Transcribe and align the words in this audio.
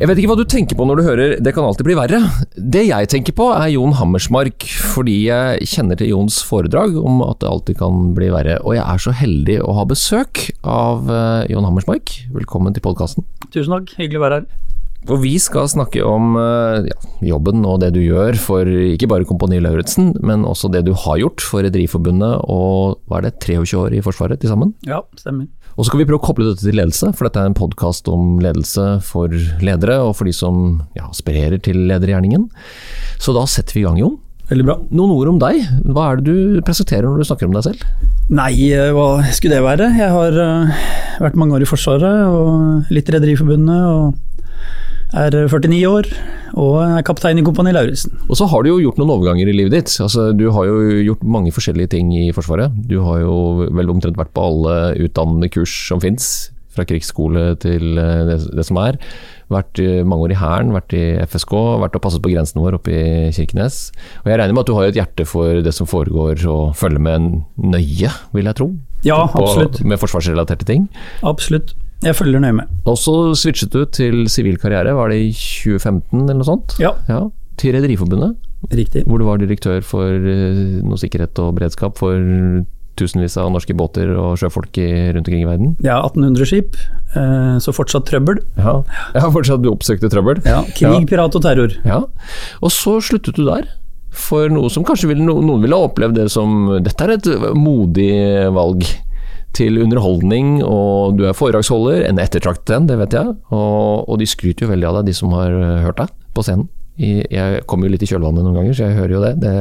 Jeg 0.00 0.08
vet 0.08 0.16
ikke 0.16 0.30
hva 0.30 0.34
du 0.38 0.48
tenker 0.48 0.78
på 0.78 0.84
når 0.88 0.96
du 0.96 1.02
hører 1.04 1.30
'Det 1.44 1.52
kan 1.52 1.66
alltid 1.68 1.84
bli 1.84 1.92
verre'. 1.92 2.20
Det 2.56 2.86
jeg 2.88 3.08
tenker 3.12 3.34
på 3.36 3.52
er 3.52 3.68
Jon 3.68 3.92
Hammersmark, 3.92 4.64
fordi 4.94 5.28
jeg 5.28 5.60
kjenner 5.68 5.98
til 6.00 6.08
Jons 6.08 6.40
foredrag 6.40 6.96
om 6.96 7.20
at 7.20 7.40
det 7.40 7.50
alltid 7.50 7.76
kan 7.76 8.14
bli 8.16 8.30
verre. 8.32 8.56
Og 8.64 8.72
jeg 8.78 8.80
er 8.80 8.96
så 8.96 9.12
heldig 9.12 9.60
å 9.60 9.74
ha 9.76 9.84
besøk 9.84 10.56
av 10.64 11.04
eh, 11.04 11.52
Jon 11.52 11.68
Hammersmark. 11.68 12.32
Velkommen 12.32 12.72
til 12.72 12.80
podkasten. 12.80 13.28
Tusen 13.52 13.76
takk, 13.76 13.92
hyggelig 14.00 14.16
å 14.16 14.24
være 14.24 14.40
her. 14.40 14.48
For 15.04 15.20
vi 15.20 15.36
skal 15.36 15.68
snakke 15.68 16.00
om 16.00 16.32
eh, 16.32 16.88
ja, 16.88 16.98
jobben 17.36 17.60
og 17.68 17.80
det 17.84 17.92
du 17.92 18.00
gjør 18.00 18.40
for 18.40 18.64
ikke 18.64 19.08
bare 19.12 19.28
Kompani 19.28 19.60
Lauritzen, 19.60 20.14
men 20.24 20.48
også 20.48 20.72
det 20.72 20.86
du 20.88 20.94
har 20.96 21.20
gjort 21.20 21.44
for 21.44 21.60
Rederiforbundet 21.60 22.40
og 22.48 23.04
hva 23.04 23.20
er 23.20 23.28
det, 23.28 23.36
23 23.44 23.76
år 23.76 23.92
i 23.92 24.00
Forsvaret 24.00 24.40
til 24.40 24.48
sammen? 24.48 24.72
Ja, 24.88 25.04
stemmer. 25.20 25.52
Og 25.80 25.86
så 25.86 25.94
skal 25.94 26.02
vi 26.02 26.04
prøve 26.10 26.20
å 26.20 26.26
koble 26.26 26.44
dette 26.44 26.60
til 26.60 26.76
ledelse, 26.76 27.08
for 27.16 27.24
dette 27.24 27.40
er 27.40 27.48
en 27.48 27.54
podkast 27.56 28.08
om 28.12 28.34
ledelse 28.44 28.82
for 29.00 29.32
ledere, 29.64 29.94
og 30.04 30.10
for 30.18 30.28
de 30.28 30.34
som 30.36 30.82
ja, 30.92 31.06
aspirerer 31.06 31.56
til 31.64 31.78
ledergjerningen. 31.88 32.50
Så 33.16 33.32
da 33.32 33.46
setter 33.48 33.78
vi 33.78 33.80
i 33.80 33.86
gang, 33.86 33.96
Jon. 33.96 34.18
Veldig 34.50 34.66
bra. 34.68 34.74
Noen 34.92 35.14
ord 35.14 35.30
om 35.30 35.38
deg. 35.40 35.62
Hva 35.88 36.10
er 36.10 36.20
det 36.20 36.34
du 36.36 36.60
presenterer 36.66 37.08
når 37.08 37.22
du 37.22 37.28
snakker 37.30 37.48
om 37.48 37.56
deg 37.56 37.64
selv? 37.64 37.86
Nei, 38.28 38.52
eh, 38.74 38.92
hva 38.92 39.22
skulle 39.32 39.56
det 39.56 39.64
være? 39.64 39.88
Jeg 39.96 40.12
har 40.12 40.36
uh, 40.36 40.84
vært 41.24 41.40
mange 41.40 41.56
år 41.56 41.64
i 41.64 41.70
Forsvaret, 41.70 42.28
og 42.28 42.92
litt 42.92 43.08
i 43.08 43.16
Rederiforbundet, 43.16 43.80
og 43.88 44.29
er 45.16 45.34
49 45.50 45.80
år, 45.90 46.08
og 46.60 46.76
er 46.84 47.04
kaptein 47.06 47.40
i 47.40 47.44
Kompani 47.46 47.72
Lauritzen. 47.74 48.14
Og 48.28 48.38
så 48.38 48.46
har 48.50 48.62
du 48.62 48.70
jo 48.72 48.78
gjort 48.84 49.00
noen 49.00 49.14
overganger 49.16 49.50
i 49.50 49.56
livet 49.56 49.74
ditt. 49.74 49.96
Altså, 50.02 50.30
du 50.36 50.48
har 50.54 50.68
jo 50.68 51.02
gjort 51.10 51.26
mange 51.26 51.52
forskjellige 51.54 51.94
ting 51.96 52.12
i 52.14 52.30
Forsvaret. 52.36 52.74
Du 52.90 53.00
har 53.06 53.22
jo 53.24 53.66
vel 53.66 53.92
omtrent 53.92 54.18
vært 54.20 54.32
på 54.36 54.46
alle 54.46 54.78
utdannende 55.06 55.50
kurs 55.52 55.74
som 55.88 56.02
fins, 56.02 56.50
fra 56.70 56.84
krigsskole 56.86 57.56
til 57.58 57.98
eh, 57.98 58.24
det, 58.28 58.38
det 58.54 58.64
som 58.66 58.78
er. 58.78 58.98
Vært 59.50 59.80
mange 60.06 60.28
år 60.28 60.34
i 60.36 60.38
Hæren, 60.38 60.70
vært 60.70 60.94
i 60.94 61.02
FSK, 61.26 61.56
vært 61.82 61.96
og 61.98 62.04
passet 62.04 62.22
på 62.22 62.30
grensen 62.30 62.62
vår 62.62 62.76
oppe 62.78 62.94
i 62.94 63.32
Kirkenes. 63.34 63.88
Og 64.22 64.30
jeg 64.30 64.38
regner 64.38 64.54
med 64.54 64.62
at 64.62 64.70
du 64.70 64.76
har 64.76 64.86
et 64.86 65.00
hjerte 65.00 65.26
for 65.26 65.58
det 65.66 65.74
som 65.74 65.90
foregår, 65.90 66.38
og 66.46 66.76
følger 66.78 67.02
med 67.02 67.40
nøye, 67.58 68.12
vil 68.36 68.50
jeg 68.52 68.58
tro? 68.60 68.70
Ja, 69.02 69.24
på, 69.32 69.42
absolutt. 69.42 69.82
Med 69.82 69.98
forsvarsrelaterte 69.98 70.68
ting? 70.68 70.86
Absolutt. 71.26 71.74
Jeg 72.00 72.16
følger 72.16 72.40
nøye 72.40 72.56
med. 72.62 72.70
Og 72.88 72.96
så 72.98 73.14
switchet 73.36 73.74
du 73.74 73.84
til 73.92 74.24
sivil 74.32 74.56
karriere, 74.60 74.94
var 74.96 75.12
det 75.12 75.20
i 75.20 75.30
2015 75.36 76.22
eller 76.22 76.38
noe 76.40 76.48
sånt? 76.48 76.78
Ja. 76.80 76.94
ja 77.10 77.26
til 77.60 77.74
Rederiforbundet, 77.76 78.38
Riktig. 78.72 79.02
hvor 79.04 79.20
du 79.20 79.26
var 79.26 79.40
direktør 79.40 79.82
for 79.84 80.08
eh, 80.08 80.80
noe 80.80 80.96
sikkerhet 81.00 81.36
og 81.42 81.58
beredskap 81.58 81.98
for 82.00 82.16
tusenvis 83.00 83.36
av 83.40 83.50
norske 83.52 83.74
båter 83.76 84.10
og 84.18 84.38
sjøfolk 84.40 84.76
rundt 85.14 85.20
omkring 85.22 85.44
i 85.44 85.48
verden. 85.48 85.74
Ja, 85.84 86.00
1800 86.04 86.48
skip, 86.48 86.78
eh, 87.16 87.58
så 87.62 87.74
fortsatt 87.76 88.08
trøbbel. 88.08 88.40
Ja, 88.56 88.78
ja 89.16 89.28
fortsatt 89.32 89.64
du 89.64 89.70
oppsøkte 89.72 90.10
trøbbel. 90.12 90.42
Ja, 90.48 90.62
Krig, 90.76 91.06
pirat 91.10 91.36
og 91.36 91.44
terror. 91.44 91.76
Ja, 91.84 92.02
Og 92.60 92.72
så 92.74 92.98
sluttet 93.04 93.36
du 93.36 93.44
der. 93.48 93.68
For 94.10 94.50
noe 94.50 94.72
som 94.72 94.82
kanskje 94.82 95.12
ville, 95.12 95.22
noen 95.22 95.62
ville 95.62 95.76
opplevd 95.78 96.16
det 96.18 96.24
som 96.34 96.64
Dette 96.82 97.04
er 97.06 97.12
et 97.14 97.28
modig 97.54 98.10
valg 98.56 98.82
til 99.56 99.80
underholdning, 99.82 100.60
og 100.64 101.16
du 101.18 101.24
er 101.28 101.36
foredragsholder, 101.36 102.04
en 102.08 102.20
ettertraktet 102.22 102.76
en, 102.76 102.90
det 102.90 102.98
vet 103.00 103.16
jeg. 103.18 103.32
Og, 103.50 104.04
og, 104.06 104.18
de 104.20 104.28
skryter 104.28 104.66
jo 104.66 104.74
veldig 104.74 104.90
av 104.90 105.00
deg, 105.00 105.10
de 105.10 105.16
som 105.16 105.32
har 105.36 105.56
hørt 105.86 106.02
deg 106.02 106.12
på 106.36 106.46
scenen. 106.46 106.68
Jeg 107.00 107.62
kommer 107.70 107.88
jo 107.88 107.94
litt 107.94 108.02
i 108.04 108.08
kjølvannet 108.10 108.44
noen 108.44 108.58
ganger, 108.58 108.74
så 108.76 108.88
jeg 108.90 108.96
hører 108.98 109.14
jo 109.14 109.20
det. 109.22 109.30
det 109.40 109.52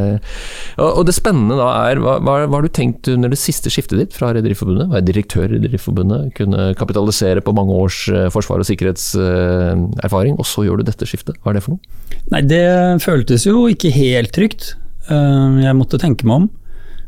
og 0.84 1.06
det 1.08 1.14
spennende 1.16 1.56
da 1.56 1.70
er, 1.88 2.02
hva, 2.04 2.18
hva, 2.20 2.34
har 2.52 2.66
du 2.66 2.72
tenkt 2.76 3.08
under 3.14 3.32
det 3.32 3.40
siste 3.40 3.72
skiftet 3.72 3.96
ditt 4.02 4.18
fra 4.18 4.34
Rederiforbundet? 4.36 4.90
Være 4.92 5.08
direktør 5.08 5.46
i 5.46 5.54
Rederiforbundet, 5.54 6.34
kunne 6.36 6.74
kapitalisere 6.80 7.44
på 7.46 7.56
mange 7.56 7.78
års 7.80 8.02
forsvar- 8.36 8.60
og 8.60 8.68
sikkerhetserfaring, 8.68 10.36
og 10.36 10.50
så 10.50 10.68
gjør 10.68 10.82
du 10.82 10.90
dette 10.90 11.08
skiftet. 11.08 11.40
Hva 11.40 11.54
er 11.54 11.62
det 11.62 11.64
for 11.64 11.78
noe? 11.78 12.20
Nei, 12.34 12.44
det 12.50 12.66
føltes 13.06 13.48
jo 13.48 13.70
ikke 13.72 13.94
helt 13.96 14.36
trygt. 14.36 14.74
Jeg 15.08 15.78
måtte 15.80 16.02
tenke 16.02 16.28
meg 16.28 16.44
om. 16.44 16.50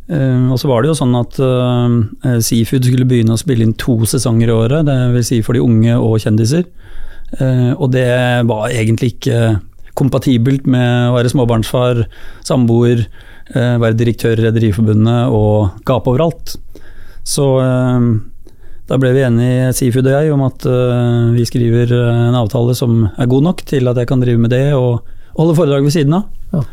Uh, 0.09 0.50
og 0.51 0.57
så 0.59 0.67
var 0.67 0.81
det 0.81 0.89
jo 0.89 0.97
sånn 0.97 1.13
at 1.16 1.38
uh, 1.39 2.39
Seafood 2.44 2.88
skulle 2.88 3.07
begynne 3.07 3.35
å 3.35 3.39
spille 3.39 3.63
inn 3.63 3.78
to 3.79 4.00
sesonger 4.09 4.50
i 4.50 4.56
året, 4.56 4.88
dvs. 4.88 5.28
Si 5.29 5.41
for 5.45 5.56
de 5.56 5.63
unge 5.63 5.97
og 5.97 6.17
kjendiser. 6.23 6.66
Uh, 7.38 7.72
og 7.78 7.94
det 7.94 8.09
var 8.50 8.73
egentlig 8.73 9.13
ikke 9.16 9.59
kompatibelt 9.95 10.66
med 10.72 11.12
å 11.12 11.16
være 11.17 11.31
småbarnsfar, 11.34 12.06
samboer, 12.47 13.06
være 13.51 13.97
direktør 14.00 14.39
i 14.39 14.45
Rederiforbundet 14.45 15.34
og 15.35 15.81
gape 15.84 16.07
overalt. 16.07 16.53
Så 17.28 17.44
da 18.88 19.00
ble 19.01 19.12
vi 19.12 19.25
enige, 19.28 19.73
Seafood 19.75 20.07
og 20.07 20.16
jeg, 20.16 20.31
om 20.31 20.45
at 20.45 20.63
vi 21.35 21.44
skriver 21.50 21.91
en 22.00 22.38
avtale 22.39 22.72
som 22.79 23.03
er 23.12 23.28
god 23.28 23.50
nok 23.50 23.66
til 23.68 23.91
at 23.91 24.00
jeg 24.00 24.07
kan 24.07 24.23
drive 24.23 24.39
med 24.39 24.56
det 24.56 24.69
og 24.78 25.03
holde 25.35 25.57
foredrag 25.59 25.83
ved 25.83 25.97
siden 25.97 26.16
av. 26.22 26.31
Ja. 26.56 26.63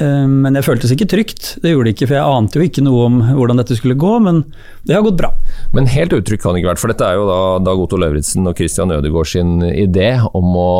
Men 0.00 0.56
jeg 0.56 0.64
føltes 0.64 0.92
ikke 0.94 1.08
trygt. 1.10 1.48
Det 1.62 1.72
gjorde 1.72 1.90
det 1.90 1.96
ikke, 1.96 2.06
for 2.08 2.16
jeg 2.16 2.36
ante 2.38 2.58
jo 2.58 2.64
ikke 2.64 2.84
noe 2.84 3.06
om 3.10 3.18
hvordan 3.36 3.60
dette 3.60 3.76
skulle 3.76 3.98
gå, 4.00 4.12
men 4.24 4.40
det 4.88 4.96
har 4.96 5.04
gått 5.04 5.18
bra. 5.20 5.30
Men 5.76 5.86
helt 5.92 6.14
uttrykk 6.16 6.42
kan 6.42 6.56
det 6.56 6.62
ikke 6.62 6.72
vært, 6.72 6.80
for 6.82 6.90
dette 6.90 7.06
er 7.06 7.18
jo 7.18 7.26
da 7.28 7.38
Dag 7.62 7.82
Otto 7.84 7.98
Lauritzen 8.00 8.48
og 8.50 8.58
Christian 8.58 8.90
Ødegaard 8.94 9.30
sin 9.30 9.60
idé 9.62 10.14
om 10.32 10.56
å 10.58 10.72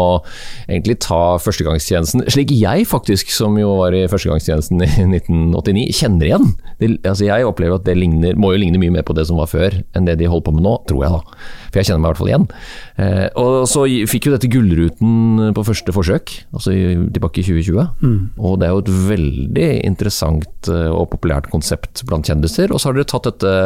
egentlig 0.66 0.98
ta 1.04 1.36
førstegangstjenesten, 1.42 2.24
slik 2.32 2.54
jeg 2.56 2.88
faktisk, 2.90 3.30
som 3.32 3.56
jo 3.60 3.76
var 3.78 3.94
i 3.96 4.04
førstegangstjenesten 4.10 4.82
i 4.82 4.90
1989, 5.20 5.86
kjenner 6.00 6.30
igjen. 6.30 6.52
Det, 6.80 6.94
altså 7.06 7.28
jeg 7.28 7.46
opplever 7.46 7.78
at 7.78 7.86
det 7.86 7.98
ligner, 8.00 8.38
må 8.40 8.54
jo 8.54 8.62
ligne 8.64 8.80
mye 8.82 8.96
mer 8.96 9.06
på 9.06 9.16
det 9.16 9.28
som 9.28 9.38
var 9.40 9.50
før, 9.52 9.78
enn 9.94 10.08
det 10.08 10.18
de 10.20 10.30
holder 10.30 10.48
på 10.48 10.56
med 10.56 10.66
nå, 10.66 10.74
tror 10.90 11.06
jeg 11.06 11.14
da. 11.14 11.38
For 11.72 11.80
jeg 11.80 11.88
kjenner 11.88 12.02
meg 12.02 12.08
i 12.08 12.12
hvert 12.12 12.20
fall 12.20 12.32
igjen. 12.32 12.48
Eh, 13.00 13.28
og 13.40 13.54
så 13.70 13.86
fikk 14.10 14.28
jo 14.28 14.34
dette 14.34 14.50
Gullruten 14.52 15.52
på 15.56 15.64
første 15.64 15.94
forsøk, 15.94 16.34
altså 16.52 16.74
tilbake 17.14 17.40
i 17.40 17.46
2020. 17.46 17.86
Mm. 18.02 18.18
Og 18.42 18.58
det 18.60 18.68
er 18.68 18.74
jo 18.74 18.82
et 18.82 18.92
veldig 19.08 19.70
interessant 19.86 20.70
og 20.70 21.08
populært 21.12 21.50
konsept 21.52 22.04
blant 22.08 22.28
kjendiser. 22.28 22.72
Og 22.72 22.80
så 22.80 22.90
har 22.90 22.98
dere 22.98 23.10
tatt 23.10 23.28
dette 23.28 23.56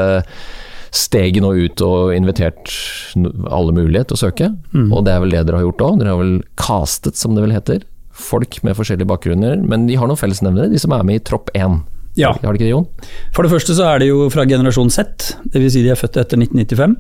steget 0.95 1.43
nå 1.45 1.53
ut 1.57 1.83
og 1.85 2.15
invitert 2.17 2.73
alle 3.17 3.75
mulighet 3.77 4.11
til 4.11 4.19
å 4.19 4.23
søke. 4.27 4.51
Mm. 4.73 4.89
Og 4.91 5.05
det 5.07 5.15
er 5.15 5.23
vel 5.23 5.35
det 5.35 5.43
dere 5.49 5.61
har 5.61 5.67
gjort 5.69 5.85
òg. 5.89 5.99
Dere 6.01 6.15
har 6.15 6.23
vel 6.23 6.39
castet, 6.61 7.19
som 7.21 7.37
det 7.37 7.45
vel 7.45 7.57
heter. 7.57 7.85
Folk 8.17 8.61
med 8.67 8.79
forskjellige 8.79 9.11
bakgrunner. 9.11 9.61
Men 9.61 9.89
de 9.91 9.99
har 9.99 10.09
noen 10.09 10.21
fellesnevnere, 10.21 10.71
de 10.73 10.81
som 10.81 10.95
er 10.97 11.05
med 11.07 11.21
i 11.21 11.25
tropp 11.27 11.53
1. 11.57 11.83
Ja. 12.17 12.33
Har 12.33 12.55
de 12.55 12.57
ikke 12.57 12.69
det, 12.69 12.73
Jon? 12.73 12.89
For 13.37 13.45
det 13.45 13.53
første 13.53 13.77
så 13.77 13.91
er 13.91 14.01
det 14.01 14.09
jo 14.09 14.31
fra 14.33 14.47
generasjon 14.49 14.93
Z, 14.93 15.35
dvs. 15.53 15.73
Si 15.75 15.85
de 15.85 15.93
er 15.93 16.01
født 16.01 16.17
etter 16.23 16.41
1995. 16.41 16.97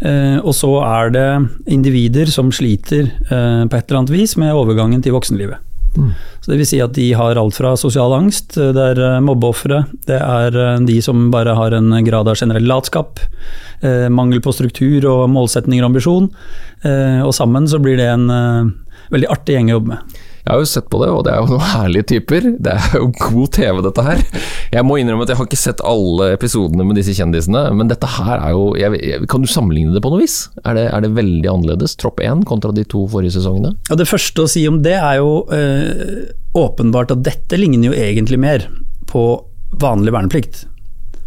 Uh, 0.00 0.38
og 0.48 0.54
så 0.56 0.70
er 0.80 1.10
det 1.12 1.26
individer 1.68 2.30
som 2.32 2.48
sliter 2.54 3.10
uh, 3.28 3.66
på 3.68 3.76
et 3.76 3.82
eller 3.84 3.98
annet 3.98 4.14
vis 4.14 4.32
med 4.40 4.56
overgangen 4.56 5.02
til 5.04 5.12
voksenlivet. 5.12 5.60
Så 5.94 6.52
det 6.52 6.58
vil 6.60 6.68
si 6.68 6.78
at 6.82 6.94
de 6.96 7.08
har 7.18 7.38
alt 7.38 7.56
fra 7.58 7.74
sosial 7.78 8.14
angst, 8.16 8.54
det 8.56 8.84
er 8.94 9.20
mobbeofre, 9.24 9.82
det 10.08 10.20
er 10.20 10.80
de 10.86 10.98
som 11.04 11.28
bare 11.32 11.56
har 11.58 11.74
en 11.76 11.92
grad 12.06 12.30
av 12.30 12.38
generell 12.38 12.68
latskap, 12.70 13.20
eh, 13.82 14.08
mangel 14.08 14.40
på 14.44 14.54
struktur 14.54 15.06
og 15.10 15.26
målsetninger 15.34 15.84
og 15.84 15.90
ambisjon, 15.90 16.30
eh, 16.84 17.20
og 17.24 17.34
sammen 17.36 17.68
så 17.68 17.82
blir 17.82 17.98
det 18.00 18.08
en 18.08 18.26
eh, 18.30 18.70
veldig 19.12 19.30
artig 19.34 19.58
gjeng 19.58 19.72
å 19.72 19.78
jobbe 19.78 19.96
med. 19.96 20.20
Jeg 20.40 20.50
har 20.54 20.62
jo 20.62 20.68
sett 20.68 20.86
på 20.92 21.00
det, 21.02 21.10
og 21.12 21.24
det 21.26 21.34
er 21.34 21.42
jo 21.42 21.50
noen 21.52 21.66
herlige 21.72 22.08
typer. 22.14 22.46
Det 22.56 22.72
er 22.76 22.96
jo 22.96 23.10
god 23.18 23.52
TV, 23.56 23.80
dette 23.86 24.04
her. 24.06 24.22
Jeg 24.72 24.86
må 24.86 24.96
innrømme 25.00 25.26
at 25.26 25.32
jeg 25.32 25.40
har 25.40 25.48
ikke 25.48 25.60
sett 25.60 25.82
alle 25.86 26.30
episodene 26.36 26.86
med 26.86 26.98
disse 27.00 27.14
kjendisene, 27.18 27.66
men 27.76 27.90
dette 27.90 28.08
her 28.18 28.36
er 28.38 28.54
jo 28.56 28.70
jeg, 28.78 29.20
Kan 29.30 29.44
du 29.44 29.50
sammenligne 29.50 29.94
det 29.96 30.02
på 30.04 30.12
noe 30.12 30.22
vis? 30.22 30.42
Er 30.64 30.78
det, 30.78 30.86
er 30.90 31.04
det 31.04 31.12
veldig 31.18 31.52
annerledes, 31.52 31.96
tropp 32.00 32.22
1 32.24 32.46
kontra 32.48 32.72
de 32.76 32.86
to 32.88 33.04
forrige 33.10 33.36
sesongene? 33.36 33.74
Ja, 33.90 33.98
Det 34.00 34.08
første 34.08 34.46
å 34.46 34.50
si 34.50 34.64
om 34.70 34.80
det 34.84 34.96
er 34.96 35.20
jo 35.20 35.44
øh, 35.52 36.32
åpenbart 36.56 37.14
at 37.14 37.24
dette 37.26 37.60
ligner 37.60 37.90
jo 37.90 37.96
egentlig 37.96 38.40
mer 38.40 38.66
på 39.10 39.24
vanlig 39.80 40.14
verneplikt. 40.14 40.64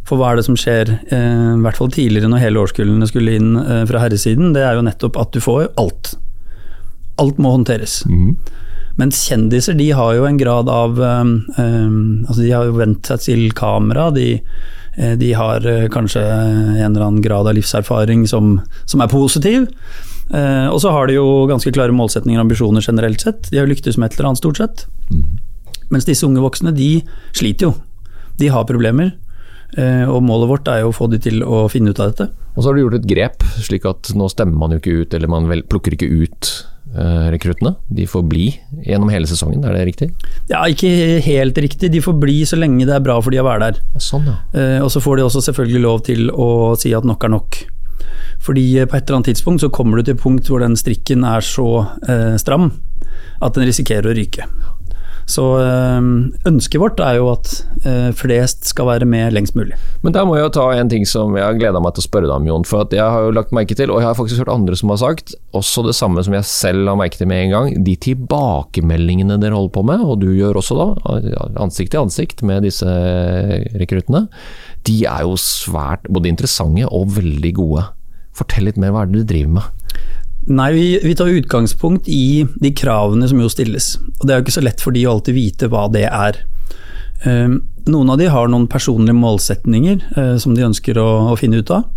For 0.08 0.20
hva 0.20 0.34
er 0.34 0.40
det 0.40 0.48
som 0.48 0.58
skjer, 0.60 0.90
øh, 1.00 1.54
i 1.56 1.62
hvert 1.64 1.80
fall 1.80 1.94
tidligere 1.94 2.32
når 2.32 2.44
hele 2.44 2.64
årskullene 2.64 3.08
skulle 3.08 3.38
inn 3.40 3.54
øh, 3.60 3.84
fra 3.88 4.02
herresiden, 4.04 4.52
det 4.56 4.66
er 4.66 4.76
jo 4.78 4.84
nettopp 4.88 5.20
at 5.22 5.32
du 5.36 5.40
får 5.44 5.70
alt. 5.80 6.16
Alt 7.22 7.40
må 7.40 7.54
håndteres. 7.56 8.02
Mm. 8.10 8.36
Mens 9.00 9.24
kjendiser 9.26 9.78
de 9.78 9.90
har 9.98 10.14
jo 10.18 10.28
en 10.28 10.38
grad 10.38 10.70
av 10.70 11.00
um, 11.02 11.34
um, 11.58 12.26
altså 12.28 12.42
De 12.44 12.52
har 12.54 12.68
jo 12.70 12.78
vent 12.78 13.10
seg 13.10 13.24
til 13.26 13.44
kamera. 13.58 14.12
De, 14.14 14.28
de 15.18 15.32
har 15.34 15.66
uh, 15.66 15.88
kanskje 15.94 16.22
en 16.22 16.92
eller 16.92 17.08
annen 17.08 17.24
grad 17.26 17.50
av 17.50 17.58
livserfaring 17.58 18.28
som, 18.30 18.60
som 18.86 19.02
er 19.02 19.10
positiv. 19.10 19.66
Uh, 20.34 20.70
og 20.72 20.80
så 20.82 20.92
har 20.94 21.10
de 21.10 21.18
jo 21.18 21.46
ganske 21.50 21.74
klare 21.76 21.96
målsetninger 21.96 22.40
og 22.40 22.48
ambisjoner 22.48 22.86
generelt 22.86 23.22
sett. 23.22 23.50
De 23.52 23.60
har 23.60 23.68
lyktes 23.70 23.98
med 23.98 24.12
et 24.12 24.20
eller 24.20 24.32
annet, 24.32 24.44
stort 24.44 24.62
sett. 24.62 24.86
Mm. 25.10 25.26
Mens 25.94 26.08
disse 26.08 26.26
unge 26.26 26.42
voksne, 26.44 26.74
de 26.76 27.04
sliter 27.36 27.70
jo. 27.70 27.74
De 28.40 28.50
har 28.54 28.70
problemer. 28.70 29.14
Uh, 29.74 30.06
og 30.10 30.22
målet 30.26 30.52
vårt 30.52 30.70
er 30.70 30.84
jo 30.84 30.92
å 30.92 30.96
få 30.96 31.10
de 31.10 31.20
til 31.22 31.42
å 31.46 31.66
finne 31.72 31.94
ut 31.94 32.02
av 32.02 32.14
dette. 32.14 32.30
Og 32.54 32.62
så 32.62 32.70
har 32.70 32.78
du 32.78 32.84
gjort 32.84 33.00
et 33.00 33.10
grep, 33.10 33.46
slik 33.66 33.88
at 33.90 34.14
nå 34.18 34.30
stemmer 34.32 34.58
man 34.62 34.76
jo 34.76 34.82
ikke 34.82 35.00
ut, 35.02 35.18
eller 35.18 35.32
man 35.32 35.50
vel, 35.50 35.66
plukker 35.66 35.96
ikke 35.96 36.10
ut 36.10 36.50
eh, 36.50 36.73
rekruttene. 36.94 37.74
De 37.90 38.06
får 38.10 38.26
bli 38.30 38.48
gjennom 38.86 39.10
hele 39.10 39.28
sesongen, 39.30 39.64
er 39.66 39.74
det 39.74 39.86
riktig? 39.88 40.10
Ja, 40.52 40.64
ikke 40.70 41.20
helt 41.26 41.58
riktig. 41.58 41.92
De 41.94 42.02
får 42.04 42.18
bli 42.22 42.44
så 42.46 42.60
lenge 42.60 42.86
det 42.86 42.96
er 42.96 43.06
bra 43.06 43.20
for 43.24 43.34
de 43.34 43.42
å 43.42 43.48
være 43.48 43.72
der. 43.72 43.82
Sånn, 44.02 44.28
ja. 44.30 44.36
Eh, 44.54 44.80
og 44.84 44.92
så 44.94 45.02
får 45.04 45.18
de 45.18 45.26
også 45.28 45.44
selvfølgelig 45.48 45.84
lov 45.84 46.04
til 46.10 46.30
å 46.30 46.50
si 46.80 46.94
at 46.94 47.08
nok 47.08 47.26
er 47.26 47.34
nok. 47.34 47.60
Fordi 48.44 48.66
eh, 48.80 48.90
på 48.90 48.98
et 48.98 49.08
eller 49.08 49.22
annet 49.22 49.32
tidspunkt 49.32 49.64
så 49.64 49.72
kommer 49.74 50.00
du 50.00 50.06
til 50.06 50.18
et 50.18 50.24
punkt 50.24 50.50
hvor 50.52 50.64
den 50.64 50.78
strikken 50.80 51.26
er 51.28 51.46
så 51.46 51.70
eh, 52.08 52.36
stram 52.42 52.72
at 53.44 53.58
den 53.58 53.68
risikerer 53.68 54.12
å 54.12 54.16
ryke. 54.18 54.48
Så 55.30 55.44
eh, 55.62 56.08
ønsket 56.50 56.82
vårt 56.82 57.02
er 57.04 57.18
jo 57.20 57.30
at 57.32 57.52
eh, 57.88 58.10
flest 58.18 58.68
skal 58.70 58.90
være 58.90 59.08
med 59.10 59.34
lengst 59.36 59.56
mulig. 59.58 59.78
Men 60.04 60.16
der 60.16 60.28
må 60.28 60.36
jeg 60.38 60.48
jo 60.48 60.54
ta 60.58 60.66
en 60.76 60.92
ting 60.92 61.06
som 61.08 61.38
jeg 61.38 61.46
har 61.46 61.58
gleda 61.58 61.82
meg 61.84 61.96
til 61.96 62.04
å 62.04 62.08
spørre 62.08 62.28
deg 62.28 62.36
om, 62.36 62.50
Jon. 62.50 62.68
For 62.68 62.92
jeg 62.92 63.04
har 63.04 63.28
jo 63.28 63.36
lagt 63.36 63.56
merke 63.56 63.78
til, 63.80 63.94
og 63.94 64.02
jeg 64.02 64.10
har 64.10 64.20
faktisk 64.20 64.44
hørt 64.44 64.54
andre 64.54 64.78
som 64.80 64.92
har 64.94 65.02
sagt, 65.04 65.36
også 65.56 65.86
det 65.88 65.96
samme 65.98 66.24
som 66.26 66.36
jeg 66.36 66.50
selv 66.50 66.92
har 66.92 67.00
merket 67.00 67.26
med 67.30 67.46
en 67.46 67.56
gang. 67.56 67.72
De 67.88 67.96
tilbakemeldingene 68.10 69.40
dere 69.42 69.58
holder 69.58 69.76
på 69.78 69.86
med, 69.88 70.04
og 70.04 70.20
du 70.24 70.30
gjør 70.36 70.60
også 70.62 70.80
da, 70.80 70.90
ansikt 71.64 71.94
til 71.96 72.04
ansikt 72.04 72.44
med 72.46 72.68
disse 72.68 72.90
rekruttene, 73.80 74.26
de 74.84 74.98
er 75.08 75.24
jo 75.24 75.38
svært 75.40 76.10
både 76.12 76.32
interessante 76.32 76.88
og 76.92 77.14
veldig 77.16 77.54
gode. 77.56 77.88
Fortell 78.36 78.68
litt 78.68 78.80
mer, 78.82 78.92
hva 78.92 79.06
er 79.06 79.12
det 79.12 79.24
du 79.24 79.30
driver 79.30 79.58
med? 79.60 79.80
Nei, 80.48 80.74
vi, 80.76 80.88
vi 81.04 81.16
tar 81.16 81.32
utgangspunkt 81.32 82.08
i 82.12 82.46
de 82.60 82.72
kravene 82.76 83.28
som 83.30 83.40
jo 83.40 83.52
stilles. 83.52 83.94
Og 84.20 84.26
det 84.26 84.34
er 84.34 84.42
jo 84.42 84.46
ikke 84.46 84.58
så 84.58 84.64
lett 84.66 84.82
for 84.84 84.96
de 84.96 85.06
å 85.08 85.14
alltid 85.16 85.38
vite 85.38 85.70
hva 85.72 85.86
det 85.92 86.04
er. 86.10 86.42
Eh, 87.24 87.54
noen 87.88 88.12
av 88.12 88.20
de 88.20 88.28
har 88.32 88.52
noen 88.52 88.68
personlige 88.72 89.16
målsetninger 89.16 90.04
eh, 90.20 90.36
som 90.44 90.56
de 90.56 90.66
ønsker 90.68 91.00
å, 91.00 91.08
å 91.32 91.38
finne 91.40 91.62
ut 91.64 91.72
av. 91.72 91.88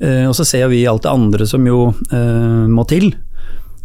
Eh, 0.00 0.24
og 0.24 0.32
så 0.38 0.46
ser 0.48 0.70
vi 0.72 0.86
alt 0.88 1.04
det 1.04 1.12
andre 1.12 1.48
som 1.48 1.68
jo 1.68 1.90
eh, 2.08 2.64
må 2.72 2.86
til. 2.88 3.12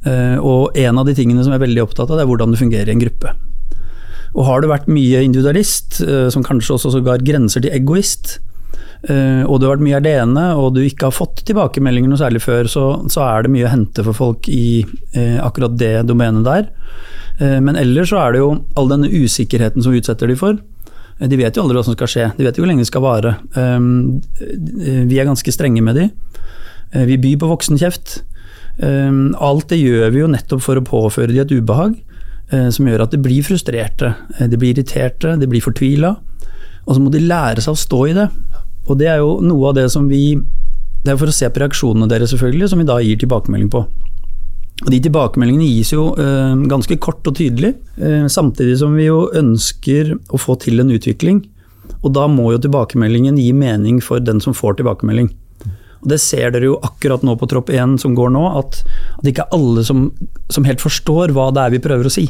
Eh, 0.08 0.38
og 0.40 0.78
en 0.80 1.04
av 1.04 1.08
de 1.08 1.16
tingene 1.18 1.44
som 1.44 1.52
jeg 1.52 1.60
er 1.60 1.68
veldig 1.68 1.84
opptatt 1.84 2.08
av, 2.08 2.16
det 2.16 2.24
er 2.24 2.32
hvordan 2.32 2.56
det 2.56 2.62
fungerer 2.64 2.92
i 2.92 2.96
en 2.96 3.04
gruppe. 3.04 3.36
Og 4.38 4.46
har 4.48 4.62
du 4.62 4.70
vært 4.72 4.88
mye 4.92 5.24
individualist, 5.26 6.00
eh, 6.06 6.28
som 6.32 6.46
kanskje 6.48 6.78
også 6.78 6.96
sågar 6.96 7.26
grenser 7.28 7.64
til 7.64 7.76
egoist, 7.76 8.38
og 9.06 9.60
du 9.60 9.68
har 9.68 9.76
vært 9.76 9.86
mye 9.86 10.00
alene, 10.00 10.44
og 10.58 10.72
du 10.76 10.82
ikke 10.82 11.08
har 11.08 11.16
fått 11.16 11.44
tilbakemeldinger 11.48 12.10
noe 12.10 12.20
særlig 12.20 12.42
før, 12.44 12.70
så, 12.72 12.86
så 13.14 13.22
er 13.28 13.46
det 13.46 13.52
mye 13.54 13.68
å 13.68 13.72
hente 13.72 14.04
for 14.08 14.18
folk 14.18 14.50
i 14.52 14.82
uh, 14.84 15.38
akkurat 15.46 15.76
det 15.78 15.94
domenet 16.10 16.48
der. 16.48 16.66
Uh, 17.38 17.60
men 17.64 17.78
ellers 17.78 18.10
så 18.12 18.24
er 18.24 18.34
det 18.34 18.42
jo 18.42 18.50
all 18.80 18.90
denne 18.92 19.12
usikkerheten 19.12 19.86
som 19.86 19.94
vi 19.94 20.02
utsetter 20.02 20.32
de 20.32 20.38
for. 20.40 20.58
De 21.18 21.40
vet 21.40 21.56
jo 21.56 21.64
aldri 21.64 21.78
hva 21.78 21.86
som 21.86 21.96
skal 21.96 22.12
skje, 22.12 22.26
de 22.38 22.46
vet 22.46 22.58
jo 22.58 22.64
hvor 22.64 22.70
lenge 22.70 22.84
det 22.84 22.92
skal 22.92 23.02
vare. 23.02 23.32
Vi 23.58 25.18
er 25.18 25.26
ganske 25.26 25.54
strenge 25.54 25.82
med 25.82 25.98
de. 25.98 26.04
Vi 27.10 27.18
byr 27.18 27.40
på 27.42 27.50
voksenkjeft. 27.50 28.20
Alt 28.78 29.66
det 29.72 29.80
gjør 29.80 30.14
vi 30.14 30.22
jo 30.22 30.30
nettopp 30.30 30.62
for 30.62 30.78
å 30.78 30.86
påføre 30.86 31.34
de 31.34 31.42
et 31.42 31.56
ubehag 31.58 31.96
som 32.70 32.86
gjør 32.86 33.08
at 33.08 33.16
de 33.16 33.22
blir 33.26 33.42
frustrerte, 33.42 34.14
de 34.38 34.62
blir 34.62 34.76
irriterte, 34.76 35.34
de 35.42 35.50
blir 35.50 35.66
fortvila. 35.66 36.14
Og 36.86 36.94
så 36.94 37.02
må 37.02 37.10
de 37.10 37.26
lære 37.26 37.66
seg 37.66 37.74
å 37.74 37.82
stå 37.82 38.04
i 38.12 38.16
det. 38.16 38.28
Og 38.88 38.98
det 39.00 39.10
er 39.12 39.22
jo 39.22 39.38
noe 39.44 39.70
av 39.70 39.78
det 39.78 39.90
som 39.94 40.08
vi 40.10 40.38
Det 41.04 41.14
er 41.14 41.20
for 41.20 41.30
å 41.30 41.36
se 41.36 41.48
på 41.48 41.62
reaksjonene 41.62 42.10
deres, 42.10 42.34
selvfølgelig, 42.34 42.68
som 42.72 42.80
vi 42.82 42.88
da 42.88 42.98
gir 43.00 43.20
tilbakemelding 43.22 43.70
på. 43.72 43.84
Og 44.86 44.90
De 44.92 45.00
tilbakemeldingene 45.02 45.70
gis 45.70 45.94
jo 45.94 46.10
øh, 46.20 46.66
ganske 46.70 46.98
kort 47.02 47.26
og 47.30 47.38
tydelig, 47.38 47.76
øh, 47.98 48.26
samtidig 48.30 48.76
som 48.82 48.98
vi 48.98 49.08
jo 49.08 49.30
ønsker 49.34 50.18
å 50.30 50.40
få 50.42 50.58
til 50.62 50.84
en 50.84 50.92
utvikling. 50.92 51.46
Og 52.04 52.12
da 52.14 52.28
må 52.30 52.52
jo 52.52 52.60
tilbakemeldingen 52.62 53.40
gi 53.40 53.54
mening 53.56 54.02
for 54.04 54.20
den 54.20 54.42
som 54.44 54.58
får 54.58 54.82
tilbakemelding. 54.82 55.32
Og 56.02 56.12
Det 56.12 56.20
ser 56.22 56.52
dere 56.54 56.70
jo 56.70 56.82
akkurat 56.86 57.24
nå 57.26 57.38
på 57.40 57.48
Tropp 57.50 57.72
1 57.74 57.98
som 58.04 58.14
går 58.18 58.30
nå, 58.36 58.44
at, 58.60 58.84
at 59.18 59.24
det 59.24 59.34
ikke 59.34 59.48
er 59.48 59.58
alle 59.58 59.88
som, 59.88 60.12
som, 60.50 60.68
helt 60.68 60.84
forstår 60.84 61.34
hva 61.34 61.50
det 61.56 61.64
er 61.64 61.74
vi 61.74 61.84
prøver 61.88 62.10
å 62.10 62.14
si. 62.14 62.28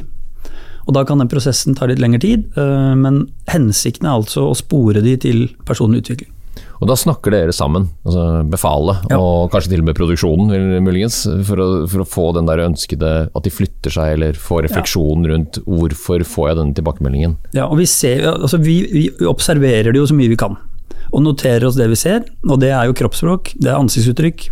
Og 0.88 0.96
Da 0.96 1.04
kan 1.04 1.20
den 1.20 1.28
prosessen 1.32 1.76
ta 1.76 1.90
litt 1.90 2.00
lengre 2.00 2.22
tid, 2.24 2.48
øh, 2.56 2.96
men 2.96 3.26
hensikten 3.52 4.08
er 4.08 4.16
altså 4.22 4.48
å 4.48 4.56
spore 4.56 5.04
de 5.04 5.18
til 5.20 5.50
personlig 5.68 6.06
utvikling. 6.06 6.32
Og 6.78 6.90
da 6.90 6.98
snakker 7.00 7.34
dere 7.34 7.54
sammen, 7.56 7.88
altså 8.06 8.44
befalet, 8.52 9.08
ja. 9.12 9.18
og 9.18 9.50
kanskje 9.54 9.74
til 9.74 9.82
og 9.82 9.88
med 9.90 9.98
produksjonen, 9.98 10.54
muligens, 10.86 11.24
for 11.48 11.62
å, 11.64 11.68
for 11.90 12.04
å, 12.04 12.08
få 12.08 12.26
den 12.38 12.50
der 12.50 12.62
ønskede 12.68 13.12
At 13.28 13.46
de 13.46 13.54
flytter 13.54 13.94
seg, 13.94 14.14
eller 14.18 14.38
får 14.38 14.68
refleksjon 14.68 15.26
ja. 15.26 15.34
rundt 15.34 15.62
hvorfor 15.66 16.26
får 16.28 16.52
jeg 16.52 16.60
denne 16.62 16.78
tilbakemeldingen. 16.78 17.38
Ja, 17.58 17.66
og 17.68 17.82
vi, 17.82 17.88
ser, 17.90 18.28
altså 18.36 18.62
vi, 18.62 18.80
vi 18.92 19.08
observerer 19.30 19.94
det 19.94 20.02
jo 20.02 20.10
så 20.10 20.18
mye 20.18 20.32
vi 20.34 20.40
kan, 20.40 20.58
og 21.10 21.24
noterer 21.26 21.66
oss 21.68 21.80
det 21.80 21.90
vi 21.92 22.00
ser. 22.00 22.28
Og 22.48 22.62
det 22.62 22.72
er 22.76 22.90
jo 22.90 22.98
kroppsspråk, 22.98 23.56
det 23.62 23.72
er 23.72 23.80
ansiktsuttrykk. 23.80 24.50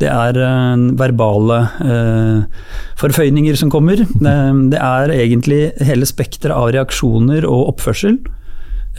Det 0.00 0.08
er 0.10 0.38
uh, 0.40 0.84
verbale 0.98 1.58
uh, 1.84 2.68
forføyninger 3.00 3.56
som 3.58 3.70
kommer. 3.72 4.02
Det, 4.22 4.36
det 4.72 4.80
er 4.80 5.12
egentlig 5.14 5.62
hele 5.84 6.08
spekteret 6.08 6.56
av 6.56 6.72
reaksjoner 6.74 7.46
og 7.48 7.74
oppførsel 7.74 8.18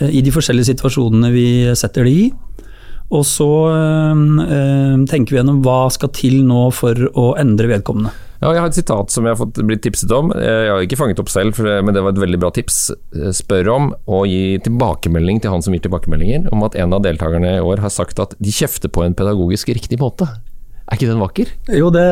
uh, 0.01 0.09
i 0.09 0.23
de 0.23 0.33
forskjellige 0.33 0.71
situasjonene 0.73 1.33
vi 1.33 1.47
setter 1.79 2.07
det 2.07 2.13
i. 2.13 2.25
Og 3.13 3.25
så 3.29 3.47
øh, 3.69 5.03
tenker 5.09 5.35
vi 5.35 5.39
gjennom 5.39 5.61
hva 5.65 5.85
skal 5.93 6.11
til 6.15 6.41
nå 6.47 6.67
for 6.73 6.97
å 7.13 7.33
endre 7.39 7.69
vedkommende. 7.75 8.13
Ja, 8.43 8.49
jeg 8.51 8.59
har 8.59 8.71
et 8.73 8.75
sitat 8.75 9.13
som 9.13 9.23
jeg 9.23 9.37
har 9.37 9.39
fått 9.39 9.59
blitt 9.63 9.83
tipset 9.85 10.11
om. 10.11 10.33
Jeg 10.35 10.67
har 10.67 10.81
ikke 10.83 10.97
fanget 10.99 11.21
opp 11.21 11.29
selv, 11.31 11.55
men 11.63 11.95
det 11.95 12.01
var 12.03 12.11
et 12.11 12.19
veldig 12.19 12.39
bra 12.41 12.49
tips. 12.51 12.79
Spør 13.37 13.69
om 13.71 13.85
å 14.03 14.25
gi 14.27 14.57
tilbakemelding 14.65 15.39
til 15.39 15.53
han 15.53 15.63
som 15.63 15.75
gir 15.75 15.85
tilbakemeldinger, 15.85 16.49
om 16.51 16.65
at 16.67 16.75
en 16.75 16.97
av 16.97 17.05
deltakerne 17.05 17.53
i 17.55 17.63
år 17.63 17.85
har 17.85 17.93
sagt 17.93 18.19
at 18.19 18.35
de 18.43 18.51
kjefter 18.51 18.91
på 18.91 19.05
en 19.05 19.15
pedagogisk 19.15 19.71
riktig 19.71 20.01
måte. 20.01 20.27
Er 20.83 20.97
ikke 20.97 21.07
den 21.07 21.21
vakker? 21.21 21.51
Jo, 21.71 21.87
det, 21.95 22.03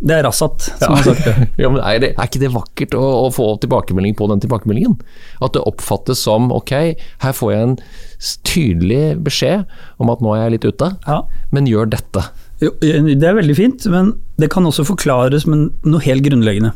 det 0.00 0.14
er 0.16 0.22
Rassat 0.24 0.64
som 0.64 0.94
ja. 0.94 0.96
har 0.96 1.04
sagt 1.04 1.26
det. 1.28 1.48
ja, 1.62 1.68
men 1.68 1.82
er, 1.84 1.98
det, 2.00 2.10
er 2.14 2.28
ikke 2.30 2.40
det 2.40 2.50
vakkert 2.54 2.96
å, 2.96 3.02
å, 3.26 3.26
få 3.34 3.50
tilbakemelding 3.60 4.16
på 4.16 4.28
den 4.32 4.40
tilbakemeldingen? 4.40 4.96
At 5.44 5.56
det 5.56 5.64
oppfattes 5.68 6.22
som 6.24 6.48
ok, 6.54 6.72
her 7.24 7.36
får 7.36 7.52
jeg 7.52 7.66
en 7.68 7.76
tydelig 8.48 9.02
beskjed 9.26 9.66
om 10.00 10.12
at 10.12 10.24
nå 10.24 10.32
er 10.32 10.46
jeg 10.46 10.54
litt 10.56 10.68
ute, 10.72 10.90
ja. 11.04 11.18
men 11.52 11.68
gjør 11.68 11.92
dette. 11.92 12.24
Jo, 12.64 12.72
det 12.80 13.28
er 13.28 13.36
veldig 13.36 13.58
fint, 13.58 13.84
men 13.92 14.14
det 14.40 14.48
kan 14.54 14.64
også 14.64 14.86
forklares 14.88 15.44
med 15.50 15.68
noe 15.84 16.04
helt 16.06 16.24
grunnleggende. 16.24 16.72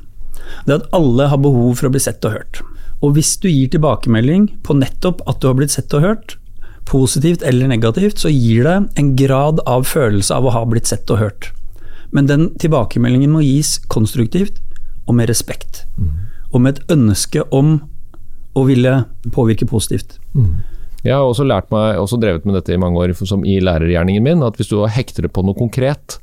Det 0.66 0.74
er 0.74 0.82
at 0.82 0.92
alle 0.96 1.30
har 1.32 1.40
behov 1.40 1.78
for 1.78 1.88
å 1.88 1.94
bli 1.94 2.02
sett 2.02 2.24
og 2.28 2.36
hørt. 2.36 2.60
Og 3.04 3.14
hvis 3.16 3.36
du 3.40 3.48
gir 3.48 3.70
tilbakemelding 3.72 4.50
på 4.66 4.76
nettopp 4.76 5.22
at 5.30 5.40
du 5.40 5.48
har 5.48 5.56
blitt 5.56 5.72
sett 5.72 5.94
og 5.96 6.04
hørt, 6.04 6.36
positivt 6.88 7.44
eller 7.46 7.68
negativt, 7.68 8.18
så 8.18 8.32
gir 8.32 8.64
det 8.64 8.76
en 9.00 9.12
grad 9.16 9.60
av 9.68 9.84
følelse 9.88 10.34
av 10.34 10.48
å 10.48 10.54
ha 10.54 10.64
blitt 10.68 10.88
sett 10.88 11.10
og 11.12 11.20
hørt. 11.20 11.50
Men 12.14 12.28
den 12.30 12.48
tilbakemeldingen 12.60 13.32
må 13.34 13.44
gis 13.44 13.76
konstruktivt 13.92 14.62
og 15.08 15.18
med 15.18 15.28
respekt. 15.28 15.84
Mm. 16.00 16.10
Og 16.52 16.64
med 16.64 16.78
et 16.78 16.92
ønske 16.96 17.44
om 17.54 17.76
å 18.56 18.64
ville 18.68 19.02
påvirke 19.34 19.68
positivt. 19.68 20.16
Mm. 20.32 20.56
Jeg 21.04 21.14
har 21.14 21.24
også 21.24 21.46
lært 21.46 21.68
meg, 21.70 21.98
også 22.00 22.18
drevet 22.20 22.46
med 22.48 22.56
dette 22.58 22.74
i 22.74 22.80
mange 22.80 22.98
år 22.98 23.12
som 23.20 23.44
i 23.46 23.58
lærergjerningen 23.62 24.24
min, 24.24 24.42
at 24.42 24.56
hvis 24.58 24.72
du 24.72 24.80
hekter 24.90 25.28
det 25.28 25.32
på 25.34 25.44
noe 25.46 25.56
konkret, 25.58 26.18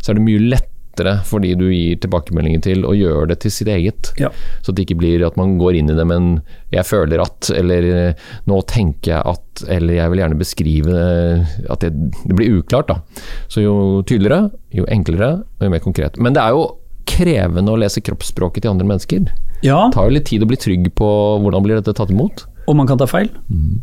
så 0.00 0.12
er 0.12 0.20
det 0.20 0.26
mye 0.26 0.44
lettere 0.52 0.69
lettere 1.00 1.24
for 1.24 1.40
de 1.40 1.54
du 1.54 1.68
gir 1.72 1.98
tilbakemeldinger 2.00 2.62
til, 2.62 2.84
å 2.84 2.94
gjøre 2.94 3.30
det 3.30 3.40
til 3.42 3.50
sitt 3.50 3.68
eget. 3.68 4.12
Ja. 4.18 4.30
Så 4.62 4.72
det 4.72 4.86
ikke 4.86 4.98
blir 5.00 5.24
at 5.26 5.36
man 5.36 5.58
går 5.58 5.78
inn 5.78 5.90
i 5.90 5.96
det, 5.96 6.06
men 6.06 6.42
'jeg 6.70 6.84
føler 6.84 7.20
at', 7.20 7.50
eller 7.50 8.14
'nå 8.46 8.66
tenker 8.66 9.12
jeg 9.12 9.22
at', 9.24 9.64
eller 9.68 9.94
'jeg 9.94 10.10
vil 10.10 10.18
gjerne 10.18 10.38
beskrive 10.38 11.46
at 11.68 11.80
det, 11.80 11.92
det 12.26 12.36
blir 12.36 12.60
uklart. 12.60 12.88
da. 12.88 13.00
Så 13.48 13.62
jo 13.62 14.02
tydeligere, 14.02 14.50
jo 14.72 14.84
enklere 14.86 15.42
og 15.42 15.62
jo 15.62 15.70
mer 15.70 15.80
konkret. 15.80 16.18
Men 16.18 16.32
det 16.32 16.42
er 16.42 16.50
jo 16.50 16.76
krevende 17.06 17.72
å 17.72 17.78
lese 17.78 18.00
kroppsspråket 18.00 18.62
til 18.62 18.70
andre 18.70 18.86
mennesker. 18.86 19.26
Ja. 19.62 19.88
Det 19.88 19.94
tar 19.94 20.08
jo 20.08 20.14
litt 20.14 20.26
tid 20.26 20.42
å 20.42 20.46
bli 20.46 20.56
trygg 20.56 20.94
på 20.94 21.38
hvordan 21.40 21.62
blir 21.62 21.76
dette 21.76 21.94
tatt 21.94 22.10
imot. 22.10 22.46
Og 22.68 22.76
man 22.76 22.86
kan 22.86 22.98
ta 22.98 23.06
feil. 23.06 23.28
Mm. 23.50 23.82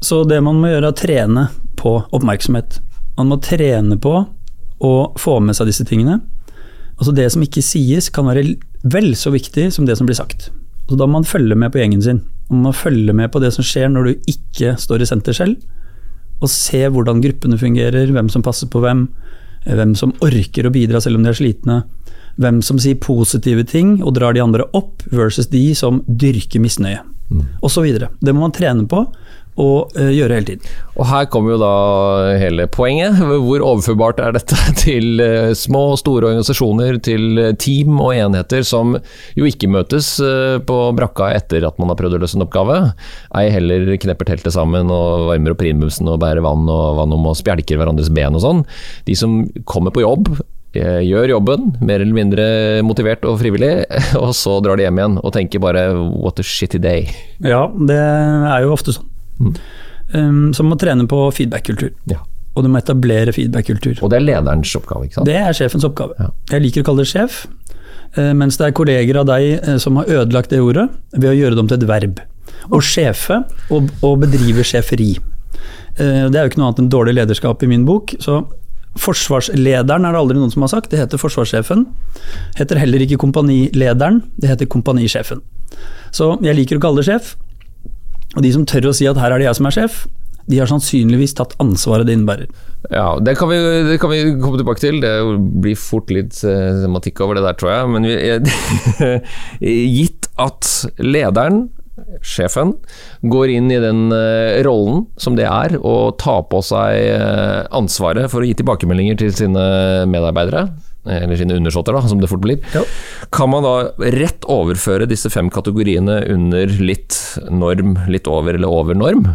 Så 0.00 0.24
det 0.24 0.40
man 0.40 0.60
må 0.60 0.68
gjøre 0.68 0.86
er 0.86 0.92
å 0.92 0.96
trene 0.96 1.48
på 1.76 2.06
oppmerksomhet. 2.12 2.80
Man 3.16 3.28
må 3.28 3.40
trene 3.42 3.98
på 3.98 4.26
å 4.78 5.12
få 5.18 5.40
med 5.40 5.56
seg 5.56 5.66
disse 5.66 5.84
tingene. 5.84 6.20
Altså 6.98 7.14
Det 7.14 7.28
som 7.32 7.44
ikke 7.44 7.62
sies, 7.62 8.10
kan 8.10 8.26
være 8.26 8.56
vel 8.82 9.12
så 9.18 9.30
viktig 9.34 9.70
som 9.74 9.86
det 9.86 9.96
som 9.98 10.06
blir 10.06 10.18
sagt. 10.18 10.50
Så 10.88 10.96
Da 10.96 11.06
må 11.06 11.18
man 11.18 11.24
følge 11.24 11.54
med 11.54 11.72
på 11.72 11.78
gjengen 11.78 12.02
sin. 12.02 12.22
Man 12.50 12.62
må 12.62 12.72
følge 12.72 13.12
med 13.12 13.30
på 13.30 13.40
det 13.40 13.52
som 13.54 13.64
skjer 13.64 13.90
når 13.92 14.04
du 14.04 14.30
ikke 14.32 14.76
står 14.80 15.02
i 15.02 15.06
senter 15.06 15.32
selv, 15.36 15.56
og 16.40 16.48
se 16.48 16.80
hvordan 16.88 17.20
gruppene 17.20 17.58
fungerer, 17.58 18.10
hvem 18.14 18.28
som 18.30 18.42
passer 18.42 18.70
på 18.70 18.80
hvem, 18.80 19.08
hvem 19.66 19.94
som 19.98 20.14
orker 20.24 20.66
å 20.66 20.72
bidra 20.72 21.00
selv 21.02 21.18
om 21.18 21.26
de 21.26 21.32
er 21.32 21.38
slitne, 21.38 21.82
hvem 22.38 22.62
som 22.62 22.78
sier 22.78 22.98
positive 23.02 23.64
ting 23.66 23.98
og 24.02 24.14
drar 24.14 24.34
de 24.34 24.42
andre 24.42 24.64
opp, 24.72 25.02
versus 25.10 25.50
de 25.50 25.74
som 25.74 26.00
dyrker 26.06 26.62
misnøye, 26.62 27.02
mm. 27.30 27.44
osv. 27.66 27.88
Det 27.98 28.34
må 28.34 28.46
man 28.46 28.54
trene 28.54 28.86
på, 28.88 29.04
å 29.58 29.68
eh, 29.98 30.12
gjøre 30.14 30.38
hele 30.38 30.48
tiden. 30.52 30.74
Og 30.98 31.06
her 31.06 31.28
kommer 31.30 31.54
jo 31.54 31.60
da 31.62 31.72
hele 32.40 32.66
poenget. 32.70 33.18
Hvor 33.46 33.64
overførbart 33.64 34.22
er 34.22 34.36
dette 34.36 34.58
til 34.82 35.22
eh, 35.24 35.52
små 35.58 35.84
og 35.94 36.00
store 36.02 36.30
organisasjoner, 36.30 37.00
til 37.04 37.42
eh, 37.42 37.54
team 37.60 37.98
og 37.98 38.14
enheter 38.16 38.66
som 38.66 38.96
jo 39.38 39.48
ikke 39.48 39.70
møtes 39.70 40.10
på 40.68 40.76
brakka 40.96 41.30
etter 41.36 41.64
at 41.66 41.78
man 41.80 41.90
har 41.92 41.98
prøvd 41.98 42.18
å 42.18 42.20
løse 42.22 42.38
en 42.38 42.46
oppgave. 42.46 42.78
Ei 43.38 43.48
heller 43.54 43.90
knepper 44.00 44.32
teltet 44.32 44.54
sammen 44.54 44.92
og 44.94 45.28
varmer 45.32 45.54
opp 45.54 45.62
primusen 45.62 46.08
og 46.10 46.20
bærer 46.22 46.44
vann 46.44 46.68
og 46.70 47.00
vann 47.00 47.14
om 47.14 47.26
og 47.30 47.38
spjelker 47.38 47.80
hverandres 47.80 48.12
ben 48.14 48.36
og 48.38 48.44
sånn. 48.44 48.62
De 49.08 49.16
som 49.18 49.40
kommer 49.68 49.94
på 49.94 50.04
jobb, 50.04 50.30
gjør 50.76 51.32
jobben, 51.32 51.70
mer 51.80 52.02
eller 52.02 52.16
mindre 52.16 52.46
motivert 52.86 53.24
og 53.26 53.38
frivillig, 53.40 53.72
og 54.22 54.34
så 54.36 54.58
drar 54.64 54.78
de 54.78 54.86
hjem 54.86 55.00
igjen 55.00 55.20
og 55.22 55.32
tenker 55.34 55.62
bare 55.62 55.90
'what 55.94 56.38
a 56.38 56.44
shitty 56.44 56.78
day'. 56.78 57.08
Ja, 57.40 57.66
det 57.68 57.98
er 57.98 58.62
jo 58.62 58.74
ofte 58.76 58.94
sånn. 58.94 59.08
Um, 59.38 60.52
så 60.56 60.64
man 60.64 60.72
må 60.74 60.78
trene 60.80 61.06
på 61.08 61.18
feedback-kultur. 61.36 61.92
Ja. 62.10 62.22
Og 62.56 62.64
du 62.64 62.70
må 62.72 62.80
etablere 62.80 63.32
feedback-kultur. 63.36 63.98
Og 64.02 64.10
det 64.10 64.18
er 64.18 64.24
lederens 64.24 64.72
oppgave, 64.78 65.06
ikke 65.06 65.18
sant? 65.20 65.28
Det 65.28 65.36
er 65.38 65.52
sjefens 65.56 65.84
oppgave. 65.86 66.16
Ja. 66.18 66.30
Jeg 66.54 66.64
liker 66.64 66.82
å 66.82 66.88
kalle 66.88 67.04
det 67.04 67.10
sjef, 67.12 67.42
eh, 68.16 68.32
mens 68.34 68.56
det 68.58 68.66
er 68.70 68.76
kolleger 68.78 69.20
av 69.20 69.28
deg 69.30 69.48
eh, 69.60 69.76
som 69.82 70.00
har 70.00 70.08
ødelagt 70.10 70.50
det 70.50 70.62
ordet 70.64 70.88
ved 71.12 71.30
å 71.30 71.36
gjøre 71.36 71.54
det 71.58 71.64
om 71.64 71.68
til 71.70 71.78
et 71.82 71.88
verb. 71.90 72.22
Å 72.74 72.80
sjefe 72.82 73.42
og, 73.70 73.92
og 74.04 74.16
bedrive 74.24 74.64
sjeferi. 74.66 75.12
Eh, 75.98 76.24
Det 76.28 76.34
er 76.34 76.46
jo 76.46 76.50
ikke 76.50 76.62
noe 76.62 76.72
annet 76.72 76.82
enn 76.86 76.90
dårlig 76.92 77.14
lederskap 77.20 77.62
i 77.62 77.70
min 77.70 77.84
bok. 77.88 78.16
Så 78.24 78.40
forsvarslederen 78.98 80.06
er 80.08 80.14
det 80.16 80.20
aldri 80.20 80.38
noen 80.40 80.50
som 80.50 80.64
har 80.64 80.72
sagt, 80.72 80.90
det 80.90 80.98
heter 80.98 81.20
forsvarssjefen. 81.20 81.84
Heter 82.58 82.80
heller 82.80 83.04
ikke 83.04 83.20
kompanilederen, 83.20 84.22
det 84.40 84.50
heter 84.50 84.66
kompanisjefen. 84.72 85.44
Så 86.10 86.32
jeg 86.42 86.56
liker 86.56 86.80
å 86.80 86.82
kalle 86.82 87.04
det 87.04 87.10
sjef. 87.10 87.36
Og 88.36 88.44
de 88.44 88.52
som 88.54 88.66
tør 88.68 88.90
å 88.90 88.96
si 88.96 89.08
at 89.08 89.18
her 89.20 89.34
er 89.34 89.40
det 89.40 89.48
jeg 89.48 89.58
som 89.58 89.68
er 89.70 89.76
sjef, 89.78 90.02
de 90.48 90.60
har 90.62 90.68
sannsynligvis 90.70 91.34
tatt 91.36 91.54
ansvaret 91.60 92.08
det 92.08 92.16
innebærer. 92.16 92.48
Ja, 92.88 93.18
det 93.20 93.34
kan, 93.36 93.50
vi, 93.50 93.58
det 93.88 93.98
kan 94.00 94.12
vi 94.12 94.22
komme 94.40 94.60
tilbake 94.60 94.80
til. 94.80 95.00
Det 95.02 95.12
blir 95.60 95.76
fort 95.76 96.12
litt 96.14 96.38
eh, 96.46 96.84
tematikk 96.84 97.20
over 97.24 97.36
det 97.36 97.44
der, 97.44 97.58
tror 97.58 97.74
jeg. 97.74 97.90
Men 97.92 98.08
vi, 98.08 99.74
gitt 99.98 100.30
at 100.40 100.70
lederen, 101.02 101.66
sjefen, 102.24 102.76
går 103.26 103.52
inn 103.56 103.72
i 103.74 103.80
den 103.82 104.06
eh, 104.14 104.62
rollen 104.64 105.04
som 105.20 105.36
det 105.36 105.48
er, 105.50 105.76
og 105.82 106.16
tar 106.22 106.46
på 106.48 106.62
seg 106.64 106.96
eh, 106.96 107.66
ansvaret 107.74 108.30
for 108.32 108.40
å 108.40 108.48
gi 108.48 108.56
tilbakemeldinger 108.60 109.18
til 109.20 109.34
sine 109.34 109.64
medarbeidere, 110.08 110.68
eller 111.08 111.36
sine 111.40 111.56
undersåtter, 111.56 111.96
da, 111.96 112.02
som 112.08 112.20
det 112.20 112.30
fort 112.30 112.44
blir, 112.44 112.58
Ja. 112.74 112.82
kan 113.32 113.50
man 113.50 113.64
da 113.64 113.74
rett 114.14 114.44
overføre 114.48 115.08
disse 115.08 115.30
fem 115.30 115.50
kategoriene 115.50 116.20
under 116.30 116.66
litt 116.66 117.16
norm, 117.50 117.96
litt 118.08 118.28
over 118.28 118.54
eller 118.54 118.68
over 118.68 118.94
norm, 118.94 119.26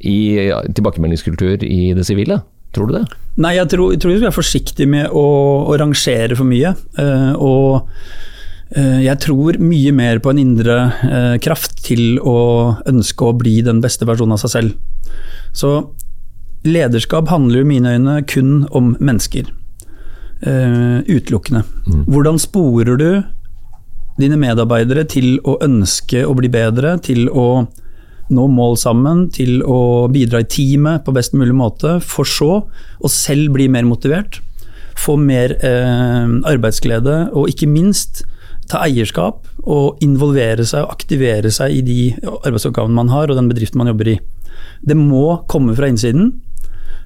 i 0.00 0.48
tilbakemeldingskultur 0.72 1.62
i 1.62 1.92
det 1.92 2.06
sivile? 2.08 2.40
Tror 2.72 2.86
du 2.86 2.94
det? 3.00 3.04
Nei, 3.42 3.56
jeg 3.56 3.68
tror, 3.72 3.92
jeg 3.92 4.00
tror 4.00 4.12
vi 4.12 4.18
skal 4.20 4.28
være 4.28 4.38
forsiktige 4.38 4.88
med 4.88 5.10
å, 5.10 5.24
å 5.68 5.78
rangere 5.80 6.36
for 6.38 6.46
mye. 6.46 6.70
Uh, 6.98 7.32
og 7.34 7.90
eh, 8.76 9.00
jeg 9.02 9.18
tror 9.24 9.58
mye 9.58 9.92
mer 9.96 10.20
på 10.22 10.30
en 10.30 10.38
indre 10.38 10.76
eh, 11.02 11.36
kraft 11.42 11.80
til 11.82 12.20
å 12.22 12.76
ønske 12.86 13.26
å 13.26 13.34
bli 13.34 13.56
den 13.66 13.82
beste 13.82 14.06
versjonen 14.06 14.36
av 14.36 14.44
seg 14.44 14.54
selv. 14.54 15.16
Så 15.50 15.72
lederskap 16.62 17.30
handler 17.32 17.64
i 17.64 17.70
mine 17.72 17.96
øyne 17.96 18.20
kun 18.30 18.68
om 18.70 18.94
mennesker. 19.00 19.50
Eh, 20.40 21.00
utelukkende. 21.04 21.66
Hvordan 22.08 22.38
sporer 22.40 22.96
du 22.96 23.10
dine 24.20 24.38
medarbeidere 24.40 25.04
til 25.08 25.36
å 25.44 25.58
ønske 25.60 26.22
å 26.24 26.32
bli 26.36 26.48
bedre, 26.52 26.94
til 27.04 27.28
å 27.28 27.66
nå 28.30 28.46
mål 28.48 28.78
sammen, 28.80 29.26
til 29.34 29.60
å 29.68 30.08
bidra 30.12 30.40
i 30.40 30.48
teamet 30.48 31.04
på 31.04 31.12
best 31.12 31.36
mulig 31.36 31.56
måte, 31.56 31.98
for 32.00 32.28
så 32.28 32.50
å 32.64 33.10
selv 33.12 33.52
bli 33.56 33.68
mer 33.68 33.84
motivert, 33.88 34.40
få 35.00 35.16
mer 35.20 35.56
uh, 35.60 36.28
arbeidsglede, 36.48 37.30
og 37.36 37.50
ikke 37.52 37.68
minst 37.68 38.22
ta 38.70 38.84
eierskap 38.86 39.48
og 39.64 40.00
involvere 40.04 40.64
seg 40.68 40.84
og 40.84 40.92
aktivere 40.94 41.50
seg 41.52 41.80
i 41.80 41.80
de 41.84 42.00
arbeidsoppgavene 42.22 42.96
man 42.96 43.10
har, 43.12 43.28
og 43.28 43.40
den 43.40 43.50
bedriften 43.50 43.82
man 43.82 43.90
jobber 43.90 44.14
i. 44.14 44.20
Det 44.86 44.96
må 44.96 45.40
komme 45.50 45.74
fra 45.76 45.90
innsiden, 45.90 46.32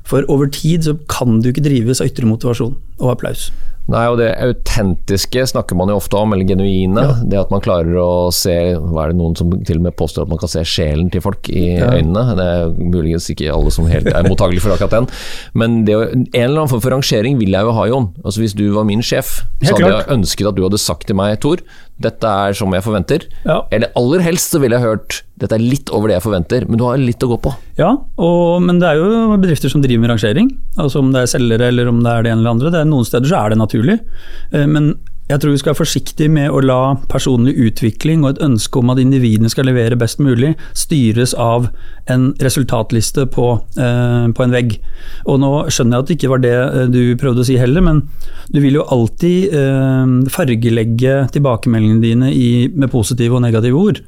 for 0.05 0.27
over 0.29 0.51
tid 0.53 0.85
så 0.85 0.97
kan 1.11 1.41
du 1.41 1.51
ikke 1.51 1.65
drives 1.65 2.03
av 2.03 2.11
ytre 2.11 2.29
motivasjon 2.29 2.77
og 3.01 3.15
applaus. 3.15 3.49
Nei, 3.85 4.07
og 4.09 4.17
det 4.17 4.31
autentiske 4.41 5.43
snakker 5.51 5.77
man 5.77 5.91
jo 5.93 5.99
ofte 5.99 6.17
om, 6.17 6.33
eller 6.33 6.49
genuine. 6.49 7.03
Det 7.29 7.37
at 7.37 7.51
man 7.53 7.61
klarer 7.65 7.99
å 8.01 8.31
se 8.33 8.55
Hva 8.81 9.03
er 9.03 9.13
det 9.13 9.19
noen 9.19 9.35
som 9.37 9.51
til 9.61 9.77
og 9.77 9.85
med 9.85 9.97
påstår 9.99 10.25
at 10.25 10.31
man 10.33 10.41
kan 10.41 10.49
se 10.49 10.63
sjelen 10.65 11.11
til 11.13 11.21
folk 11.25 11.51
i 11.53 11.67
øynene? 11.77 12.23
Det 12.39 12.47
er 12.55 12.73
muligens 12.79 13.29
ikke 13.33 13.53
alle 13.53 13.73
som 13.75 13.89
helt 13.91 14.09
er 14.09 14.25
mottagelige 14.25 14.65
for 14.65 14.73
akkurat 14.73 14.97
den. 14.97 15.11
Men 15.53 15.83
det, 15.85 15.99
en 16.01 16.25
eller 16.33 16.63
annen 16.63 16.73
form 16.73 16.81
for 16.87 16.97
rangering 16.97 17.37
vil 17.43 17.53
jeg 17.53 17.69
jo 17.69 17.77
ha, 17.77 17.87
Jon. 17.93 18.09
Altså 18.25 18.45
Hvis 18.45 18.57
du 18.57 18.65
var 18.73 18.89
min 18.89 19.05
sjef, 19.05 19.43
så 19.61 19.77
hadde 19.77 19.93
jeg 19.93 20.13
ønsket 20.17 20.49
at 20.49 20.57
du 20.57 20.65
hadde 20.65 20.81
sagt 20.81 21.09
til 21.11 21.21
meg, 21.21 21.37
Tor, 21.45 21.61
dette 22.03 22.27
er 22.27 22.57
som 22.59 22.73
jeg 22.75 22.83
forventer. 22.83 23.25
Ja. 23.47 23.61
Eller 23.75 23.93
aller 23.99 24.25
helst 24.25 24.51
så 24.55 24.59
ville 24.63 24.77
jeg 24.79 24.85
hørt 24.85 25.21
dette 25.39 25.57
er 25.57 25.63
litt 25.63 25.91
over 25.95 26.11
det 26.11 26.17
jeg 26.19 26.25
forventer, 26.25 26.67
men 26.69 26.79
du 26.79 26.85
har 26.87 26.99
litt 27.01 27.23
å 27.27 27.29
gå 27.33 27.39
på. 27.43 27.51
Ja, 27.79 27.93
og, 28.23 28.63
men 28.63 28.79
det 28.83 28.91
er 28.91 29.01
jo 29.01 29.37
bedrifter 29.39 29.71
som 29.73 29.83
driver 29.83 30.05
med 30.05 30.13
rangering. 30.15 30.53
Altså 30.79 31.03
Om 31.03 31.11
det 31.15 31.25
er 31.25 31.33
selgere 31.35 31.71
eller 31.73 31.91
om 31.91 32.03
det 32.05 32.13
er 32.13 32.27
det 32.27 32.33
ene 32.35 32.43
eller 32.45 32.55
andre. 32.55 32.71
Det 32.75 32.81
er 32.83 32.91
Noen 32.91 33.09
steder 33.09 33.31
så 33.31 33.41
er 33.41 33.55
det 33.55 33.59
naturlig. 33.63 33.99
Eh, 34.55 34.67
Men 34.71 34.95
jeg 35.25 35.41
tror 35.41 35.55
vi 35.55 35.61
skal 35.61 35.73
være 35.73 35.81
forsiktige 35.81 36.29
med 36.29 36.53
å 36.53 36.59
la 36.61 36.79
personlig 37.09 37.55
utvikling 37.65 38.27
og 38.27 38.35
et 38.35 38.43
ønske 38.45 38.77
om 38.77 38.91
at 38.93 38.99
individene 39.01 39.49
skal 39.49 39.65
levere 39.71 39.97
best 39.97 40.19
mulig, 40.21 40.51
styres 40.77 41.33
av 41.41 41.71
en 42.13 42.27
resultatliste 42.45 43.25
på, 43.33 43.47
eh, 43.81 44.27
på 44.37 44.45
en 44.45 44.53
vegg. 44.53 44.77
Og 45.25 45.41
nå 45.41 45.53
skjønner 45.73 45.97
jeg 45.97 46.05
at 46.05 46.11
det 46.11 46.19
ikke 46.19 46.33
var 46.35 46.45
det 46.45 46.53
eh, 46.53 46.93
du 46.93 47.17
prøvde 47.17 47.41
å 47.41 47.49
si 47.49 47.57
heller, 47.57 47.81
men 47.81 48.03
du 48.53 48.61
vil 48.61 48.77
jo 48.77 48.85
alltid 48.85 49.57
eh, 49.57 50.13
fargelegge 50.29 51.17
tilbakemeldingene 51.33 52.05
dine 52.05 52.29
i, 52.29 52.69
med 52.69 52.93
positive 52.93 53.41
og 53.41 53.47
negative 53.47 53.81
ord 53.81 54.05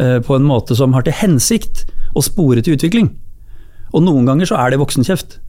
eh, 0.00 0.16
på 0.24 0.38
en 0.38 0.48
måte 0.48 0.72
som 0.80 0.96
har 0.96 1.04
til 1.04 1.18
hensikt 1.20 1.84
å 2.16 2.24
spore 2.24 2.64
til 2.64 2.78
utvikling. 2.78 3.12
Og 3.92 4.00
noen 4.08 4.24
ganger 4.24 4.48
så 4.48 4.56
er 4.64 4.72
det 4.72 4.80
voksenkjeft, 4.80 5.42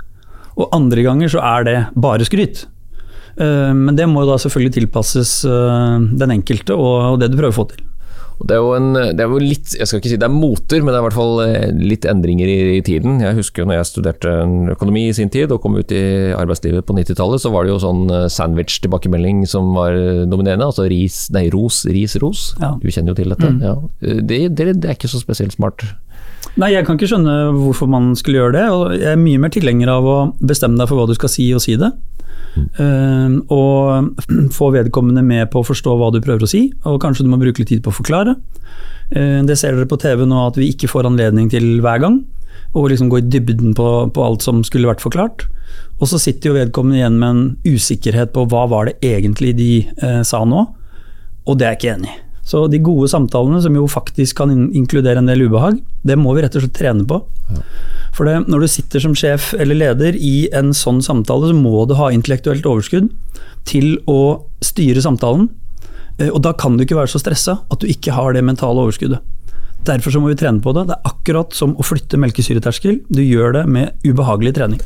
og 0.59 0.75
andre 0.75 1.07
ganger 1.07 1.31
så 1.31 1.39
er 1.55 1.69
det 1.71 1.81
bare 1.95 2.27
skryt. 2.27 2.67
Eh, 3.37 3.73
Men 3.73 3.95
det 3.97 4.07
må 4.07 4.23
jo 4.23 4.31
da 4.33 4.37
selvfølgelig 4.41 4.77
tilpasses 4.81 5.41
eh, 5.49 5.97
den 6.21 6.31
enkelte 6.39 6.75
og 6.77 7.19
det 7.19 7.31
du 7.33 7.37
prøver 7.41 7.53
å 7.55 7.59
få 7.63 7.67
til. 7.73 7.83
Det 8.35 8.51
er 8.51 8.59
jo 8.59 8.73
en, 8.75 8.89
det 9.15 9.23
er 9.23 9.29
jo 9.31 9.37
litt, 9.39 9.69
jeg 9.79 9.87
skal 9.87 10.01
ikke 10.01 10.09
si 10.11 10.17
det 10.19 10.25
er 10.27 10.33
moter, 10.33 10.81
men 10.83 10.91
det 10.91 10.97
er 10.97 11.03
i 11.03 11.05
hvert 11.05 11.15
fall 11.15 11.37
eh, 11.45 11.69
litt 11.79 12.03
endringer 12.11 12.49
i, 12.51 12.55
i 12.75 12.81
tiden. 12.83 13.21
Jeg 13.23 13.37
husker 13.37 13.63
jo 13.63 13.67
når 13.69 13.77
jeg 13.79 13.87
studerte 13.93 14.33
økonomi 14.73 15.05
i 15.07 15.13
sin 15.15 15.31
tid 15.31 15.53
og 15.55 15.61
kom 15.63 15.77
ut 15.79 15.93
i 15.95 16.01
arbeidslivet 16.35 16.83
på 16.83 16.97
90-tallet, 16.97 17.39
så 17.45 17.51
var 17.53 17.63
det 17.63 17.71
jo 17.71 17.79
sånn 17.79 18.03
sandwich-tilbakemelding 18.33 19.45
som 19.47 19.71
var 19.77 19.95
dominerende. 20.27 20.67
Altså 20.67 20.87
ris, 20.91 21.29
nei, 21.35 21.45
ros, 21.53 21.85
ris, 21.87 22.17
ros. 22.23 22.49
Ja. 22.59 22.73
Du 22.81 22.89
kjenner 22.91 23.13
jo 23.13 23.19
til 23.21 23.31
dette. 23.35 23.51
Ja. 23.63 23.75
Eh, 24.03 24.19
Det, 24.25 24.41
det, 24.57 24.67
det 24.83 24.89
er 24.91 24.97
ikke 24.99 25.11
så 25.11 25.21
spesielt 25.23 25.55
smart. 25.55 25.85
Nei, 26.59 26.73
jeg 26.75 26.85
kan 26.87 26.95
ikke 26.99 27.07
skjønne 27.11 27.37
hvorfor 27.55 27.87
man 27.91 28.11
skulle 28.19 28.39
gjøre 28.43 28.55
det. 28.55 28.65
og 28.71 28.93
Jeg 28.99 29.13
er 29.15 29.19
mye 29.19 29.39
mer 29.43 29.51
tilhenger 29.55 29.91
av 29.95 30.05
å 30.07 30.17
bestemme 30.43 30.79
deg 30.79 30.87
for 30.91 30.99
hva 30.99 31.07
du 31.09 31.15
skal 31.17 31.31
si 31.31 31.47
og 31.55 31.63
si 31.63 31.75
det. 31.79 31.91
Eh, 32.55 33.35
og 33.51 34.15
få 34.57 34.71
vedkommende 34.75 35.23
med 35.25 35.49
på 35.53 35.61
å 35.61 35.67
forstå 35.67 35.95
hva 35.99 36.11
du 36.13 36.21
prøver 36.23 36.45
å 36.45 36.49
si, 36.49 36.67
og 36.87 37.01
kanskje 37.03 37.25
du 37.25 37.31
må 37.31 37.39
bruke 37.41 37.61
litt 37.61 37.71
tid 37.73 37.83
på 37.85 37.93
å 37.93 37.99
forklare. 37.99 38.37
Uh, 39.05 39.45
det 39.45 39.53
ser 39.59 39.75
dere 39.75 39.85
på 39.85 39.99
TV 40.01 40.23
nå 40.25 40.39
at 40.47 40.55
vi 40.57 40.71
ikke 40.73 40.89
får 40.89 41.05
anledning 41.05 41.51
til 41.51 41.77
hver 41.85 42.01
gang. 42.01 42.23
Og 42.75 42.89
liksom 42.91 43.11
gå 43.11 43.21
i 43.21 43.27
dybden 43.29 43.75
på, 43.77 43.89
på 44.11 44.23
alt 44.25 44.43
som 44.43 44.63
skulle 44.65 44.89
vært 44.89 45.03
forklart. 45.03 45.45
Og 46.01 46.09
så 46.09 46.19
sitter 46.19 46.49
jo 46.49 46.57
vedkommende 46.57 46.99
igjen 46.99 47.19
med 47.21 47.29
en 47.29 47.75
usikkerhet 47.75 48.33
på 48.35 48.47
hva 48.51 48.65
var 48.71 48.89
det 48.89 48.97
egentlig 49.05 49.53
de 49.59 49.71
uh, 50.01 50.21
sa 50.27 50.43
nå, 50.47 50.65
og 51.45 51.59
det 51.59 51.67
er 51.67 51.75
jeg 51.75 51.81
ikke 51.83 51.97
enig 51.99 52.11
i. 52.11 52.24
Så 52.45 52.67
de 52.69 52.77
gode 52.85 53.09
samtalene, 53.09 53.57
som 53.63 53.73
jo 53.73 53.87
faktisk 53.89 54.37
kan 54.37 54.51
in 54.53 54.67
inkludere 54.77 55.17
en 55.17 55.25
del 55.29 55.47
ubehag, 55.47 55.79
det 56.05 56.17
må 56.21 56.35
vi 56.35 56.43
rett 56.45 56.55
og 56.55 56.61
slett 56.61 56.77
trene 56.77 57.05
på. 57.09 57.21
For 58.15 58.29
det, 58.29 58.47
når 58.47 58.61
du 58.63 58.67
sitter 58.71 59.01
som 59.01 59.15
sjef 59.17 59.53
eller 59.57 59.75
leder 59.75 60.15
i 60.15 60.47
en 60.55 60.69
sånn 60.77 61.01
samtale, 61.03 61.49
så 61.49 61.57
må 61.57 61.85
du 61.89 61.95
ha 61.97 62.11
intellektuelt 62.13 62.65
overskudd 62.69 63.09
til 63.65 63.97
å 64.07 64.19
styre 64.63 65.01
samtalen. 65.01 65.49
Eh, 66.19 66.29
Og 66.29 66.41
da 66.45 66.53
kan 66.53 66.77
du 66.77 66.85
ikke 66.85 66.95
være 67.01 67.11
så 67.11 67.19
stressa 67.19 67.59
at 67.71 67.81
du 67.81 67.87
ikke 67.87 68.13
har 68.15 68.33
det 68.33 68.43
mentale 68.45 68.77
overskuddet. 68.85 69.19
Derfor 69.85 70.11
så 70.13 70.21
må 70.21 70.31
vi 70.31 70.37
trene 70.39 70.61
på 70.61 70.73
det. 70.73 70.87
Det 70.87 70.95
er 70.95 71.09
akkurat 71.11 71.53
som 71.53 71.75
å 71.75 71.83
flytte 71.85 72.17
melkesyreterskel. 72.17 73.01
Du 73.09 73.21
gjør 73.21 73.53
det 73.53 73.65
med 73.69 73.91
ubehagelig 74.05 74.55
trening. 74.57 74.79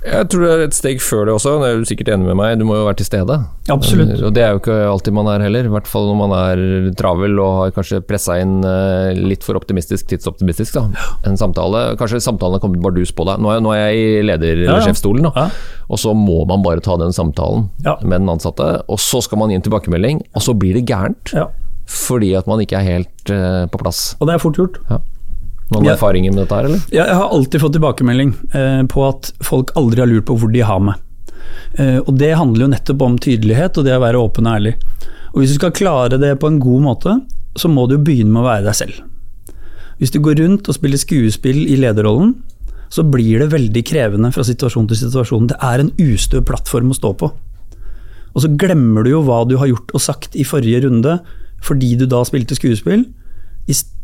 Jeg 0.00 0.28
tror 0.32 0.42
det 0.46 0.50
er 0.54 0.62
et 0.64 0.74
steg 0.76 1.00
før 1.04 1.26
det 1.28 1.32
også, 1.34 1.50
det 1.60 1.68
er 1.68 1.80
du 1.82 1.88
sikkert 1.88 2.08
enig 2.14 2.24
med 2.30 2.36
meg, 2.38 2.54
du 2.56 2.64
må 2.64 2.78
jo 2.78 2.86
være 2.86 2.96
til 3.02 3.08
stede. 3.10 3.34
Absolutt. 3.68 4.14
Og 4.24 4.32
det 4.32 4.42
er 4.46 4.54
jo 4.54 4.60
ikke 4.62 4.76
alltid 4.88 5.12
man 5.18 5.28
er 5.28 5.44
heller, 5.44 5.68
i 5.68 5.72
hvert 5.74 5.90
fall 5.90 6.08
når 6.08 6.16
man 6.22 6.32
er 6.38 6.62
travel 6.96 7.36
og 7.42 7.50
har 7.58 7.74
kanskje 7.76 8.00
pressa 8.08 8.38
inn 8.40 8.58
eh, 8.64 9.12
litt 9.20 9.44
for 9.44 9.60
optimistisk, 9.60 10.08
tidsoptimistisk, 10.08 10.78
da. 10.78 11.04
En 11.28 11.36
samtale, 11.40 11.82
kanskje 12.00 12.22
samtalen 12.24 12.56
har 12.56 12.64
kommet 12.64 12.80
bardus 12.84 13.12
på 13.12 13.28
deg. 13.28 13.42
Nå 13.44 13.52
er, 13.52 13.60
nå 13.60 13.74
er 13.76 13.82
jeg 13.90 14.00
i 14.00 14.26
leder- 14.30 14.64
Ja, 14.64 14.70
eller 14.70 14.80
ja. 14.80 14.88
sjefsstolen, 14.88 15.28
da. 15.28 15.34
Ja. 15.36 15.84
Og 15.92 16.00
så 16.00 16.14
må 16.16 16.40
man 16.48 16.64
bare 16.64 16.80
ta 16.84 16.96
den 17.00 17.12
samtalen 17.12 17.68
med 17.84 18.16
den 18.22 18.32
ansatte, 18.32 18.70
og 18.88 18.98
så 19.04 19.20
skal 19.26 19.42
man 19.42 19.52
gi 19.52 19.60
en 19.60 19.66
tilbakemelding, 19.68 20.24
og 20.32 20.42
så 20.48 20.56
blir 20.56 20.80
det 20.80 20.86
gærent. 20.88 21.34
Fordi 21.90 22.32
at 22.38 22.46
man 22.46 22.60
ikke 22.62 22.78
er 22.78 22.86
helt 22.86 23.30
uh, 23.34 23.64
på 23.66 23.80
plass. 23.82 24.14
Og 24.22 24.28
det 24.28 24.36
er 24.36 24.42
fort 24.42 24.54
gjort. 24.60 24.76
Ja. 24.88 25.00
Noen 25.70 25.86
jeg, 25.86 25.94
erfaringer 25.94 26.34
med 26.34 26.42
dette 26.42 26.56
her, 26.56 26.66
eller? 26.66 26.86
Jeg 26.94 27.18
har 27.20 27.30
alltid 27.30 27.62
fått 27.62 27.76
tilbakemelding 27.76 28.32
eh, 28.58 28.80
på 28.90 29.04
at 29.06 29.30
folk 29.46 29.70
aldri 29.78 30.02
har 30.02 30.10
lurt 30.10 30.26
på 30.26 30.34
hvor 30.40 30.50
de 30.50 30.64
har 30.66 30.80
meg. 30.82 30.98
Eh, 31.78 31.98
og 32.00 32.16
det 32.18 32.32
handler 32.34 32.66
jo 32.66 32.72
nettopp 32.72 33.04
om 33.06 33.18
tydelighet 33.22 33.78
og 33.78 33.86
det 33.86 33.94
å 33.94 34.02
være 34.02 34.22
åpen 34.22 34.48
og 34.50 34.56
ærlig. 34.58 34.74
Og 35.30 35.42
hvis 35.42 35.54
du 35.54 35.60
skal 35.60 35.74
klare 35.76 36.18
det 36.18 36.34
på 36.42 36.50
en 36.50 36.58
god 36.62 36.86
måte, 36.88 37.16
så 37.58 37.70
må 37.70 37.86
du 37.90 37.96
begynne 37.98 38.34
med 38.34 38.42
å 38.42 38.48
være 38.48 38.66
deg 38.66 38.78
selv. 38.80 39.02
Hvis 40.00 40.14
du 40.14 40.18
går 40.24 40.40
rundt 40.40 40.68
og 40.70 40.74
spiller 40.74 40.98
skuespill 40.98 41.60
i 41.68 41.78
lederrollen, 41.78 42.34
så 42.90 43.04
blir 43.06 43.38
det 43.38 43.52
veldig 43.52 43.82
krevende 43.86 44.32
fra 44.34 44.42
situasjon 44.46 44.88
til 44.90 44.98
situasjon. 44.98 45.50
Det 45.52 45.58
er 45.62 45.82
en 45.82 45.92
ustø 46.02 46.40
plattform 46.42 46.90
å 46.90 46.98
stå 46.98 47.12
på. 47.20 47.30
Og 48.30 48.42
så 48.42 48.50
glemmer 48.58 49.06
du 49.06 49.12
jo 49.12 49.22
hva 49.26 49.42
du 49.46 49.56
har 49.60 49.70
gjort 49.70 49.94
og 49.94 50.02
sagt 50.02 50.34
i 50.38 50.46
forrige 50.46 50.84
runde, 50.86 51.18
fordi 51.62 51.92
du 52.00 52.06
da 52.10 52.24
spilte 52.26 52.58
skuespill. 52.58 53.04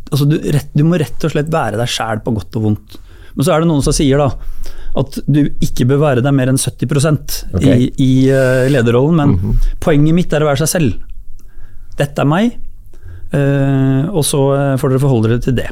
Altså 0.06 0.26
du, 0.30 0.36
rett, 0.54 0.70
du 0.70 0.84
må 0.86 0.98
rett 1.00 1.24
og 1.26 1.32
slett 1.32 1.48
være 1.50 1.80
deg 1.80 1.90
sjæl 1.90 2.20
på 2.22 2.34
godt 2.36 2.58
og 2.60 2.66
vondt. 2.68 2.98
Men 3.34 3.46
så 3.46 3.52
er 3.52 3.62
det 3.62 3.68
noen 3.68 3.82
som 3.84 3.94
sier 3.96 4.22
da 4.22 4.30
at 4.96 5.18
du 5.28 5.42
ikke 5.60 5.84
bør 5.90 5.98
være 6.00 6.22
deg 6.24 6.32
mer 6.32 6.48
enn 6.48 6.60
70 6.60 6.94
okay. 7.52 7.74
i, 7.74 7.88
i 8.00 8.12
uh, 8.32 8.64
lederrollen, 8.72 9.18
men 9.18 9.58
poenget 9.82 10.16
mitt 10.16 10.32
er 10.32 10.44
å 10.44 10.48
være 10.48 10.62
seg 10.62 10.70
selv. 10.72 11.02
Dette 11.98 12.22
er 12.22 12.30
meg, 12.30 12.54
uh, 13.34 14.08
og 14.08 14.24
så 14.24 14.40
eh, 14.54 14.72
får 14.80 14.92
dere 14.94 15.02
forholde 15.02 15.34
dere 15.34 15.44
til 15.44 15.56
det. 15.58 15.68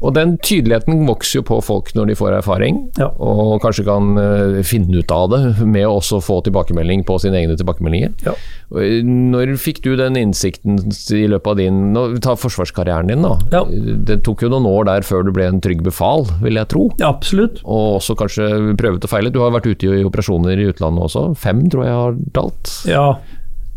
Og 0.00 0.14
den 0.14 0.36
tydeligheten 0.38 1.06
vokser 1.08 1.40
jo 1.40 1.42
på 1.48 1.58
folk 1.64 1.92
når 1.96 2.06
de 2.12 2.14
får 2.18 2.36
erfaring, 2.38 2.76
Ja. 2.98 3.08
og 3.18 3.60
kanskje 3.64 3.84
kan 3.88 4.12
eh, 4.18 4.62
finne 4.62 5.00
ut 5.00 5.10
av 5.10 5.30
det 5.32 5.40
med 5.66 5.86
å 5.88 5.96
også 5.98 6.20
få 6.22 6.40
tilbakemelding 6.46 7.04
på 7.08 7.16
sine 7.22 7.40
egne 7.40 7.56
tilbakemeldinger. 7.58 8.12
Ja. 8.26 8.34
Eh, 8.78 9.02
Når 9.02 9.56
fikk 9.58 9.80
du 9.82 9.96
den 9.96 10.14
innsikten 10.20 10.78
i 11.16 11.24
løpet 11.26 11.46
av 11.50 11.56
din 11.56 11.80
nå, 11.94 12.06
Ta 12.22 12.34
forsvarskarrieren 12.38 13.08
din, 13.10 13.22
da. 13.22 13.34
Ja. 13.52 13.64
Det 13.68 14.20
tok 14.26 14.42
jo 14.42 14.48
noen 14.52 14.66
år 14.70 14.84
der 14.86 15.06
før 15.06 15.24
du 15.26 15.32
ble 15.34 15.46
en 15.48 15.60
trygg 15.64 15.82
befal, 15.86 16.26
vil 16.42 16.54
jeg 16.60 16.68
tro. 16.68 16.88
Absolutt. 17.02 17.60
Og 17.64 17.98
også 17.98 18.16
kanskje 18.18 18.48
prøvet 18.78 19.02
og 19.04 19.10
feilet. 19.10 19.32
Du 19.34 19.40
har 19.42 19.50
vært 19.54 19.66
ute 19.70 19.86
i 19.98 20.04
operasjoner 20.06 20.58
i 20.58 20.68
utlandet 20.72 21.04
også. 21.08 21.26
Fem, 21.38 21.64
tror 21.70 21.84
jeg 21.86 21.94
har 21.98 22.16
talt. 22.38 22.72
Ja, 22.88 23.08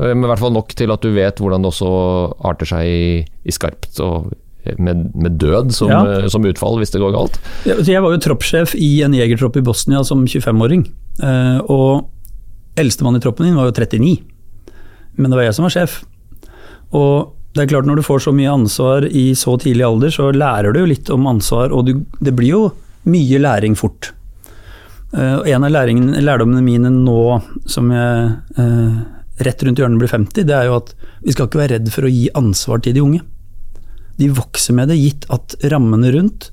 Men 0.02 0.24
i 0.24 0.28
hvert 0.32 0.40
fall 0.42 0.54
nok 0.56 0.72
til 0.74 0.90
at 0.92 1.02
du 1.06 1.12
vet 1.14 1.38
hvordan 1.38 1.62
det 1.62 1.70
også 1.70 1.90
arter 2.50 2.66
seg 2.66 2.88
i, 2.90 3.26
i 3.46 3.54
skarpt 3.54 4.00
og 4.02 4.32
med, 4.78 5.08
med 5.16 5.38
død 5.42 5.72
som, 5.74 5.90
Ja. 5.90 6.02
eh, 6.20 6.28
som 6.30 6.46
utfall 6.46 6.78
hvis 6.82 6.92
det 6.94 7.02
går 7.02 7.14
galt. 7.16 7.40
Jeg 7.66 8.02
var 8.04 8.12
jo 8.14 8.22
troppssjef 8.22 8.76
i 8.78 9.02
en 9.06 9.14
jegertropp 9.18 9.58
i 9.58 9.64
Bosnia 9.66 10.04
som 10.06 10.26
25-åring. 10.26 10.86
eh, 11.24 11.60
Og 11.66 12.08
eldstemann 12.78 13.18
i 13.18 13.20
troppen 13.24 13.46
min 13.50 13.56
var 13.58 13.66
jo 13.72 13.76
39. 13.76 14.22
Men 15.18 15.32
det 15.32 15.38
var 15.38 15.44
jeg 15.50 15.56
som 15.58 15.64
var 15.68 15.74
sjef. 15.76 16.04
Og 16.94 17.34
det 17.54 17.64
er 17.66 17.72
klart 17.74 17.86
når 17.90 18.00
du 18.00 18.06
får 18.08 18.22
så 18.28 18.32
mye 18.34 18.52
ansvar 18.54 19.04
i 19.12 19.32
så 19.36 19.58
tidlig 19.60 19.84
alder, 19.84 20.10
så 20.14 20.30
lærer 20.32 20.72
du 20.74 20.80
jo 20.80 20.86
litt 20.94 21.10
om 21.12 21.26
ansvar, 21.28 21.74
og 21.76 21.86
du, 21.90 22.06
det 22.24 22.32
blir 22.38 22.54
jo 22.54 22.62
mye 23.12 23.40
læring 23.44 23.76
fort. 23.76 24.12
Eh, 25.14 25.52
en 25.52 25.64
av 25.68 25.72
læringen, 25.74 26.14
lærdommene 26.24 26.64
mine 26.64 26.90
nå 26.94 27.42
som 27.68 27.90
jeg 27.92 28.38
rett 29.42 29.64
rundt 29.66 29.80
hjørnet 29.82 29.98
blir 30.00 30.12
50, 30.12 30.46
det 30.46 30.54
er 30.56 30.68
jo 30.70 30.76
at 30.78 30.94
vi 31.26 31.34
skal 31.34 31.48
ikke 31.50 31.60
være 31.64 31.74
redd 31.80 31.92
for 31.92 32.06
å 32.08 32.12
gi 32.14 32.28
ansvar 32.38 32.82
til 32.86 32.94
de 32.94 33.02
unge. 33.04 33.22
De 34.20 34.32
vokser 34.36 34.76
med 34.78 34.92
det, 34.92 35.00
gitt 35.00 35.28
at 35.34 35.56
rammene 35.72 36.12
rundt, 36.16 36.50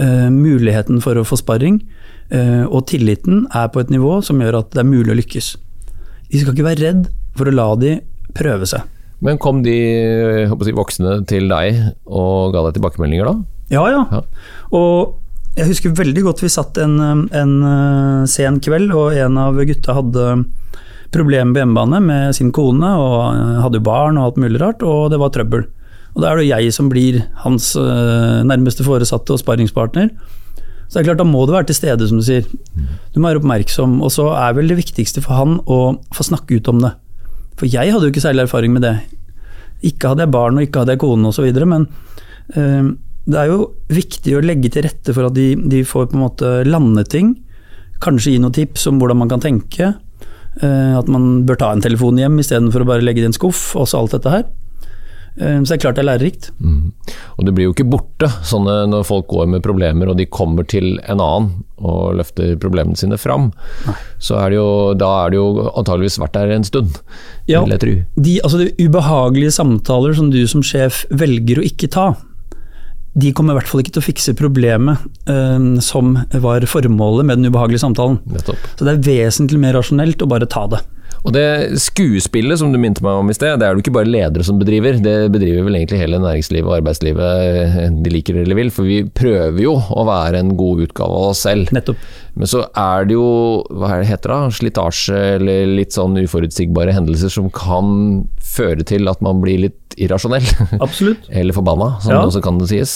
uh, 0.00 0.28
muligheten 0.32 1.00
for 1.04 1.18
å 1.18 1.26
få 1.26 1.40
sparring 1.40 1.80
uh, 2.34 2.66
og 2.66 2.86
tilliten 2.90 3.46
er 3.56 3.70
på 3.72 3.82
et 3.82 3.94
nivå 3.94 4.18
som 4.24 4.42
gjør 4.42 4.60
at 4.62 4.74
det 4.74 4.84
er 4.84 4.90
mulig 4.90 5.14
å 5.14 5.18
lykkes. 5.18 5.54
Vi 6.28 6.42
skal 6.42 6.54
ikke 6.54 6.68
være 6.68 6.84
redd 6.84 7.08
for 7.38 7.48
å 7.48 7.54
la 7.54 7.68
de 7.80 7.98
prøve 8.36 8.68
seg. 8.68 8.84
Men 9.24 9.38
kom 9.42 9.64
de 9.64 9.74
jeg 9.74 10.50
håper 10.50 10.70
å 10.70 10.76
voksne 10.78 11.14
til 11.30 11.48
deg 11.50 11.80
og 12.06 12.52
ga 12.54 12.68
deg 12.68 12.76
tilbakemeldinger 12.76 13.32
da? 13.32 13.34
Ja, 13.72 13.82
ja. 13.90 14.04
Ja. 14.12 14.20
Og 14.76 15.16
jeg 15.58 15.72
husker 15.72 15.96
veldig 15.96 16.22
godt 16.28 16.42
vi 16.44 16.50
satt 16.52 16.78
en, 16.78 17.00
en 17.34 17.54
eh, 17.66 18.28
sen 18.30 18.60
kveld, 18.62 18.92
og 18.94 19.16
en 19.18 19.40
av 19.42 19.58
gutta 19.58 19.96
hadde 19.96 20.26
problemer 21.14 21.56
på 21.56 21.62
hjemmebane 21.64 22.00
med 22.04 22.36
sin 22.36 22.52
kone, 22.54 22.92
og 22.94 23.18
eh, 23.32 23.58
hadde 23.64 23.80
jo 23.80 23.88
barn 23.88 24.20
og 24.20 24.28
alt 24.28 24.40
mulig 24.44 24.62
rart, 24.62 24.84
og 24.86 25.10
det 25.12 25.18
var 25.20 25.34
trøbbel. 25.34 25.66
Og 26.18 26.24
da 26.24 26.32
er 26.32 26.40
det 26.40 26.48
jo 26.48 26.56
jeg 26.56 26.74
som 26.74 26.88
blir 26.90 27.20
hans 27.44 27.70
eh, 27.78 28.40
nærmeste 28.42 28.82
foresatte 28.82 29.36
og 29.36 29.38
sparringspartner. 29.38 30.08
Så 30.88 30.96
det 30.96 31.04
er 31.04 31.10
klart, 31.12 31.20
da 31.20 31.26
må 31.28 31.44
du 31.46 31.52
være 31.54 31.68
til 31.68 31.76
stede, 31.78 32.08
som 32.10 32.18
du 32.18 32.24
sier. 32.26 32.46
Du 33.14 33.20
må 33.20 33.28
være 33.28 33.38
oppmerksom, 33.38 34.00
og 34.02 34.10
så 34.10 34.32
er 34.34 34.56
vel 34.56 34.72
det 34.72 34.80
viktigste 34.80 35.22
for 35.22 35.38
han 35.38 35.60
å 35.70 35.78
få 36.16 36.26
snakke 36.26 36.58
ut 36.58 36.70
om 36.72 36.80
det. 36.82 36.90
For 37.60 37.70
jeg 37.70 37.92
hadde 37.92 38.08
jo 38.08 38.10
ikke 38.10 38.24
særlig 38.24 38.48
erfaring 38.48 38.74
med 38.74 38.82
det. 38.82 38.96
Ikke 39.86 40.10
hadde 40.10 40.24
jeg 40.26 40.34
barn, 40.34 40.58
og 40.58 40.66
ikke 40.66 40.82
hadde 40.82 40.96
jeg 40.96 41.02
kone 41.04 41.30
osv., 41.30 41.46
men 41.70 41.86
eh, 42.56 42.88
det 43.28 43.38
er 43.38 43.52
jo 43.52 43.60
viktig 43.92 44.34
å 44.34 44.42
legge 44.42 44.72
til 44.74 44.88
rette 44.88 45.14
for 45.14 45.28
at 45.28 45.36
de, 45.36 45.52
de 45.70 45.84
får 45.86 46.08
på 46.10 46.18
en 46.18 46.24
måte 46.24 46.52
lande 46.66 47.04
ting. 47.12 47.36
Kanskje 48.02 48.34
gi 48.34 48.42
noen 48.42 48.56
tips 48.56 48.88
om 48.90 48.98
hvordan 48.98 49.20
man 49.22 49.30
kan 49.30 49.44
tenke. 49.44 49.92
eh, 50.62 50.94
at 50.98 51.06
man 51.12 51.44
bør 51.46 51.60
ta 51.60 51.70
en 51.70 51.84
telefon 51.84 52.18
hjem 52.18 52.40
istedenfor 52.42 52.82
å 52.82 52.88
bare 52.88 53.04
legge 53.04 53.20
det 53.20 53.28
i 53.28 53.30
en 53.30 53.36
skuff. 53.36 53.76
Også 53.76 54.00
alt 54.00 54.16
dette 54.16 54.32
her. 54.32 54.48
Eh, 55.38 55.60
så 55.62 55.70
det 55.70 55.76
er 55.78 55.82
klart 55.84 55.98
det 55.98 56.02
er 56.02 56.08
lærerikt. 56.10 56.50
Og 57.38 57.44
det 57.46 57.54
blir 57.54 57.68
jo 57.68 57.74
ikke 57.74 57.86
borte 57.88 58.28
sånne 58.46 58.74
når 58.90 59.04
folk 59.06 59.28
går 59.30 59.46
med 59.54 59.62
problemer 59.62 60.10
og 60.10 60.18
de 60.18 60.26
kommer 60.26 60.66
til 60.68 60.96
en 61.06 61.20
annen 61.22 61.50
og 61.78 62.16
løfter 62.18 62.56
problemene 62.58 62.98
sine 62.98 63.14
fram. 63.22 63.52
Så 64.18 64.34
er 64.40 64.50
det 64.50 64.56
jo, 64.58 64.68
da 64.98 65.10
er 65.24 65.30
det 65.30 65.38
jo 65.38 65.68
antageligvis 65.78 66.18
vært 66.18 66.34
der 66.34 66.54
en 66.56 66.66
stund, 66.66 66.98
Ja. 67.46 67.62
vil 67.62 67.76
jeg 67.76 67.82
tro. 67.84 67.94
De, 68.26 68.38
altså 68.42 68.58
de 68.64 68.72
ubehagelige 68.88 69.54
samtaler 69.54 70.16
som 70.18 70.32
du 70.34 70.40
som 70.50 70.64
sjef 70.66 71.04
velger 71.14 71.62
å 71.62 71.66
ikke 71.68 71.88
ta, 71.94 72.08
de 73.18 73.32
kommer 73.34 73.54
i 73.54 73.58
hvert 73.58 73.70
fall 73.70 73.80
ikke 73.82 73.94
til 73.96 74.02
å 74.02 74.06
fikse 74.08 74.34
problemet 74.38 75.06
eh, 75.30 75.80
som 75.82 76.12
var 76.42 76.66
formålet 76.70 77.26
med 77.30 77.38
den 77.40 77.50
ubehagelige 77.52 77.82
samtalen. 77.86 78.18
Nettopp. 78.30 78.58
Så 78.78 78.86
det 78.86 78.96
er 78.96 79.06
vesentlig 79.06 79.58
mer 79.62 79.78
rasjonelt 79.78 80.22
å 80.22 80.28
bare 80.30 80.46
ta 80.50 80.66
det. 80.74 80.82
Og 81.26 81.32
det 81.34 81.44
skuespillet 81.82 82.60
som 82.60 82.70
du 82.72 82.78
minte 82.80 83.02
meg 83.04 83.18
om 83.18 83.30
i 83.30 83.34
sted, 83.36 83.58
det 83.58 83.66
er 83.66 83.74
det 83.74 83.82
ikke 83.82 83.94
bare 83.96 84.08
ledere 84.10 84.44
som 84.46 84.58
bedriver. 84.60 85.00
Det 85.02 85.16
bedriver 85.34 85.66
vel 85.66 85.78
egentlig 85.80 85.98
hele 86.02 86.20
næringslivet 86.22 86.68
og 86.70 86.76
arbeidslivet, 86.78 87.98
de 88.04 88.12
liker 88.14 88.38
det 88.38 88.44
eller 88.46 88.58
vil. 88.60 88.70
For 88.74 88.86
vi 88.88 89.00
prøver 89.08 89.58
jo 89.64 89.74
å 89.74 90.04
være 90.08 90.42
en 90.44 90.54
god 90.58 90.84
utgave 90.86 91.18
av 91.18 91.32
oss 91.32 91.42
selv. 91.46 91.72
Nettopp. 91.74 92.00
Men 92.38 92.46
så 92.50 92.62
er 92.78 93.08
det 93.10 93.16
jo, 93.18 93.26
hva 93.74 93.90
er 93.96 94.04
det 94.04 94.10
heter 94.12 94.30
da, 94.34 94.40
slitasje 94.54 95.18
eller 95.40 95.72
litt 95.80 95.96
sånn 95.96 96.14
uforutsigbare 96.22 96.94
hendelser 96.94 97.32
som 97.34 97.50
kan 97.50 98.22
føre 98.48 98.86
til 98.86 99.10
at 99.10 99.20
man 99.24 99.42
blir 99.42 99.58
litt 99.66 99.96
irrasjonell. 99.98 100.46
Absolutt. 100.78 101.26
Eller 101.34 101.56
forbanna, 101.56 101.96
som 102.00 102.12
Ja. 102.12 102.20
det 102.20 102.28
også 102.30 102.42
kan 102.44 102.60
det 102.60 102.68
sies. 102.70 102.92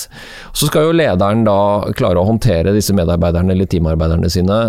Så 0.54 0.68
skal 0.70 0.86
jo 0.86 0.94
lederen 0.94 1.42
da 1.48 1.56
klare 1.98 2.20
å 2.22 2.28
håndtere 2.28 2.70
disse 2.76 2.94
medarbeiderne 2.94 3.50
eller 3.56 3.66
teamarbeiderne 3.66 4.30
sine 4.30 4.60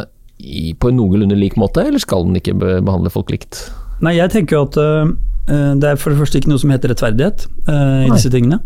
i, 0.44 0.74
på 0.76 0.92
en 0.92 1.00
noenlunde 1.00 1.38
lik 1.40 1.56
måte, 1.60 1.86
eller 1.88 2.04
skal 2.04 2.28
den 2.28 2.40
ikke 2.40 2.58
behandle 2.60 3.12
folk 3.14 3.32
likt? 3.34 3.64
Nei, 4.04 4.18
jeg 4.20 4.34
tenker 4.34 4.60
jo 4.60 4.66
at 4.68 4.78
uh, 4.84 5.74
det 5.80 5.94
er 5.94 6.00
for 6.00 6.12
det 6.12 6.20
første 6.20 6.40
ikke 6.42 6.52
noe 6.52 6.60
som 6.62 6.72
heter 6.74 6.92
rettferdighet 6.92 7.48
uh, 7.70 8.04
i 8.04 8.10
Nei. 8.10 8.16
disse 8.18 8.32
tingene. 8.34 8.60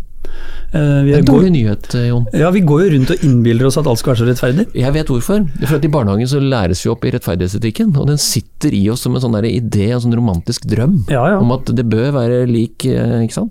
Uh, 0.68 1.00
vi, 1.06 1.14
En 1.16 1.22
går, 1.24 1.28
dårlig 1.30 1.50
nyhet, 1.54 1.86
eh, 1.96 2.08
Jon. 2.10 2.26
ja, 2.36 2.50
vi 2.52 2.60
går 2.66 2.82
jo 2.82 2.88
rundt 2.92 3.12
og 3.14 3.22
innbiller 3.24 3.68
oss 3.70 3.78
at 3.80 3.86
alt 3.88 4.00
skal 4.02 4.12
være 4.12 4.20
så 4.20 4.26
rettferdig. 4.28 4.66
Jeg 4.76 4.92
vet 4.92 5.08
hvorfor. 5.08 5.46
For 5.62 5.76
at 5.78 5.86
I 5.86 5.90
barnehagen 5.94 6.28
så 6.28 6.42
læres 6.42 6.82
vi 6.84 6.90
opp 6.92 7.06
i 7.08 7.12
rettferdighetsetikken, 7.14 7.94
og 7.96 8.10
den 8.10 8.20
sitter 8.20 8.74
i 8.76 8.82
oss 8.92 9.06
som 9.06 9.16
en 9.16 9.24
sånn 9.24 9.38
der 9.38 9.48
idé, 9.48 9.86
en 9.94 10.02
sånn 10.04 10.16
romantisk 10.18 10.66
drøm 10.68 10.98
Ja, 11.08 11.22
ja. 11.32 11.38
om 11.40 11.54
at 11.56 11.72
det 11.72 11.86
bør 11.88 12.10
være 12.18 12.42
lik, 12.50 12.84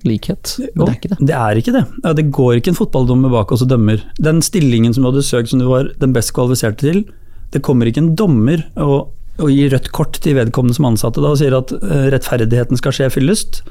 likhet. 0.06 0.58
Men 0.76 0.84
det 0.84 0.92
er 0.92 1.00
ikke 1.00 1.13
det. 1.16 1.20
Det 1.32 1.40
er 1.40 1.62
ikke 1.63 1.76
det. 1.80 1.86
Ja, 2.04 2.13
det 2.20 2.28
går 2.38 2.60
ikke 2.60 2.76
en 2.76 2.82
fotballdommer 2.84 3.34
bak 3.34 3.56
oss 3.56 3.66
og 3.66 3.72
dømmer. 3.74 4.04
Den 4.22 4.44
stillingen 4.46 4.94
som 4.94 5.08
du 5.08 5.10
hadde 5.10 5.26
søkt 5.26 5.50
som 5.56 5.63
du 5.63 5.66
var 5.72 5.90
den 5.98 6.13
best 6.13 6.36
kvalifiserte 6.38 6.84
til, 6.86 7.08
det 7.53 7.63
kommer 7.65 7.89
ikke 7.89 8.03
en 8.03 8.15
dommer 8.19 8.63
og, 8.83 9.13
og 9.38 9.51
gir 9.53 9.71
rødt 9.73 9.91
kort 9.95 10.19
til 10.23 10.38
vedkommende 10.38 10.77
som 10.77 10.89
ansatte 10.89 11.23
da 11.23 11.31
og 11.33 11.39
sier 11.39 11.55
at 11.57 11.71
eh, 11.77 12.10
rettferdigheten 12.13 12.79
skal 12.79 12.95
skje 12.95 13.12
fyllest. 13.13 13.62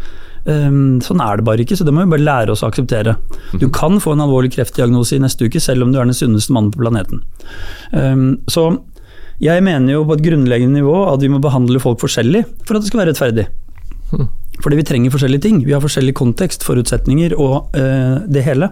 Um, 0.46 1.00
sånn 1.02 1.18
er 1.18 1.40
det 1.40 1.46
bare 1.48 1.64
ikke, 1.64 1.74
så 1.74 1.82
det 1.82 1.90
må 1.90 2.04
vi 2.04 2.12
bare 2.14 2.22
lære 2.22 2.54
oss 2.54 2.62
å 2.62 2.68
akseptere. 2.70 3.16
Du 3.58 3.66
kan 3.74 3.98
få 4.02 4.14
en 4.14 4.22
alvorlig 4.22 4.52
kreftdiagnose 4.54 5.16
i 5.16 5.22
neste 5.22 5.48
uke, 5.48 5.58
selv 5.62 5.82
om 5.82 5.90
du 5.90 5.98
er 5.98 6.06
den 6.06 6.14
sunneste 6.14 6.54
mannen 6.54 6.70
på 6.70 6.84
planeten. 6.84 7.24
Um, 7.90 8.36
så 8.50 8.68
jeg 9.42 9.64
mener 9.66 9.98
jo 9.98 10.04
på 10.06 10.14
et 10.16 10.24
grunnleggende 10.24 10.78
nivå 10.78 10.94
at 11.10 11.20
vi 11.20 11.28
må 11.32 11.42
behandle 11.42 11.82
folk 11.82 11.98
forskjellig 12.00 12.46
for 12.62 12.78
at 12.78 12.84
det 12.84 12.92
skal 12.92 13.02
være 13.02 13.12
rettferdig. 13.12 13.48
Fordi 14.62 14.78
vi 14.78 14.86
trenger 14.86 15.12
forskjellige 15.12 15.44
ting. 15.44 15.58
Vi 15.66 15.74
har 15.74 15.82
forskjellig 15.82 16.14
kontekst, 16.16 16.64
forutsetninger 16.64 17.34
og 17.36 17.74
uh, 17.76 18.22
det 18.30 18.46
hele. 18.46 18.70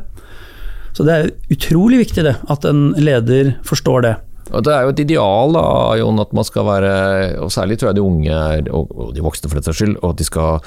Så 0.94 1.04
det 1.04 1.14
er 1.16 1.32
utrolig 1.50 2.04
viktig 2.04 2.22
det, 2.22 2.36
at 2.38 2.70
en 2.70 2.92
leder 3.02 3.56
forstår 3.66 4.06
det. 4.06 4.14
Og 4.52 4.62
Det 4.64 4.72
er 4.74 4.82
jo 4.84 4.92
et 4.92 5.00
ideal 5.00 5.52
da, 5.56 5.62
Jon, 5.98 6.18
at 6.20 6.32
man 6.36 6.44
skal 6.44 6.64
være, 6.68 6.90
og 7.40 7.50
særlig 7.50 7.78
tror 7.80 7.88
jeg 7.92 7.96
de 7.96 8.02
unge 8.04 8.28
er, 8.30 8.66
og 8.74 9.14
de 9.16 9.22
voksne 9.24 9.48
for 9.50 9.62
saks 9.64 9.78
skyld, 9.80 9.96
og 10.02 10.10
at 10.10 10.16
de 10.20 10.24
skal 10.28 10.60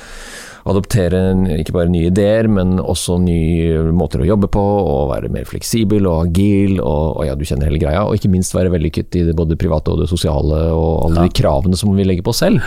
adoptere 0.67 1.19
en- 1.31 1.45
ikke 1.47 1.71
bare 1.71 1.87
nye 1.87 2.09
ideer, 2.09 2.47
men 2.49 2.79
også 2.79 3.19
nye 3.21 3.85
måter 3.95 4.19
å 4.19 4.27
jobbe 4.27 4.49
på, 4.51 4.59
og 4.59 5.11
være 5.13 5.29
mer 5.31 5.45
fleksibel 5.47 6.07
og 6.09 6.25
agil, 6.27 6.81
og, 6.81 7.17
og 7.21 7.25
ja, 7.29 7.35
du 7.35 7.45
kjenner 7.45 7.69
hele 7.69 7.79
greia, 7.79 8.01
og 8.03 8.17
ikke 8.17 8.31
minst 8.33 8.53
være 8.57 8.71
vellykket 8.73 9.15
i 9.15 9.23
det 9.29 9.35
både 9.37 9.55
private 9.55 9.93
og 9.93 10.01
det 10.01 10.09
sosiale, 10.09 10.63
og 10.73 11.05
alle 11.11 11.27
de 11.29 11.35
kravene 11.41 11.77
som 11.79 11.93
vi 11.95 12.03
legger 12.03 12.23
på 12.25 12.33
oss 12.35 12.41
selv. 12.43 12.59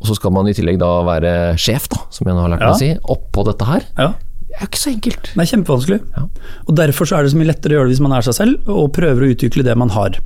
Og 0.00 0.08
så 0.08 0.14
skal 0.16 0.32
man 0.32 0.48
i 0.48 0.52
tillegg 0.56 0.78
da 0.80 0.90
være 1.04 1.32
sjef, 1.60 1.88
da, 1.92 2.02
som 2.10 2.26
jeg 2.26 2.34
nå 2.36 2.40
har 2.44 2.52
lært 2.54 2.60
meg 2.64 2.68
Ja. 2.68 2.74
å 2.74 2.78
si, 2.80 2.90
oppå 3.16 3.44
dette 3.46 3.64
her. 3.68 3.82
Ja. 3.98 4.12
Det 4.50 4.58
er 4.58 4.66
ikke 4.66 4.80
så 4.82 4.90
enkelt. 4.90 5.28
Det 5.30 5.42
er 5.44 5.48
kjempevanskelig. 5.52 5.98
Ja. 6.16 6.24
Og 6.66 6.74
Derfor 6.76 7.06
så 7.06 7.16
er 7.16 7.22
det 7.26 7.30
så 7.32 7.38
mye 7.38 7.48
lettere 7.52 7.72
å 7.72 7.78
gjøre 7.78 7.88
det 7.90 7.94
hvis 7.94 8.02
man 8.02 8.14
er 8.16 8.24
seg 8.26 8.34
selv 8.34 8.70
og 8.72 8.90
prøver 8.96 9.22
å 9.22 9.30
utvikle 9.30 9.62
det 9.66 9.76
man 9.78 9.92
har. 9.94 10.18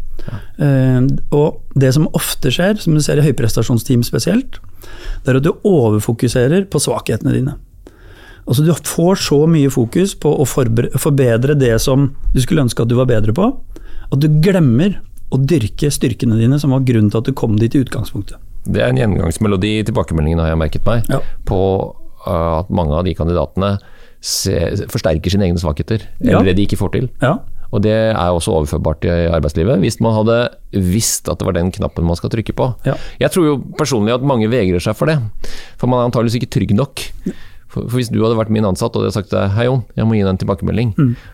Eh, 0.58 1.00
og 1.36 1.60
Det 1.76 1.90
som 1.92 2.08
ofte 2.16 2.52
skjer, 2.54 2.80
som 2.80 2.96
du 2.96 3.02
ser 3.04 3.20
i 3.20 3.26
høyprestasjonsteam 3.26 4.02
spesielt, 4.06 4.58
det 5.24 5.32
er 5.34 5.40
at 5.40 5.44
du 5.46 5.52
overfokuserer 5.68 6.64
på 6.72 6.80
svakhetene 6.80 7.34
dine. 7.36 7.56
Altså 8.48 8.64
Du 8.64 8.72
får 8.74 9.20
så 9.24 9.38
mye 9.48 9.70
fokus 9.72 10.14
på 10.20 10.32
å 10.40 10.44
forbedre 10.48 11.56
det 11.56 11.76
som 11.80 12.10
du 12.34 12.40
skulle 12.40 12.64
ønske 12.66 12.82
at 12.84 12.90
du 12.90 12.96
var 12.98 13.08
bedre 13.08 13.32
på, 13.36 13.50
at 14.12 14.20
du 14.20 14.28
glemmer 14.44 14.98
å 15.32 15.40
dyrke 15.40 15.90
styrkene 15.90 16.36
dine, 16.38 16.58
som 16.60 16.70
var 16.74 16.84
grunnen 16.86 17.10
til 17.10 17.20
at 17.22 17.28
du 17.28 17.32
kom 17.36 17.56
dit 17.58 17.74
i 17.74 17.80
utgangspunktet. 17.84 18.36
Det 18.64 18.80
er 18.80 18.92
en 18.92 19.00
gjengangsmelodi 19.00 19.78
i 19.80 19.84
tilbakemeldingen, 19.88 20.40
har 20.40 20.52
jeg 20.52 20.60
merket 20.60 20.86
meg, 20.88 21.04
Ja. 21.10 21.20
på 21.44 21.58
uh, 22.26 22.60
at 22.60 22.70
mange 22.70 22.94
av 22.96 23.04
de 23.04 23.14
kandidatene 23.16 23.78
se, 24.24 24.54
forsterker 24.92 25.32
sine 25.34 25.44
egne 25.50 25.60
svakheter, 25.60 26.06
Ja. 26.24 26.38
eller 26.38 26.48
det 26.50 26.56
de 26.56 26.64
ikke 26.68 26.80
får 26.80 26.92
til. 26.96 27.10
Ja, 27.22 27.38
Og 27.74 27.82
det 27.82 27.90
er 27.90 28.14
også 28.30 28.52
overførbart 28.54 29.02
i 29.04 29.10
arbeidslivet, 29.34 29.80
hvis 29.82 29.96
man 30.00 30.14
hadde 30.14 30.34
visst 30.78 31.26
at 31.28 31.40
det 31.40 31.46
var 31.48 31.56
den 31.56 31.72
knappen 31.74 32.04
man 32.06 32.14
skal 32.14 32.30
trykke 32.30 32.54
på. 32.54 32.68
Ja. 32.86 32.94
Jeg 33.18 33.32
tror 33.34 33.44
jo 33.48 33.54
personlig 33.76 34.14
at 34.14 34.22
mange 34.22 34.46
vegrer 34.48 34.78
seg 34.80 34.94
for 34.94 35.10
det, 35.10 35.16
for 35.76 35.90
man 35.90 35.98
er 36.04 36.06
antageligvis 36.08 36.36
ikke 36.38 36.52
trygg 36.54 36.70
nok. 36.78 37.02
For, 37.66 37.82
for 37.88 37.96
Hvis 37.98 38.12
du 38.14 38.20
hadde 38.22 38.38
vært 38.38 38.52
min 38.54 38.64
ansatt 38.68 38.94
og 38.94 39.02
jeg 39.02 39.10
hadde 39.10 39.16
sagt 39.18 39.34
deg 39.34 39.50
hei 39.56 39.64
Jon, 39.66 39.82
jeg 39.98 40.06
må 40.06 40.14
gi 40.14 40.22
deg 40.22 40.30
en 40.30 40.38
tilbakemelding, 40.44 40.92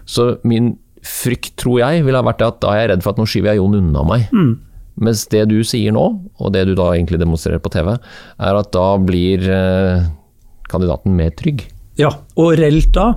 så 0.08 0.30
min 0.42 0.78
frykt, 1.04 1.52
tror 1.60 1.78
jeg, 1.82 2.04
ville 2.06 2.16
ha 2.16 2.24
vært 2.24 2.40
at 2.46 2.60
da 2.64 2.72
er 2.72 2.80
jeg 2.86 2.90
redd 2.94 3.02
for 3.04 3.12
at 3.12 3.20
nå 3.20 3.26
skyver 3.28 3.52
jeg 3.52 3.60
Jon 3.60 3.76
unna 3.76 4.02
meg. 4.08 4.30
Mens 5.00 5.26
det 5.32 5.44
du 5.48 5.58
sier 5.64 5.92
nå, 5.92 6.06
og 6.40 6.52
det 6.56 6.64
du 6.68 6.74
da 6.74 6.90
egentlig 6.94 7.20
demonstrerer 7.20 7.60
på 7.60 7.70
TV, 7.72 7.92
er 8.40 8.54
at 8.62 8.72
da 8.72 8.86
blir 9.00 9.44
eh, 9.44 10.08
kandidaten 10.72 11.14
mer 11.16 11.30
trygg. 11.36 11.66
Ja, 12.00 12.10
og 12.38 12.54
reelt 12.56 12.92
da 12.96 13.12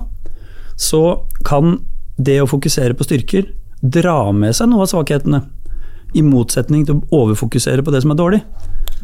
så 0.76 1.24
kan 1.46 1.78
det 2.16 2.40
å 2.42 2.48
fokusere 2.50 2.96
på 2.98 3.06
styrker 3.06 3.46
dra 3.80 4.18
med 4.34 4.56
seg 4.56 4.70
noe 4.70 4.84
av 4.84 4.90
svakhetene. 4.90 5.40
I 6.14 6.22
motsetning 6.22 6.86
til 6.86 7.00
å 7.00 7.24
overfokusere 7.24 7.84
på 7.84 7.92
det 7.94 8.02
som 8.04 8.14
er 8.14 8.20
dårlig. 8.20 8.42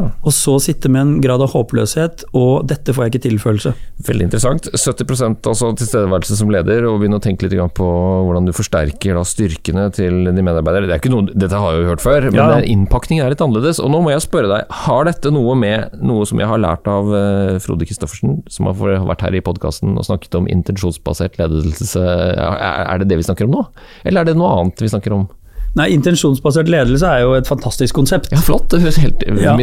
Og 0.01 0.33
så 0.33 0.55
sitte 0.63 0.89
med 0.93 1.01
en 1.03 1.13
grad 1.21 1.43
av 1.45 1.53
håpløshet 1.53 2.25
og 2.37 2.67
'dette 2.69 2.95
får 2.95 3.05
jeg 3.05 3.13
ikke 3.13 3.23
til'-følelse. 3.27 3.73
Veldig 4.07 4.27
interessant. 4.29 4.69
70% 4.73 5.49
altså 5.51 5.73
tilstedeværelse 5.77 6.37
som 6.39 6.53
leder, 6.53 6.87
og 6.89 7.01
begynne 7.01 7.19
å 7.19 7.25
tenke 7.25 7.45
litt 7.45 7.75
på 7.75 7.89
hvordan 8.25 8.47
du 8.47 8.53
forsterker 8.57 9.19
da 9.19 9.25
styrkene 9.27 9.91
til 9.93 10.25
de 10.25 10.43
medarbeidere. 10.43 10.89
Det 10.89 10.95
er 10.95 11.03
ikke 11.03 11.13
noe, 11.13 11.27
dette 11.35 11.59
har 11.59 11.75
jeg 11.75 11.83
jo 11.83 11.91
hørt 11.91 12.05
før, 12.05 12.23
men 12.31 12.35
Ja. 12.35 12.61
det- 12.61 12.69
innpakning 12.71 13.21
er 13.21 13.29
litt 13.29 13.41
annerledes. 13.41 13.81
Og 13.81 13.91
nå 13.91 14.03
må 14.03 14.11
jeg 14.11 14.21
spørre 14.21 14.49
deg, 14.49 14.67
har 14.71 15.05
dette 15.05 15.31
noe 15.31 15.55
med 15.55 15.91
noe 16.01 16.25
som 16.25 16.39
jeg 16.39 16.49
har 16.49 16.59
lært 16.59 16.87
av 16.87 17.05
eh, 17.13 17.59
Frode 17.59 17.85
Christoffersen, 17.87 18.43
som 18.49 18.67
har 18.67 18.75
vært 18.75 19.21
her 19.21 19.35
i 19.35 19.41
podkasten 19.41 19.99
og 19.99 20.05
snakket 20.05 20.35
om 20.35 20.47
intensjonsbasert 20.47 21.37
ledelse, 21.37 22.01
er 22.01 22.91
er 22.91 22.99
det 22.99 23.09
det 23.09 23.19
vi 23.19 23.23
snakker 23.23 23.45
om 23.45 23.51
nå? 23.53 23.67
Eller 24.05 24.21
er 24.23 24.25
det 24.25 24.37
noe 24.37 24.61
annet 24.61 24.77
vi 24.81 24.89
snakker 24.89 25.13
om? 25.13 25.29
Nei, 25.79 25.87
Intensjonsbasert 25.95 26.67
ledelse 26.67 27.07
er 27.07 27.21
jo 27.23 27.35
et 27.39 27.47
fantastisk 27.47 27.95
konsept. 27.95 28.33
Ja, 28.35 28.41
flott. 28.43 28.67
Det 28.73 28.81
høres 28.83 28.97
helt 28.99 29.23
Ja. 29.39 29.55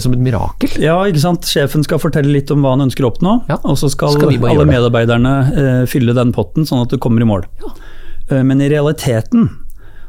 som 0.00 0.12
et 0.12 0.20
mirakel. 0.20 0.68
Ja, 0.82 0.98
ikke 1.08 1.22
sant. 1.22 1.48
Sjefen 1.48 1.82
skal 1.86 1.98
fortelle 2.02 2.28
litt 2.28 2.50
om 2.52 2.60
hva 2.60 2.74
han 2.76 2.84
ønsker 2.84 3.06
å 3.06 3.12
oppnå, 3.14 3.48
Ja. 3.48 3.56
og 3.64 3.78
så 3.80 3.88
skal, 3.90 4.12
Skal 4.12 4.36
alle 4.36 4.66
medarbeiderne 4.68 5.32
uh, 5.56 5.86
fylle 5.86 6.12
den 6.14 6.32
potten 6.36 6.68
sånn 6.68 6.82
at 6.84 6.90
du 6.92 6.98
kommer 6.98 7.22
i 7.22 7.28
mål. 7.28 7.46
Eh, 8.30 8.42
men 8.42 8.60
i 8.60 8.68
realiteten 8.68 9.48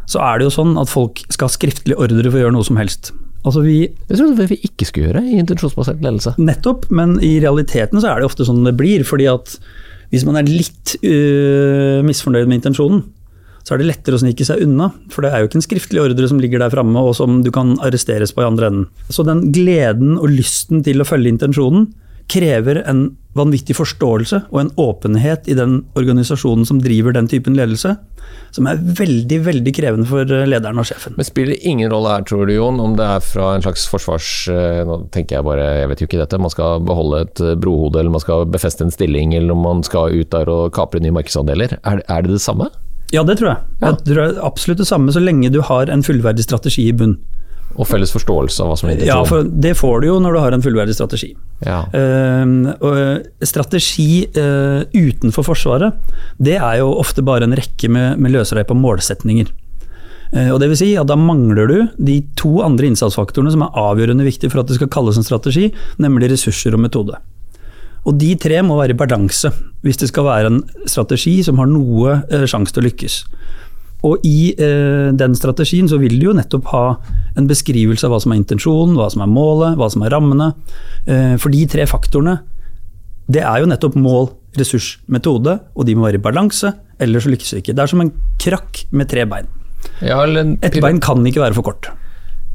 så 0.08 0.20
er 0.24 0.40
det 0.40 0.48
jo 0.48 0.56
sånn 0.64 0.78
at 0.82 0.90
folk 0.90 1.20
skal 1.30 1.48
ha 1.48 1.54
skriftlig 1.54 1.96
ordre 1.96 2.30
for 2.30 2.40
å 2.40 2.44
gjøre 2.46 2.56
noe 2.56 2.66
som 2.68 2.78
helst. 2.80 3.12
Altså 3.46 3.62
vi, 3.64 3.88
Det 4.10 4.18
trodde 4.18 4.44
jeg 4.44 4.50
vi 4.50 4.68
ikke 4.68 4.86
skulle 4.88 5.12
gjøre 5.12 5.24
i 5.24 5.40
intensjonsbasert 5.40 6.02
ledelse. 6.04 6.34
Nettopp, 6.38 6.90
men 6.92 7.20
i 7.24 7.40
realiteten 7.40 8.02
så 8.02 8.12
er 8.12 8.20
det 8.20 8.28
ofte 8.28 8.44
sånn 8.48 8.66
det 8.66 8.76
blir. 8.76 9.04
fordi 9.08 9.28
at 9.32 9.58
hvis 10.12 10.26
man 10.26 10.38
er 10.40 10.44
litt 10.48 10.96
uh, 11.04 12.04
misfornøyd 12.04 12.48
med 12.48 12.62
intensjonen, 12.62 13.04
så 13.68 13.76
er 13.76 13.82
det 13.82 13.90
lettere 13.90 14.16
å 14.16 14.22
snike 14.22 14.48
seg 14.48 14.62
unna. 14.64 14.94
For 15.12 15.26
det 15.26 15.34
er 15.34 15.44
jo 15.44 15.50
ikke 15.50 15.60
en 15.60 15.66
skriftlig 15.66 16.00
ordre 16.06 16.32
som 16.32 16.40
ligger 16.40 16.64
der 16.64 16.72
framme 16.72 17.02
og 17.04 17.18
som 17.20 17.42
du 17.44 17.52
kan 17.52 17.76
arresteres 17.84 18.32
på 18.32 18.46
i 18.46 18.48
andre 18.48 18.72
enden. 18.72 18.86
Så 19.12 19.28
den 19.28 19.50
gleden 19.52 20.16
og 20.16 20.32
lysten 20.32 20.86
til 20.88 21.04
å 21.04 21.08
følge 21.08 21.34
intensjonen 21.36 21.90
krever 22.32 22.82
en 22.88 23.10
vanvittig 23.38 23.76
forståelse 23.78 24.40
og 24.50 24.58
en 24.60 24.72
åpenhet 24.82 25.48
i 25.52 25.56
den 25.56 25.82
organisasjonen 26.00 26.66
som 26.68 26.80
driver 26.84 27.14
den 27.16 27.30
typen 27.32 27.56
ledelse, 27.56 27.94
som 28.56 28.68
er 28.68 28.80
veldig, 28.82 29.38
veldig 29.46 29.74
krevende 29.76 30.08
for 30.10 30.28
lederen 30.28 30.82
og 30.82 30.88
sjefen. 30.90 31.16
Men 31.20 31.28
spiller 31.28 31.54
det 31.56 31.70
ingen 31.70 31.92
rolle 31.92 32.16
her, 32.16 32.26
tror 32.28 32.48
du 32.48 32.56
Jon, 32.56 32.82
om 32.84 32.98
det 33.00 33.06
er 33.06 33.24
fra 33.24 33.54
en 33.56 33.64
slags 33.64 33.86
forsvars... 33.92 34.32
eh, 34.52 34.82
Nå 34.88 35.00
tenker 35.14 35.38
jeg 35.38 35.48
bare, 35.48 35.70
jeg 35.84 35.92
vet 35.92 36.04
jo 36.04 36.10
ikke 36.10 36.24
dette, 36.24 36.42
man 36.42 36.52
skal 36.52 36.84
beholde 36.88 37.22
et 37.28 37.44
eh, 37.44 37.56
brohode, 37.60 38.02
eller 38.02 38.16
man 38.16 38.24
skal 38.24 38.48
befeste 38.52 38.88
en 38.88 38.96
stilling, 38.96 39.38
eller 39.38 39.56
om 39.56 39.64
man 39.68 39.86
skal 39.88 40.16
ut 40.18 40.32
der 40.34 40.52
og 40.52 40.74
kapre 40.76 41.04
nye 41.04 41.16
markedsandeler. 41.16 41.78
Er, 41.84 42.04
er 42.04 42.28
det 42.28 42.36
det 42.36 42.44
samme? 42.44 42.72
Ja, 43.16 43.24
det 43.24 43.38
tror 43.40 43.54
jeg. 43.54 43.64
Ja. 43.80 43.90
Jeg 43.94 44.04
tror 44.04 44.20
det 44.20 44.28
er 44.28 44.46
absolutt 44.46 44.84
det 44.84 44.90
samme, 44.90 45.14
så 45.16 45.24
lenge 45.24 45.52
du 45.54 45.62
har 45.64 45.92
en 45.92 46.04
fullverdig 46.04 46.44
strategi 46.44 46.90
i 46.90 46.96
bunn. 46.96 47.18
Og 47.78 47.86
felles 47.86 48.12
forståelse 48.14 48.64
av 48.64 48.72
hva 48.72 48.78
som 48.80 48.90
er 48.90 49.04
Ja, 49.06 49.20
for 49.28 49.46
det 49.46 49.76
får 49.78 50.02
du 50.02 50.08
jo 50.10 50.18
når 50.24 50.34
du 50.34 50.40
har 50.42 50.56
en 50.56 50.64
fullverdig 50.66 50.96
strategi. 50.98 51.30
Ja. 51.66 51.84
Uh, 51.94 53.20
strategi 53.46 54.26
uh, 54.38 54.82
utenfor 54.96 55.46
Forsvaret, 55.46 56.16
det 56.42 56.58
er 56.58 56.80
jo 56.82 56.90
ofte 56.98 57.26
bare 57.26 57.46
en 57.46 57.56
rekke 57.58 57.92
med, 57.92 58.18
med 58.24 58.40
og 58.40 58.78
målsetninger. 58.82 59.54
Uh, 60.34 60.50
og 60.56 60.60
det 60.60 60.72
vil 60.74 60.80
si 60.80 60.90
at 61.00 61.08
Da 61.08 61.16
mangler 61.16 61.70
du 61.70 61.78
de 62.04 62.18
to 62.36 62.58
andre 62.66 62.90
innsatsfaktorene 62.90 63.54
som 63.54 63.64
er 63.64 63.78
avgjørende 63.80 64.26
viktige 64.28 64.52
for 64.52 64.64
at 64.64 64.72
det 64.72 64.80
skal 64.80 64.92
kalles 64.92 65.20
en 65.20 65.28
strategi, 65.28 65.70
nemlig 66.02 66.34
ressurser 66.34 66.76
og 66.76 66.84
metode. 66.84 67.22
Og 68.06 68.18
De 68.20 68.34
tre 68.40 68.62
må 68.64 68.78
være 68.80 68.96
i 68.96 69.00
balanse 69.00 69.52
hvis 69.86 70.00
det 70.02 70.10
skal 70.12 70.28
være 70.28 70.52
en 70.52 70.62
strategi 70.90 71.40
som 71.46 71.60
har 71.62 71.70
noe 71.72 72.20
eh, 72.28 72.46
sjanse 72.50 72.76
til 72.76 72.84
å 72.84 72.88
lykkes. 72.88 73.22
Og 74.06 74.26
i 74.28 74.54
eh, 74.54 75.10
den 75.18 75.36
strategien 75.38 75.88
så 75.90 76.00
vil 76.02 76.18
du 76.20 76.28
jo 76.30 76.36
nettopp 76.38 76.70
ha 76.74 76.84
en 77.38 77.48
beskrivelse 77.50 78.06
av 78.06 78.14
hva 78.14 78.20
som 78.22 78.34
er 78.34 78.42
intensjonen, 78.42 78.98
hva 78.98 79.10
som 79.14 79.24
er 79.26 79.32
målet, 79.32 79.78
hva 79.80 79.90
som 79.94 80.06
er 80.06 80.14
rammene. 80.14 80.52
Eh, 81.10 81.36
for 81.42 81.54
de 81.54 81.64
tre 81.70 81.88
faktorene, 81.90 82.38
det 83.28 83.44
er 83.44 83.62
jo 83.64 83.70
nettopp 83.70 83.98
mål, 84.00 84.30
ressurs, 84.58 84.98
metode, 85.12 85.58
og 85.76 85.88
de 85.88 85.96
må 85.98 86.08
være 86.08 86.22
i 86.22 86.24
balanse, 86.24 86.72
ellers 87.04 87.26
så 87.26 87.34
lykkes 87.34 87.54
det 87.54 87.64
ikke. 87.64 87.78
Det 87.78 87.84
er 87.84 87.94
som 87.94 88.04
en 88.06 88.14
krakk 88.42 88.84
med 88.92 89.10
tre 89.12 89.26
bein. 89.30 89.50
ja 90.02 90.22
Ett 90.62 90.80
bein 90.82 91.02
kan 91.04 91.26
ikke 91.26 91.44
være 91.44 91.58
for 91.58 91.74
kort. 91.74 91.90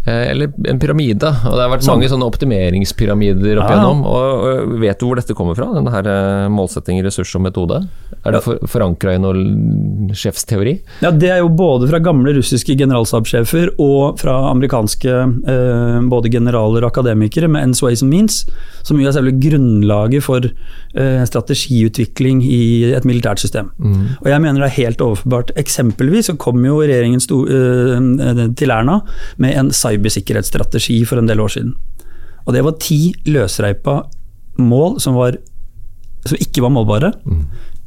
Eh, 0.06 0.30
eller 0.30 0.52
en 0.68 0.80
pyramide. 0.82 1.30
Og 1.46 1.56
det 1.56 1.64
har 1.64 1.72
vært 1.72 1.88
mange 1.88 2.10
sånne 2.10 2.28
optimeringspyramider 2.28 3.60
opp 3.62 3.70
igjennom. 3.70 4.04
Og, 4.08 4.76
vet 4.82 5.00
du 5.00 5.06
hvor 5.08 5.20
dette 5.20 5.36
kommer 5.38 5.58
fra? 5.58 5.70
Denne 5.76 5.92
her 5.94 6.08
eh, 6.10 6.48
målsetting, 6.52 7.02
ressurs 7.04 7.32
og 7.38 7.44
metode? 7.46 7.82
Er 8.22 8.36
det 8.36 8.42
for, 8.44 8.60
forankra 8.70 9.16
i 9.16 9.20
noen 9.22 10.12
sjefsteori? 10.16 10.76
Ja, 11.02 11.10
Det 11.10 11.30
er 11.34 11.40
jo 11.42 11.50
både 11.52 11.88
fra 11.90 11.98
gamle 12.02 12.34
russiske 12.36 12.76
generalstabssjefer 12.78 13.74
og 13.82 14.20
fra 14.22 14.36
amerikanske 14.52 15.12
eh, 15.12 15.98
både 16.12 16.30
generaler 16.32 16.84
og 16.84 16.92
akademikere 16.92 17.50
med 17.50 17.68
Ends, 17.68 17.82
Ways 17.82 18.04
and 18.04 18.12
Means, 18.12 18.42
som 18.86 19.00
jo 19.00 19.08
er 19.08 19.16
selve 19.16 19.34
grunnlaget 19.42 20.24
for 20.26 20.46
eh, 20.46 21.22
strategiutvikling 21.28 22.42
i 22.46 22.62
et 22.94 23.06
militært 23.08 23.42
system. 23.42 23.72
Og 24.22 24.30
jeg 24.30 24.42
mener 24.42 24.62
det 24.62 24.70
er 24.70 24.78
helt 24.78 25.02
overførbart. 25.04 25.52
Eksempelvis 25.60 26.30
så 26.30 26.36
kom 26.40 26.62
jo 26.66 26.80
regjeringen 26.82 27.22
sto, 27.22 27.42
eh, 27.46 28.46
til 28.58 28.74
Erna 28.74 29.00
med 29.42 29.56
en 29.58 29.72
cybersikkerhetsstrategi 29.92 30.98
for 31.08 31.20
en 31.20 31.30
del 31.30 31.40
år 31.44 31.54
siden. 31.56 31.76
Og 32.46 32.56
det 32.56 32.64
var 32.66 32.80
ti 32.82 33.12
løsreipa 33.28 34.00
mål 34.58 34.98
som, 35.00 35.14
var, 35.16 35.38
som 36.26 36.40
ikke 36.40 36.64
var 36.64 36.74
målbare, 36.74 37.12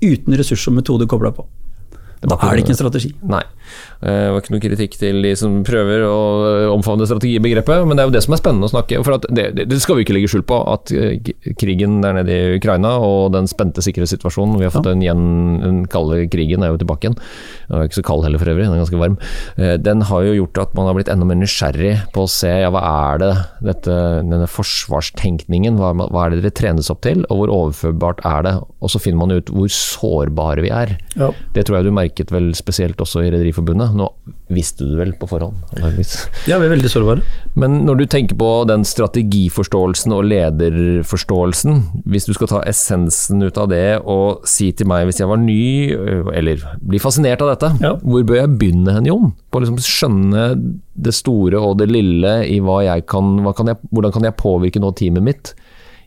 uten 0.01 0.37
ressurs 0.39 0.63
og 0.69 0.77
metode 0.79 1.07
kobla 1.11 1.33
på. 1.35 1.45
Da 2.25 2.37
er 2.39 2.55
det 2.55 2.63
ikke 2.63 2.73
en 2.73 2.79
strategi. 2.79 3.11
Nei. 3.27 3.43
Eh, 4.05 4.25
Det 4.25 4.31
var 4.35 4.41
ikke 4.43 4.53
noe 4.53 4.61
kritikk 4.63 4.97
til 5.01 5.21
de 5.25 5.31
som 5.39 5.63
prøver 5.65 6.03
å 6.05 6.15
eh, 6.45 6.69
omfavne 6.73 7.07
strategibegrepet, 7.09 7.85
men 7.89 7.97
det 7.97 8.03
er 8.03 8.09
jo 8.11 8.13
det 8.15 8.21
som 8.25 8.35
er 8.35 8.41
spennende 8.41 8.67
å 8.69 8.73
snakke 8.73 8.99
For 9.05 9.17
det, 9.33 9.45
det- 9.57 9.79
skal 9.81 9.97
vi 9.97 10.05
ikke 10.05 10.13
legge 10.17 10.29
skjul 10.29 10.43
på, 10.45 10.59
at 10.71 10.91
eh, 10.93 11.17
krigen 11.57 12.01
der 12.03 12.13
nede 12.19 12.29
i 12.35 12.55
Ukraina 12.59 12.95
og 13.01 13.31
den 13.33 13.47
spente 13.49 13.81
sikkerhetssituasjonen 13.81 14.59
Vi 14.59 14.67
har 14.67 14.73
fått 14.75 14.85
den 14.89 15.01
igjen, 15.01 15.23
den 15.63 15.79
kalde 15.91 16.21
krigen 16.29 16.63
er 16.63 16.73
jo 16.73 16.77
tilbake 16.81 17.07
igjen. 17.09 17.17
Den 17.69 17.79
er 17.81 17.87
ikke 17.89 17.99
så 18.01 18.05
kald 18.05 18.23
heller 18.27 18.39
for 18.41 18.51
øvrig, 18.53 18.65
den 18.67 18.75
er 18.77 18.83
ganske 18.83 19.01
varm. 19.01 19.17
Eh, 19.57 19.77
Den 19.77 20.01
har 20.01 20.23
jo 20.23 20.35
gjort 20.45 20.61
at 20.61 20.75
man 20.77 20.85
har 20.87 20.93
blitt 20.97 21.09
enda 21.09 21.25
mer 21.25 21.35
nysgjerrig 21.41 21.95
på 22.13 22.23
å 22.25 22.29
se 22.29 22.51
ja, 22.61 22.69
hva 22.73 22.81
er 23.13 23.17
det 23.21 23.31
dette, 23.71 23.95
denne 24.21 24.47
forsvarstenkningen, 24.47 25.77
hva, 25.79 25.91
hva 26.11 26.25
er 26.27 26.35
det 26.35 26.43
dere 26.45 26.55
trenes 26.55 26.89
opp 26.93 27.01
til, 27.05 27.23
og 27.29 27.39
hvor 27.41 27.53
overførbart 27.55 28.21
er 28.25 28.45
det? 28.47 28.53
Og 28.81 28.91
så 28.93 29.01
finner 29.01 29.21
man 29.23 29.35
ut 29.35 29.49
hvor 29.53 29.69
sårbare 29.71 30.61
vi 30.65 30.71
er. 30.73 30.95
Ja. 31.17 31.31
Det 31.55 31.65
tror 31.67 31.79
jeg 31.79 31.87
du 31.89 31.95
merket 31.95 32.31
vel 32.33 32.51
spesielt 32.57 33.01
også 33.01 33.23
i 33.25 33.31
Rederiforbundet. 33.33 33.94
Nå 33.95 34.09
visste 34.51 34.83
du 34.85 34.97
vel 34.99 35.13
på 35.17 35.27
forhånd. 35.29 35.55
Ja, 35.79 36.57
vi 36.59 36.65
er 36.67 36.71
veldig 36.73 36.89
sårbare. 36.91 37.21
Men 37.55 37.77
når 37.87 38.01
du 38.01 38.05
tenker 38.11 38.35
på 38.37 38.49
den 38.67 38.83
strategiforståelsen 38.85 40.11
og 40.13 40.25
lederforståelsen, 40.27 41.79
hvis 42.11 42.27
du 42.27 42.33
skal 42.35 42.49
ta 42.51 42.61
essensen 42.67 43.41
ut 43.45 43.57
av 43.61 43.69
det 43.71 44.01
og 44.03 44.43
si 44.49 44.71
til 44.75 44.89
meg 44.91 45.07
hvis 45.09 45.21
jeg 45.23 45.29
var 45.31 45.39
ny, 45.41 45.61
øh, 45.95 46.29
eller 46.35 46.61
blir 46.83 47.01
fascinert 47.03 47.41
av 47.45 47.53
dette, 47.55 47.71
Ja. 47.85 47.95
hvor 48.03 48.23
bør 48.27 48.41
jeg 48.41 48.57
begynne 48.59 48.93
hen, 48.97 49.05
Jon? 49.09 49.33
På 49.51 49.59
å 49.59 49.65
liksom 49.65 49.79
skjønne 49.79 50.45
det 50.95 51.13
store 51.13 51.59
og 51.59 51.77
det 51.79 51.89
lille 51.91 52.35
i 52.47 52.59
hva 52.59 52.81
jeg 52.85 53.05
kan, 53.07 53.37
hva 53.43 53.55
kan 53.55 53.67
jeg, 53.71 53.77
hvordan 53.91 54.11
kan 54.15 54.23
jeg 54.23 54.37
påvirke 54.39 54.79
nå 54.83 54.91
teamet 54.95 55.23
mitt 55.23 55.53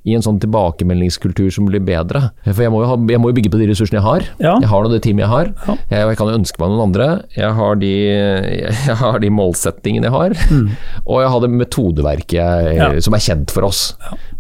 i 0.06 0.14
en 0.14 0.22
sånn 0.24 0.38
tilbakemeldingskultur 0.42 1.50
som 1.52 1.66
blir 1.68 1.82
bedre. 1.84 2.28
For 2.46 2.62
jeg 2.64 2.72
må 2.72 2.82
jo, 2.84 2.88
ha, 2.92 2.96
jeg 3.10 3.20
må 3.22 3.30
jo 3.32 3.36
bygge 3.38 3.50
på 3.52 3.60
de 3.60 3.68
ressursene 3.70 3.98
jeg 3.98 4.06
har. 4.06 4.26
Ja. 4.42 4.54
Jeg 4.62 4.70
har 4.70 4.84
nå 4.86 4.92
det 4.92 5.00
teamet 5.04 5.24
jeg 5.26 5.32
har. 5.32 5.50
Ja. 5.66 5.76
Jeg, 5.90 6.06
jeg 6.12 6.18
kan 6.20 6.30
jo 6.32 6.38
ønske 6.38 6.62
meg 6.62 6.72
noen 6.72 6.84
andre. 6.88 7.08
Jeg 7.36 7.52
har 7.58 7.80
de, 7.82 7.92
jeg 8.88 8.96
har 9.02 9.18
de 9.24 9.32
målsettingene 9.34 10.08
jeg 10.08 10.14
har. 10.14 10.36
Og 11.10 11.22
jeg 11.24 11.32
har 11.34 11.44
det 11.44 11.52
metodeverket 11.56 12.38
jeg, 12.38 12.64
Mm. 12.68 12.76
Ja. 12.78 12.88
som 13.04 13.14
er 13.16 13.22
kjent 13.22 13.50
for 13.54 13.64
oss. 13.68 13.80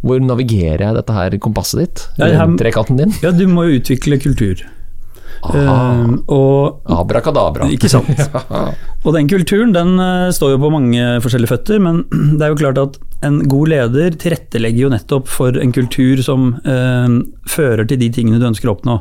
Hvor 0.04 0.20
navigerer 0.22 0.82
jeg 0.86 0.96
dette 0.98 1.14
her 1.16 1.34
kompasset 1.42 1.80
ditt? 1.82 2.02
Ja, 2.20 2.28
jeg 2.32 2.56
Trekanten 2.60 2.98
din? 3.00 3.14
Ja, 3.24 3.30
du 3.34 3.44
må 3.50 3.64
jo 3.68 3.78
utvikle 3.80 4.18
kultur. 4.22 4.62
Eh, 5.38 6.14
og 6.34 6.88
Abrakadabra. 6.90 7.68
Ikke 7.72 7.90
sant. 7.90 8.10
Og 9.06 9.14
den 9.14 9.28
kulturen 9.30 9.72
den 9.74 9.94
eh, 10.02 10.30
står 10.34 10.56
jo 10.56 10.62
på 10.64 10.72
mange 10.74 11.04
forskjellige 11.24 11.52
føtter, 11.52 11.82
men 11.82 12.02
det 12.38 12.44
er 12.44 12.52
jo 12.52 12.60
klart 12.60 12.80
at 12.82 12.98
en 13.26 13.40
god 13.50 13.72
leder 13.72 14.18
tilrettelegger 14.18 14.86
jo 14.86 14.92
nettopp 14.92 15.30
for 15.30 15.58
en 15.58 15.74
kultur 15.74 16.20
som 16.22 16.52
uh, 16.62 17.08
fører 17.50 17.88
til 17.88 17.98
de 17.98 18.10
tingene 18.14 18.38
du 18.38 18.46
ønsker 18.46 18.70
å 18.70 18.76
oppnå. 18.76 19.00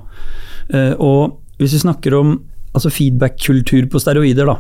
Uh, 0.74 0.94
og 0.98 1.62
hvis 1.62 1.76
vi 1.78 1.84
snakker 1.84 2.16
om 2.18 2.40
altså 2.78 2.90
feedback-kultur 2.94 3.86
på 3.92 4.02
steroider, 4.02 4.50
da. 4.50 4.58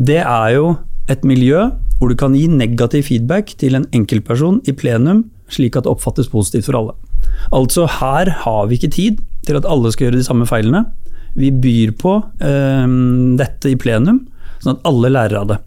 Det 0.00 0.22
er 0.22 0.52
jo 0.56 0.68
et 1.12 1.24
miljø 1.28 1.66
hvor 1.98 2.12
du 2.12 2.16
kan 2.16 2.36
gi 2.36 2.46
negativ 2.48 3.08
feedback 3.08 3.52
til 3.60 3.76
en 3.76 3.84
enkeltperson 3.96 4.62
i 4.68 4.72
plenum, 4.76 5.26
slik 5.52 5.76
at 5.76 5.84
det 5.84 5.92
oppfattes 5.92 6.30
positivt 6.32 6.68
for 6.68 6.78
alle. 6.78 6.94
Altså, 7.54 7.86
her 7.98 8.30
har 8.44 8.68
vi 8.68 8.78
ikke 8.78 8.92
tid 8.94 9.20
til 9.48 9.58
at 9.58 9.68
alle 9.68 9.92
skal 9.94 10.08
gjøre 10.08 10.20
de 10.20 10.26
samme 10.26 10.48
feilene. 10.48 10.84
Vi 11.38 11.52
byr 11.54 11.94
på 12.00 12.18
eh, 12.44 12.84
dette 13.40 13.72
i 13.72 13.78
plenum, 13.80 14.24
sånn 14.62 14.76
at 14.76 14.86
alle 14.88 15.12
lærer 15.14 15.40
av 15.42 15.50
det. 15.52 15.58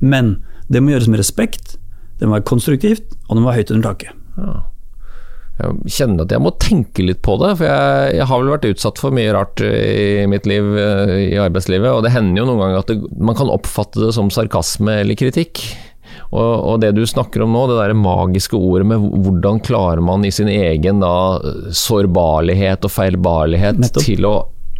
Men 0.00 0.38
det 0.68 0.82
må 0.82 0.92
gjøres 0.94 1.10
med 1.10 1.22
respekt, 1.22 1.76
det 2.18 2.28
må 2.28 2.38
være 2.38 2.48
konstruktivt, 2.48 3.14
og 3.28 3.36
det 3.36 3.42
må 3.42 3.50
være 3.50 3.62
høyt 3.62 3.72
under 3.74 3.92
taket. 3.92 4.14
Jeg 5.58 5.90
kjenner 5.90 6.22
at 6.22 6.32
jeg 6.34 6.42
må 6.44 6.52
tenke 6.62 7.02
litt 7.02 7.18
på 7.26 7.34
det, 7.40 7.56
for 7.58 7.66
jeg, 7.66 8.10
jeg 8.14 8.26
har 8.30 8.42
vel 8.42 8.52
vært 8.52 8.68
utsatt 8.68 9.00
for 9.02 9.14
mye 9.14 9.32
rart 9.34 9.62
i 9.64 10.26
mitt 10.30 10.46
liv 10.46 10.68
eh, 10.78 11.14
i 11.32 11.40
arbeidslivet, 11.42 11.90
og 11.90 12.04
det 12.06 12.12
hender 12.14 12.42
jo 12.42 12.46
noen 12.50 12.62
ganger 12.62 12.82
at 12.84 12.92
det, 12.92 12.98
man 13.18 13.38
kan 13.38 13.50
oppfatte 13.50 14.04
det 14.04 14.12
som 14.14 14.30
sarkasme 14.34 15.00
eller 15.02 15.18
kritikk. 15.18 15.64
Og, 16.28 16.52
og 16.68 16.80
det 16.82 16.92
du 16.96 17.04
snakker 17.08 17.44
om 17.44 17.54
nå, 17.56 17.64
det 17.70 17.78
der 17.78 17.96
magiske 17.96 18.58
ordet 18.58 18.86
med 18.90 19.04
hvordan 19.24 19.62
klarer 19.64 20.02
man 20.04 20.26
i 20.28 20.32
sin 20.34 20.50
egen 20.52 21.00
da, 21.00 21.12
sårbarlighet 21.72 22.84
og 22.84 22.92
feilbarlighet 22.92 23.80
Nettopp. 23.80 24.04
til 24.04 24.28
å 24.28 24.34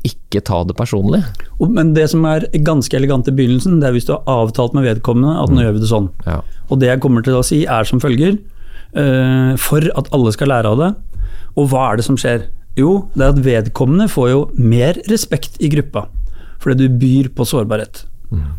ikke 0.06 0.42
ta 0.44 0.60
det 0.68 0.76
personlig. 0.78 1.22
Men 1.58 1.94
det 1.96 2.06
som 2.12 2.24
er 2.28 2.46
ganske 2.64 2.94
elegant 2.96 3.28
i 3.28 3.34
begynnelsen, 3.34 3.80
det 3.80 3.88
er 3.88 3.96
hvis 3.96 4.06
du 4.08 4.14
har 4.14 4.44
avtalt 4.44 4.76
med 4.76 4.86
vedkommende 4.86 5.34
at 5.42 5.52
nå 5.52 5.64
gjør 5.64 5.74
vi 5.78 5.82
det 5.82 5.90
sånn. 5.90 6.10
Ja. 6.28 6.38
Og 6.68 6.80
det 6.82 6.92
jeg 6.92 7.02
kommer 7.04 7.24
til 7.24 7.38
å 7.38 7.44
si 7.46 7.64
er 7.64 7.88
som 7.88 8.02
følger, 8.02 8.36
eh, 8.92 9.56
for 9.60 9.88
at 9.98 10.12
alle 10.14 10.34
skal 10.36 10.52
lære 10.52 10.70
av 10.70 10.84
det. 10.84 10.92
Og 11.56 11.72
hva 11.72 11.88
er 11.88 11.98
det 11.98 12.06
som 12.06 12.20
skjer? 12.20 12.46
Jo, 12.78 13.08
det 13.16 13.24
er 13.24 13.34
at 13.34 13.42
vedkommende 13.42 14.06
får 14.12 14.30
jo 14.30 14.42
mer 14.54 15.00
respekt 15.10 15.58
i 15.64 15.70
gruppa, 15.72 16.06
fordi 16.62 16.86
du 16.86 17.00
byr 17.00 17.32
på 17.34 17.48
sårbarhet. 17.48 18.04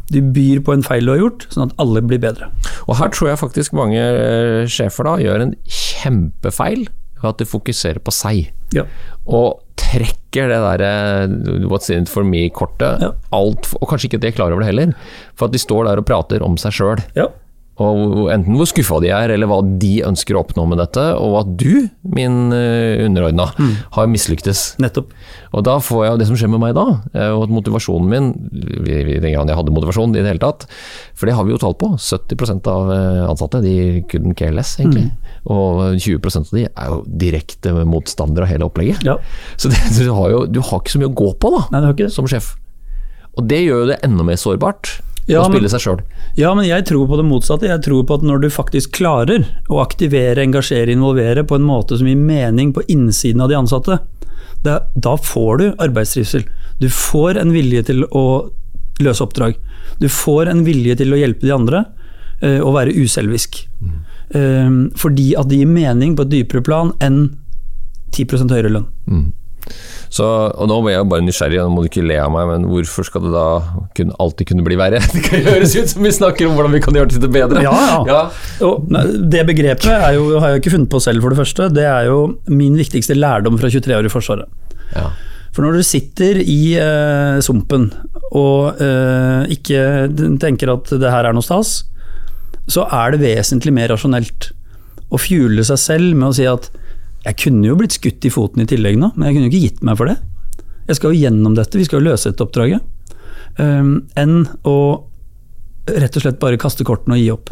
Du 0.09 0.19
byr 0.33 0.61
på 0.65 0.73
en 0.73 0.81
feil 0.85 1.05
du 1.05 1.11
har 1.13 1.19
gjort, 1.21 1.45
sånn 1.53 1.69
at 1.69 1.75
alle 1.81 2.01
blir 2.01 2.21
bedre. 2.23 2.47
Og 2.87 2.95
her 2.97 3.11
tror 3.13 3.29
jeg 3.29 3.41
faktisk 3.43 3.75
mange 3.77 3.99
eh, 4.01 4.63
sjefer 4.71 5.05
da 5.05 5.17
gjør 5.21 5.43
en 5.45 5.55
kjempefeil 5.69 6.87
ved 7.19 7.27
at 7.33 7.41
de 7.41 7.45
fokuserer 7.49 7.99
på 8.01 8.13
seg. 8.15 8.49
Ja. 8.73 8.83
og 9.25 9.63
trekker 9.81 10.51
det 10.51 10.57
derre 10.61 11.65
what's 11.71 11.89
in 11.89 12.03
it 12.05 12.09
for 12.11 12.21
me-kortet 12.27 13.01
Ja. 13.01 13.07
alt, 13.33 13.71
og 13.81 13.87
kanskje 13.89 14.05
ikke 14.11 14.19
de 14.21 14.27
er 14.29 14.35
klar 14.37 14.51
over 14.53 14.61
det 14.61 14.67
heller, 14.69 14.91
for 15.35 15.47
at 15.49 15.55
de 15.55 15.61
står 15.61 15.87
der 15.87 15.97
og 16.01 16.05
prater 16.05 16.43
om 16.45 16.57
seg 16.61 16.75
sjøl. 16.77 17.01
ja. 17.17 17.25
Og 17.79 18.27
enten 18.33 18.57
hvor 18.59 18.67
skuffa 18.67 18.97
de 19.03 19.07
er, 19.15 19.31
eller 19.31 19.47
hva 19.47 19.61
de 19.79 19.91
ønsker 20.03 20.35
å 20.35 20.41
oppnå 20.43 20.65
med 20.67 20.81
dette, 20.81 21.03
og 21.15 21.37
at 21.39 21.51
du, 21.61 21.87
min 22.03 22.49
underordna, 22.51 23.05
underordna, 23.09 23.45
har 23.95 24.09
mislyktes. 24.11 24.75
Nettopp. 24.83 25.13
Og 25.55 25.63
da 25.65 25.77
får 25.81 26.05
jeg, 26.05 26.19
det 26.19 26.27
som 26.29 26.37
skjer 26.39 26.51
med 26.51 26.61
meg 26.61 26.75
da, 26.77 26.83
og 27.33 27.45
at 27.47 27.53
motivasjonen 27.55 28.09
min 28.11 28.27
vi- 28.51 29.19
Den 29.19 29.31
gangen 29.33 29.47
jeg 29.49 29.57
hadde 29.57 29.71
motivasjon 29.73 30.11
i 30.15 30.19
det 30.21 30.27
hele 30.27 30.43
tatt, 30.43 30.65
for 31.15 31.25
det 31.25 31.35
har 31.35 31.43
vi 31.47 31.51
jo 31.55 31.57
tall 31.61 31.73
på. 31.79 31.93
70 31.97 32.67
av 32.67 32.91
eh, 32.91 33.29
ansatte 33.29 33.61
de 33.63 34.03
couldn't 34.11 34.35
care 34.37 34.51
less, 34.55 34.75
egentlig. 34.79 35.09
Og 35.49 35.95
20% 35.99 36.51
av 36.51 36.55
de 36.59 36.65
er 36.67 36.87
jo 36.91 37.03
direkte 37.07 37.73
motstandere 37.87 38.43
av 38.47 38.51
hele 38.53 38.67
opplegget. 38.67 39.03
Ja. 39.07 39.17
Så 39.57 39.69
det, 39.71 39.79
du, 39.97 40.11
har 40.13 40.29
jo, 40.35 40.45
du 40.45 40.59
har 40.61 40.79
ikke 40.83 40.95
så 40.97 40.99
mye 41.01 41.11
å 41.11 41.15
gå 41.15 41.31
på 41.39 41.51
da, 41.55 41.63
Nei, 41.71 41.79
det 41.81 41.87
har 41.87 41.95
ikke 41.97 42.09
det. 42.09 42.15
som 42.15 42.27
sjef. 42.29 42.55
Og 43.37 43.47
det 43.47 43.61
gjør 43.63 43.85
jo 43.85 43.89
det 43.93 43.99
enda 44.03 44.25
mer 44.27 44.35
sårbart 44.41 44.97
Ja, 45.29 45.43
å 45.43 45.49
men- 45.49 45.59
spille 45.59 45.69
seg 45.69 45.83
sjøl. 45.83 45.99
Ja, 46.35 46.53
men 46.57 46.65
jeg 46.65 46.85
tror 46.89 47.07
på 47.07 47.17
det 47.19 47.25
motsatte. 47.27 47.67
Jeg 47.69 47.83
tror 47.85 48.05
på 48.05 48.15
at 48.17 48.25
når 48.25 48.41
du 48.41 48.49
faktisk 48.49 48.91
klarer 48.97 49.45
å 49.69 49.81
aktivere, 49.83 50.41
engasjere, 50.41 50.89
involvere 50.91 51.43
på 51.45 51.55
en 51.55 51.67
måte 51.67 51.97
som 51.97 52.07
gir 52.07 52.17
mening 52.17 52.73
på 52.73 52.81
innsiden 52.89 53.41
av 53.41 53.49
de 53.49 53.55
ansatte, 53.55 53.99
det, 54.63 54.79
da 54.95 55.15
får 55.15 55.57
du 55.57 55.65
arbeidstrivsel. 55.77 56.43
Du 56.79 56.89
får 56.89 57.37
en 57.37 57.53
vilje 57.53 57.85
til 57.91 58.03
å 58.11 58.49
løse 58.99 59.23
oppdrag. 59.23 59.55
Du 59.99 60.07
får 60.11 60.49
en 60.51 60.63
vilje 60.65 60.97
til 60.97 61.13
å 61.13 61.19
hjelpe 61.19 61.45
de 61.45 61.53
andre, 61.55 61.85
eh, 62.41 62.59
og 62.59 62.73
være 62.75 62.95
uselvisk. 62.95 63.67
Eh, 64.31 64.69
fordi 64.95 65.35
at 65.37 65.47
det 65.49 65.59
gir 65.61 65.67
mening 65.67 66.15
på 66.15 66.25
et 66.25 66.33
dypere 66.33 66.63
plan 66.63 66.91
enn 66.99 67.37
10 68.11 68.49
høyere 68.49 68.71
lønn. 68.73 69.33
Så, 70.09 70.25
og 70.25 70.69
nå 70.71 70.79
ble 70.81 70.95
jeg 70.95 71.05
bare 71.05 71.21
nysgjerrig, 71.21 71.59
nå 71.61 71.69
må 71.69 71.83
du 71.85 71.89
ikke 71.91 72.01
le 72.01 72.17
av 72.17 72.31
meg, 72.33 72.47
men 72.49 72.65
hvorfor 72.65 73.05
skal 73.05 73.27
det 73.27 73.33
da 73.35 73.45
kunne, 73.97 74.15
alltid 74.23 74.49
kunne 74.49 74.65
bli 74.65 74.77
verre? 74.79 75.01
Det 75.13 75.21
kan 75.27 75.45
høres 75.45 75.75
ut 75.77 75.91
som 75.91 76.05
vi 76.05 76.13
snakker 76.15 76.49
om 76.49 76.55
hvordan 76.57 76.73
vi 76.73 76.81
kan 76.81 76.97
gjøre 76.97 77.21
det 77.21 77.29
bedre. 77.33 77.61
Ja, 77.61 78.01
ja. 78.09 78.21
Og 78.65 78.89
nei, 78.89 79.05
det 79.29 79.45
begrepet 79.51 79.85
jo, 80.17 80.31
har 80.41 80.55
jeg 80.55 80.63
ikke 80.63 80.73
funnet 80.73 80.89
på 80.89 81.01
selv, 81.03 81.21
for 81.21 81.33
det 81.33 81.41
første. 81.43 81.69
Det 81.77 81.85
er 81.85 82.09
jo 82.09 82.23
min 82.49 82.77
viktigste 82.79 83.17
lærdom 83.17 83.59
fra 83.61 83.69
23 83.69 83.99
år 83.99 84.09
i 84.09 84.13
Forsvaret. 84.13 84.73
Ja. 84.95 85.11
For 85.53 85.65
når 85.65 85.77
du 85.77 85.85
sitter 85.85 86.41
i 86.41 86.59
eh, 86.79 87.37
sumpen 87.45 87.89
og 88.37 88.81
eh, 88.81 89.49
ikke 89.53 89.81
tenker 90.41 90.73
at 90.73 90.89
det 91.01 91.13
her 91.13 91.29
er 91.29 91.37
noe 91.37 91.45
stas, 91.45 91.83
så 92.69 92.85
er 92.93 93.13
det 93.13 93.23
vesentlig 93.23 93.73
mer 93.75 93.93
rasjonelt 93.93 94.51
å 95.09 95.17
fuele 95.21 95.65
seg 95.65 95.81
selv 95.81 96.17
med 96.17 96.29
å 96.29 96.35
si 96.37 96.45
at 96.49 96.69
jeg 97.25 97.37
kunne 97.43 97.67
jo 97.67 97.77
blitt 97.79 97.97
skutt 97.97 98.25
i 98.25 98.31
foten 98.31 98.63
i 98.63 98.67
tillegg 98.69 98.99
nå, 98.99 99.11
men 99.15 99.27
jeg 99.27 99.35
kunne 99.35 99.47
jo 99.47 99.51
ikke 99.53 99.65
gitt 99.67 99.81
meg 99.85 99.99
for 99.99 100.09
det. 100.09 100.17
Jeg 100.89 100.97
skal 100.97 101.13
jo 101.13 101.21
gjennom 101.21 101.55
dette, 101.57 101.77
vi 101.77 101.85
skal 101.85 101.99
jo 101.99 102.09
løse 102.09 102.31
dette 102.31 102.45
oppdraget. 102.45 102.85
Um, 103.59 104.07
enn 104.17 104.45
å 104.67 104.77
rett 105.89 106.15
og 106.15 106.23
slett 106.23 106.39
bare 106.41 106.59
kaste 106.61 106.85
kortene 106.87 107.17
og 107.17 107.21
gi 107.21 107.31
opp. 107.33 107.51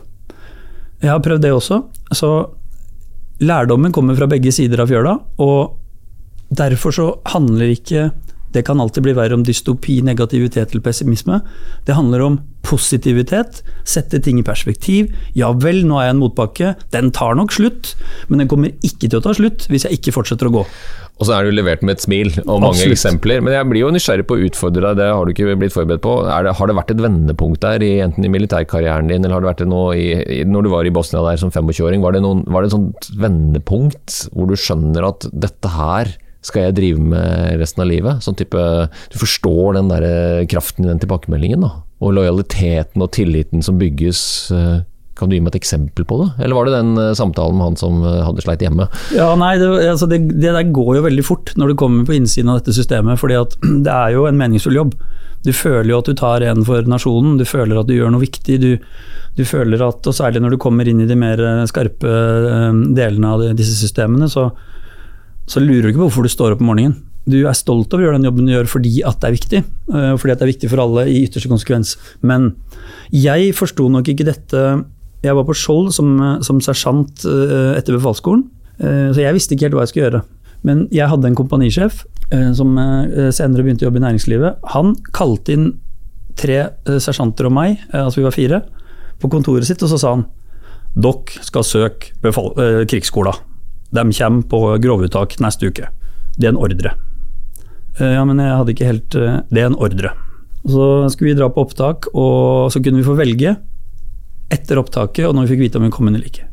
Jeg 1.02 1.12
har 1.12 1.22
prøvd 1.24 1.44
det 1.46 1.52
også. 1.54 1.82
Så 2.16 2.32
lærdommen 3.44 3.94
kommer 3.94 4.18
fra 4.18 4.30
begge 4.30 4.54
sider 4.56 4.82
av 4.82 4.90
fjøla, 4.90 5.18
og 5.44 5.78
derfor 6.58 6.96
så 6.96 7.08
handler 7.34 7.74
ikke 7.74 8.08
det 8.56 8.64
kan 8.68 8.80
alltid 8.82 9.04
bli 9.04 9.14
verre 9.18 9.36
om 9.38 9.44
dystopi, 9.46 10.00
negativitet 10.06 10.72
eller 10.72 10.84
pessimisme. 10.86 11.42
Det 11.88 11.96
handler 11.98 12.24
om 12.26 12.38
positivitet, 12.68 13.62
sette 13.88 14.20
ting 14.24 14.40
i 14.42 14.46
perspektiv. 14.46 15.12
Ja 15.38 15.52
vel, 15.56 15.84
nå 15.88 16.00
er 16.02 16.10
jeg 16.10 16.16
en 16.18 16.22
motbakke, 16.22 16.72
den 16.94 17.12
tar 17.16 17.36
nok 17.40 17.54
slutt, 17.56 17.94
men 18.28 18.42
den 18.44 18.50
kommer 18.52 18.74
ikke 18.86 19.08
til 19.10 19.20
å 19.20 19.24
ta 19.24 19.34
slutt 19.38 19.68
hvis 19.72 19.86
jeg 19.88 20.00
ikke 20.00 20.16
fortsetter 20.16 20.50
å 20.50 20.56
gå. 20.60 20.64
Og 21.18 21.26
så 21.26 21.34
er 21.34 21.48
du 21.48 21.56
levert 21.58 21.82
med 21.82 21.96
et 21.96 22.04
smil 22.04 22.28
og 22.44 22.60
mange 22.62 22.76
Absolutt. 22.76 22.94
eksempler. 22.94 23.40
Men 23.42 23.56
jeg 23.56 23.68
blir 23.72 23.82
jo 23.82 23.94
nysgjerrig 23.96 24.28
på 24.30 24.36
å 24.38 24.44
utfordre 24.50 24.84
deg, 24.92 25.00
det 25.00 25.08
har 25.10 25.26
du 25.26 25.32
ikke 25.34 25.56
blitt 25.58 25.74
forberedt 25.74 26.04
på. 26.04 26.14
Er 26.30 26.46
det, 26.46 26.54
har 26.60 26.70
det 26.70 26.76
vært 26.78 26.94
et 26.94 27.02
vendepunkt 27.08 27.64
der, 27.64 27.82
i, 27.88 27.94
enten 28.06 28.28
i 28.28 28.30
militærkarrieren 28.36 29.10
din, 29.10 29.26
eller 29.26 29.40
har 29.40 29.46
det 29.46 29.50
vært 29.50 29.64
det 29.64 29.70
nå 29.72 29.82
i, 29.98 30.06
i, 30.38 30.44
når 30.46 30.68
du 30.68 30.72
var 30.76 30.86
i 30.86 30.94
Bosnia 30.94 31.24
der 31.26 31.42
som 31.42 31.50
25-åring? 31.54 32.04
Var, 32.06 32.14
det 32.20 32.22
noen- 32.28 32.46
var 32.54 32.62
det 32.62 32.70
et 32.70 32.78
sånt 32.78 33.10
vendepunkt 33.18 34.20
hvor 34.36 34.52
du 34.52 34.56
skjønner 34.60 35.10
at 35.10 35.26
dette 35.34 35.74
her 35.74 36.14
skal 36.46 36.68
jeg 36.68 36.76
drive 36.78 37.00
med 37.02 37.58
resten 37.60 37.82
av 37.84 37.90
livet? 37.90 38.22
Sånn 38.24 38.38
type, 38.38 38.58
du 39.12 39.18
forstår 39.20 39.78
den 39.80 39.90
der 39.92 40.04
eh, 40.08 40.46
kraften 40.50 40.86
i 40.86 40.92
den 40.92 41.00
tilbakemeldingen, 41.02 41.64
da. 41.66 41.72
Og 42.04 42.14
lojaliteten 42.14 43.02
og 43.02 43.10
tilliten 43.18 43.64
som 43.66 43.80
bygges. 43.82 44.52
eh, 44.54 44.78
Kan 45.18 45.30
du 45.30 45.34
gi 45.36 45.42
meg 45.42 45.56
et 45.56 45.64
eksempel 45.64 46.06
på 46.06 46.20
det? 46.22 46.28
Eller 46.46 46.54
var 46.54 46.66
det 46.70 46.76
den 46.78 46.92
eh, 47.02 47.14
samtalen 47.18 47.58
med 47.58 47.66
han 47.72 47.78
som 47.82 48.04
hadde 48.06 48.44
sleit 48.46 48.62
hjemme? 48.62 48.86
Ja, 49.18 49.32
nei, 49.36 49.56
det, 49.58 49.68
altså 49.90 50.06
det, 50.08 50.20
det 50.38 50.54
der 50.54 50.70
går 50.72 51.00
jo 51.00 51.06
veldig 51.08 51.26
fort 51.26 51.56
når 51.58 51.74
du 51.74 51.76
kommer 51.82 52.06
på 52.06 52.14
innsiden 52.20 52.52
av 52.54 52.60
dette 52.62 52.76
systemet, 52.78 53.18
fordi 53.20 53.40
at 53.42 53.58
det 53.88 53.92
er 53.96 54.14
jo 54.14 54.28
en 54.30 54.38
meningsfull 54.38 54.78
jobb. 54.78 54.94
Du 55.46 55.52
føler 55.54 55.90
jo 55.94 56.00
at 56.04 56.08
du 56.10 56.16
tar 56.18 56.44
en 56.46 56.64
for 56.66 56.86
nasjonen, 56.90 57.38
du 57.42 57.46
føler 57.50 57.80
at 57.82 57.88
du 57.90 57.96
gjør 57.98 58.14
noe 58.14 58.22
viktig. 58.24 58.60
Du, 58.62 58.72
du 59.38 59.44
føler 59.46 59.82
at, 59.86 60.06
og 60.10 60.16
særlig 60.18 60.42
når 60.46 60.54
du 60.56 60.62
kommer 60.62 60.88
inn 60.90 61.02
i 61.02 61.10
de 61.10 61.18
mer 61.18 61.42
skarpe 61.70 62.10
delene 62.98 63.34
av 63.34 63.44
disse 63.58 63.76
systemene, 63.78 64.30
så, 64.30 64.48
så 65.48 65.64
lurer 65.64 65.88
du 65.88 65.94
ikke 65.94 66.02
på 66.02 66.10
hvorfor 66.10 66.28
du 66.28 66.32
står 66.32 66.56
opp 66.56 66.64
om 66.64 66.72
morgenen. 66.72 66.98
Du 67.28 67.42
er 67.42 67.56
stolt 67.58 67.92
over 67.92 68.06
å 68.06 68.08
gjøre 68.08 68.20
den 68.20 68.28
jobben 68.30 68.48
du 68.48 68.54
gjør 68.54 68.70
fordi 68.72 69.02
at 69.08 69.20
det 69.20 69.28
er 69.28 69.36
viktig, 69.36 69.64
eh, 69.94 70.14
fordi 70.20 70.34
at 70.34 70.40
det 70.40 70.46
er 70.46 70.54
viktig 70.54 70.70
for 70.72 70.84
alle 70.84 71.08
i 71.12 71.24
ytterste 71.26 71.52
konsekvens. 71.52 71.96
Men 72.24 72.54
jeg 73.12 73.56
forsto 73.56 73.90
nok 73.92 74.08
ikke 74.14 74.28
dette 74.28 74.68
Jeg 75.26 75.34
var 75.34 75.48
på 75.48 75.56
Skjold 75.58 75.90
som, 75.96 76.12
som 76.46 76.60
sersjant 76.62 77.24
eh, 77.26 77.74
etter 77.74 77.96
befalsskolen, 77.98 78.44
eh, 78.78 79.10
så 79.10 79.24
jeg 79.24 79.34
visste 79.34 79.56
ikke 79.56 79.66
helt 79.66 79.78
hva 79.80 79.86
jeg 79.88 79.92
skulle 79.92 80.06
gjøre. 80.06 80.22
Men 80.64 80.84
jeg 80.94 81.10
hadde 81.10 81.32
en 81.32 81.38
kompanisjef 81.38 82.04
eh, 82.32 82.52
som 82.56 82.78
eh, 82.78 83.32
senere 83.34 83.66
begynte 83.66 83.84
å 83.84 83.90
jobbe 83.90 83.98
i 83.98 84.06
næringslivet. 84.06 84.62
Han 84.76 84.94
kalte 85.18 85.56
inn 85.58 85.68
tre 86.38 86.60
eh, 86.62 87.00
sersjanter 87.02 87.50
og 87.50 87.56
meg, 87.58 87.82
eh, 87.90 88.04
altså 88.04 88.22
vi 88.22 88.28
var 88.28 88.36
fire, 88.36 88.62
på 89.18 89.32
kontoret 89.34 89.66
sitt, 89.68 89.82
og 89.82 89.92
så 89.92 90.00
sa 90.02 90.14
han 90.16 90.28
Dere 90.98 91.44
skal 91.46 91.66
søke 91.66 92.14
eh, 92.30 92.84
krigsskola. 92.90 93.34
De 93.98 94.14
kommer 94.14 94.46
på 94.52 94.62
grovuttak 94.84 95.36
neste 95.44 95.70
uke. 95.72 95.90
Det 96.38 96.48
er 96.48 96.54
en 96.54 96.62
ordre. 96.62 96.94
Eh, 98.00 98.14
Ja, 98.14 98.24
men 98.30 98.38
jeg 98.42 98.54
hadde 98.54 98.74
ikke 98.76 98.86
helt 98.92 99.16
eh, 99.18 99.40
Det 99.50 99.64
er 99.64 99.72
en 99.72 99.78
ordre. 99.82 100.12
Så 100.68 101.08
skulle 101.14 101.32
vi 101.34 101.38
dra 101.40 101.48
på 101.50 101.64
opptak, 101.64 102.10
og 102.14 102.70
så 102.74 102.82
kunne 102.84 103.00
vi 103.00 103.06
få 103.08 103.16
velge 103.18 103.56
etter 104.52 104.80
opptaket 104.80 105.26
og 105.28 105.36
når 105.36 105.46
vi 105.48 105.54
fikk 105.56 105.62
vite 105.66 105.80
om 105.80 105.86
vi 105.88 105.92
kom 105.96 106.08
inn 106.10 106.16
eller 106.18 106.28
ikke. 106.30 106.46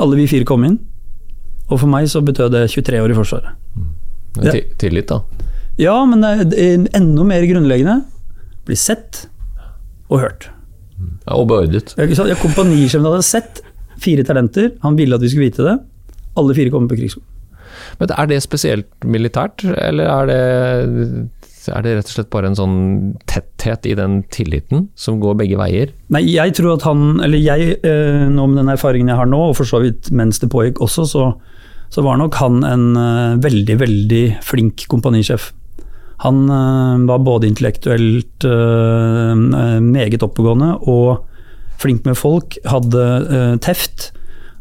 Alle 0.00 0.16
vi 0.18 0.26
fire 0.30 0.46
kom 0.48 0.64
inn, 0.64 0.78
og 1.68 1.78
for 1.80 1.88
meg 1.92 2.08
så 2.10 2.22
betød 2.24 2.52
det 2.56 2.66
23 2.72 3.00
år 3.04 3.12
i 3.12 3.16
Forsvaret. 3.16 3.52
Det 4.38 4.48
er 4.54 4.62
Tillit, 4.80 5.08
da. 5.12 5.20
Ja, 5.80 5.94
men 6.08 6.24
det 6.24 6.56
er 6.60 6.86
enda 6.96 7.24
mer 7.28 7.44
grunnleggende. 7.48 7.98
Bli 8.66 8.76
sett 8.76 9.26
og 10.08 10.20
hørt. 10.24 10.48
Ja, 11.26 11.36
og 11.36 11.46
beordret. 11.50 11.92
Kompanisjefen 12.40 13.06
hadde 13.08 13.22
sett 13.26 13.60
fire 14.02 14.24
talenter, 14.26 14.72
han 14.82 14.96
ville 14.98 15.16
at 15.16 15.22
vi 15.24 15.28
skulle 15.32 15.48
vite 15.50 15.64
det. 15.68 15.76
Alle 16.40 16.56
fire 16.56 16.72
kommer 16.72 16.92
på 16.92 16.98
krigsskolen. 17.00 17.28
Men 18.00 18.12
er 18.16 18.28
det 18.30 18.42
spesielt 18.44 19.06
militært, 19.08 19.64
eller 19.64 20.10
er 20.10 20.28
det, 20.30 20.40
er 21.72 21.84
det 21.84 21.94
rett 21.98 22.10
og 22.10 22.16
slett 22.16 22.30
bare 22.32 22.50
en 22.50 22.58
sånn 22.58 22.76
tetthet 23.30 23.88
i 23.88 23.96
den 23.98 24.20
tilliten 24.34 24.88
som 24.98 25.20
går 25.22 25.38
begge 25.40 25.60
veier? 25.60 25.94
Nei, 26.14 26.24
jeg 26.34 26.56
tror 26.58 26.76
at 26.76 26.86
han, 26.88 27.20
eller 27.24 27.40
jeg, 27.40 27.78
eh, 27.86 28.28
nå 28.28 28.48
med 28.50 28.62
den 28.62 28.74
erfaringen 28.74 29.12
jeg 29.12 29.20
har 29.22 29.30
nå, 29.30 29.40
og 29.50 29.58
for 29.60 29.68
så 29.68 29.82
vidt 29.84 30.12
mens 30.14 30.42
det 30.42 30.50
pågikk 30.52 30.82
også, 30.84 31.08
så, 31.08 31.26
så 31.92 32.06
var 32.06 32.20
nok 32.20 32.38
han 32.42 32.62
en 32.66 32.86
eh, 32.98 33.42
veldig, 33.44 33.80
veldig 33.82 34.24
flink 34.46 34.86
kompanisjef. 34.92 35.52
Han 36.26 36.46
eh, 36.46 37.04
var 37.10 37.26
både 37.26 37.50
intellektuelt 37.50 38.48
meget 39.82 40.22
oppegående 40.24 40.74
og 40.90 41.28
flink 41.82 42.04
med 42.06 42.14
folk, 42.18 42.54
hadde 42.68 43.58
teft. 43.62 44.12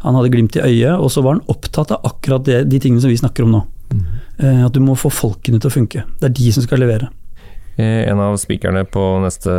Han 0.03 0.17
hadde 0.17 0.31
glimt 0.33 0.55
i 0.57 0.63
øyet, 0.65 0.97
og 0.97 1.11
så 1.13 1.21
var 1.23 1.37
han 1.37 1.45
opptatt 1.51 1.91
av 1.95 2.05
akkurat 2.09 2.45
det, 2.47 2.63
de 2.71 2.79
tingene 2.81 3.01
som 3.03 3.11
vi 3.11 3.19
snakker 3.21 3.45
om 3.45 3.55
nå. 3.57 3.63
Eh, 4.41 4.65
At 4.65 4.73
du 4.73 4.79
må 4.83 4.95
få 4.97 5.11
folkene 5.13 5.59
til 5.61 5.69
å 5.69 5.73
funke. 5.73 6.05
Det 6.19 6.29
er 6.31 6.37
de 6.37 6.51
som 6.55 6.63
skal 6.65 6.81
levere. 6.81 7.09
Eh, 7.77 8.03
En 8.09 8.19
av 8.19 8.35
spikerne 8.37 8.83
på 8.89 9.01
neste 9.23 9.51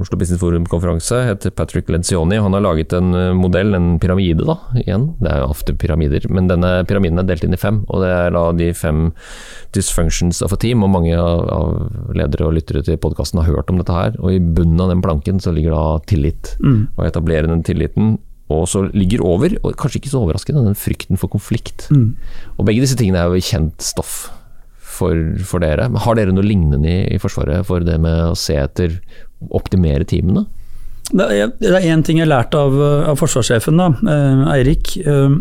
Oslo 0.00 0.18
Business 0.18 0.40
Forum-konferanse 0.40 1.20
heter 1.28 1.52
Patrick 1.54 1.88
Lencioni. 1.88 2.36
Han 2.42 2.52
har 2.56 2.64
laget 2.64 2.92
en 2.96 3.14
eh, 3.14 3.32
modell, 3.36 3.74
en 3.74 3.98
pyramide, 4.00 4.44
da. 4.44 4.56
Igjen, 4.80 5.14
det 5.20 5.30
er 5.30 5.42
jo 5.42 5.52
ofte 5.52 5.76
pyramider. 5.76 6.26
Men 6.30 6.48
denne 6.48 6.84
pyramiden 6.88 7.18
er 7.20 7.28
delt 7.28 7.44
inn 7.44 7.54
i 7.54 7.60
fem, 7.60 7.84
og 7.88 8.02
det 8.02 8.10
er 8.10 8.34
da 8.34 8.44
de 8.52 8.72
fem 8.74 9.12
dysfunctions 9.76 10.42
of 10.42 10.52
a 10.52 10.56
team. 10.56 10.82
Og 10.82 10.90
mange 10.90 11.14
av, 11.14 11.78
ledere 12.14 12.48
og 12.48 12.56
lyttere 12.56 12.82
til 12.86 12.96
podkasten 12.98 13.42
har 13.42 13.50
hørt 13.52 13.70
om 13.70 13.78
dette 13.82 13.92
her. 13.92 14.16
Og 14.20 14.32
i 14.34 14.40
bunnen 14.42 14.80
av 14.80 14.90
den 14.94 15.02
planken 15.04 15.40
så 15.42 15.52
ligger 15.54 15.76
da 15.76 15.98
tillit. 16.10 16.56
Å 16.62 17.06
etablere 17.06 17.50
den 17.50 17.62
tilliten. 17.66 18.16
Og 18.52 18.66
så 18.68 18.84
ligger 18.92 19.22
over, 19.24 19.54
og 19.62 19.76
kanskje 19.80 20.02
ikke 20.02 20.12
så 20.12 20.20
overraskende, 20.20 20.66
den 20.66 20.76
frykten 20.76 21.20
for 21.20 21.32
konflikt. 21.32 21.86
Og 22.58 22.66
begge 22.66 22.84
disse 22.84 22.98
tingene 22.98 23.22
er 23.22 23.32
jo 23.32 23.40
kjent 23.40 23.80
stoff 23.82 24.26
for, 24.94 25.16
for 25.48 25.64
dere. 25.64 25.88
Men 25.88 26.02
Har 26.04 26.18
dere 26.18 26.34
noe 26.34 26.44
lignende 26.44 26.90
i, 26.90 26.98
i 27.14 27.20
Forsvaret 27.22 27.64
for 27.66 27.84
det 27.86 27.96
med 28.02 28.20
å 28.28 28.36
se 28.38 28.58
etter 28.60 28.98
optimere 29.54 30.04
teamene? 30.08 30.44
Det 31.12 31.24
er, 31.36 31.80
én 31.84 32.04
ting 32.04 32.18
jeg 32.20 32.26
har 32.26 32.32
lært 32.32 32.54
av, 32.56 32.76
av 33.10 33.18
forsvarssjefen, 33.20 33.76
da, 33.76 33.90
eh, 34.08 34.44
Eirik. 34.54 34.94
Eh, 35.04 35.34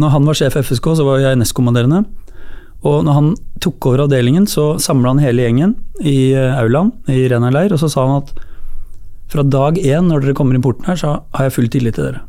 når 0.00 0.12
han 0.14 0.26
var 0.26 0.38
sjef 0.38 0.56
i 0.58 0.64
FSK, 0.64 0.88
så 0.98 1.06
var 1.06 1.22
jeg 1.22 1.38
nestkommanderende. 1.38 2.04
Og 2.86 3.04
når 3.04 3.16
han 3.16 3.30
tok 3.62 3.90
over 3.90 4.06
avdelingen, 4.06 4.46
så 4.48 4.72
samla 4.82 5.14
han 5.14 5.22
hele 5.22 5.44
gjengen 5.44 5.76
i 6.00 6.32
eh, 6.32 6.58
aulaen 6.58 6.94
i 7.12 7.26
Rena 7.30 7.52
leir, 7.54 7.74
og 7.74 7.82
så 7.82 7.90
sa 7.92 8.06
han 8.06 8.22
at 8.22 8.32
fra 9.30 9.44
dag 9.46 9.78
én 9.78 10.08
når 10.10 10.24
dere 10.24 10.36
kommer 10.38 10.56
inn 10.56 10.64
porten 10.64 10.88
her, 10.90 10.98
så 10.98 11.14
har 11.36 11.46
jeg 11.46 11.54
full 11.54 11.70
tillit 11.70 11.96
til 11.98 12.08
dere. 12.08 12.24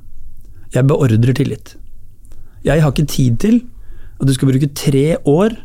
Jeg 0.72 0.88
beordrer 0.88 1.36
tillit. 1.36 1.76
Jeg 2.64 2.84
har 2.84 2.94
ikke 2.94 3.10
tid 3.10 3.40
til 3.42 3.60
at 4.22 4.28
du 4.30 4.34
skal 4.36 4.52
bruke 4.52 4.70
tre 4.78 5.18
år 5.26 5.58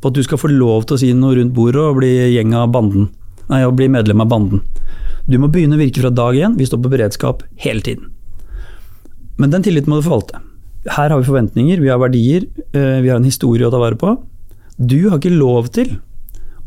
på 0.00 0.10
at 0.10 0.16
du 0.16 0.22
skal 0.22 0.38
få 0.38 0.52
lov 0.52 0.86
til 0.86 0.96
å 0.96 1.00
si 1.00 1.10
noe 1.16 1.34
rundt 1.38 1.54
bordet 1.56 1.82
og 1.82 1.98
bli 1.98 2.12
gjeng 2.36 2.54
av 2.56 2.70
banden. 2.74 3.10
Nei, 3.50 3.64
og 3.66 3.74
bli 3.76 3.90
medlem 3.92 4.22
av 4.22 4.30
banden. 4.30 4.62
Du 5.28 5.36
må 5.40 5.50
begynne 5.52 5.76
å 5.76 5.80
virke 5.80 6.04
fra 6.04 6.12
dag 6.12 6.36
én. 6.36 6.56
Vi 6.60 6.68
står 6.68 6.82
på 6.84 6.92
beredskap 6.92 7.42
hele 7.64 7.82
tiden. 7.84 8.12
Men 9.40 9.50
den 9.50 9.64
tilliten 9.66 9.90
må 9.90 9.98
du 9.98 10.06
forvalte. 10.06 10.40
Her 10.84 11.10
har 11.10 11.18
vi 11.18 11.26
forventninger, 11.26 11.80
vi 11.80 11.90
har 11.90 11.98
verdier, 11.98 12.44
eh, 12.76 13.00
vi 13.00 13.08
har 13.08 13.16
en 13.16 13.26
historie 13.26 13.66
å 13.66 13.72
ta 13.72 13.80
vare 13.80 13.96
på. 13.96 14.18
Du 14.78 15.08
har 15.08 15.18
ikke 15.18 15.32
lov 15.32 15.72
til 15.72 15.96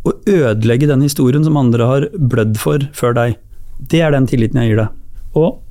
å 0.03 0.13
ødelegge 0.25 0.89
den 0.89 1.05
historien 1.05 1.43
som 1.45 1.57
andre 1.59 1.85
har 1.85 2.07
blødd 2.17 2.57
for 2.57 2.79
før 2.97 3.13
deg. 3.13 3.37
Det 3.77 4.01
er 4.01 4.13
den 4.13 4.27
tilliten 4.29 4.61
jeg 4.61 4.73
gir 4.73 4.81
deg. 4.81 4.95
Og 5.37 5.61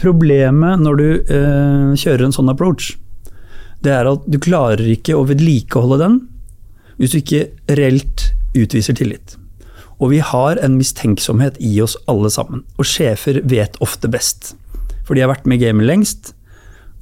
problemet 0.00 0.80
når 0.80 1.00
du 1.00 1.06
eh, 1.20 1.92
kjører 1.98 2.26
en 2.26 2.34
sånn 2.34 2.52
approach, 2.52 2.94
det 3.84 3.92
er 3.96 4.08
at 4.10 4.26
du 4.28 4.38
klarer 4.42 4.84
ikke 4.92 5.16
å 5.16 5.26
vedlikeholde 5.28 6.00
den 6.02 6.18
hvis 7.00 7.14
du 7.14 7.20
ikke 7.22 7.76
reelt 7.78 8.30
utviser 8.56 8.96
tillit. 8.96 9.36
Og 10.00 10.14
vi 10.14 10.20
har 10.24 10.60
en 10.64 10.78
mistenksomhet 10.80 11.58
i 11.60 11.74
oss 11.84 11.96
alle 12.08 12.30
sammen. 12.32 12.64
Og 12.80 12.88
sjefer 12.88 13.40
vet 13.48 13.76
ofte 13.84 14.08
best. 14.08 14.54
For 15.04 15.16
de 15.16 15.24
har 15.24 15.32
vært 15.32 15.48
med 15.48 15.60
i 15.60 15.66
gamet 15.66 15.88
lengst. 15.88 16.32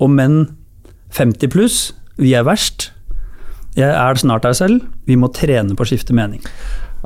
Og 0.03 0.11
menn 0.11 0.41
50 1.15 1.51
pluss, 1.55 1.79
vi 2.19 2.35
er 2.35 2.47
verst. 2.47 2.91
Jeg 3.79 3.91
er 3.91 4.19
snart 4.19 4.47
der 4.47 4.57
selv. 4.59 4.83
Vi 5.07 5.19
må 5.19 5.31
trene 5.35 5.79
på 5.79 5.87
å 5.87 5.91
skifte 5.91 6.15
mening. 6.17 6.43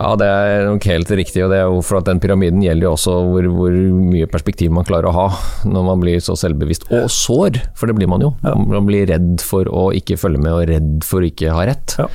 Ja, 0.03 0.13
det 0.19 0.27
er 0.27 0.65
nok 0.67 0.87
helt 0.91 1.11
riktig, 1.15 1.45
og 1.45 1.53
det 1.53 1.61
er 1.63 1.69
jo 1.71 1.83
for 1.87 2.01
at 2.01 2.09
den 2.09 2.21
pyramiden 2.23 2.63
gjelder 2.65 2.89
jo 2.89 2.95
også 2.97 3.15
hvor, 3.29 3.47
hvor 3.55 3.77
mye 4.11 4.27
perspektiv 4.31 4.73
man 4.75 4.87
klarer 4.89 5.11
å 5.11 5.15
ha 5.15 5.27
når 5.69 5.87
man 5.87 6.03
blir 6.03 6.23
så 6.25 6.35
selvbevisst. 6.39 6.89
Og 6.91 7.07
sår, 7.13 7.61
for 7.79 7.91
det 7.91 7.97
blir 8.01 8.11
man 8.11 8.25
jo. 8.25 8.33
Man 8.43 8.89
blir 8.89 9.07
redd 9.13 9.45
for 9.47 9.69
å 9.71 9.91
ikke 9.95 10.19
følge 10.19 10.43
med, 10.43 10.53
og 10.57 10.67
redd 10.73 11.07
for 11.07 11.23
å 11.23 11.31
ikke 11.31 11.55
ha 11.55 11.69
rett. 11.71 11.97
Ja. 12.01 12.09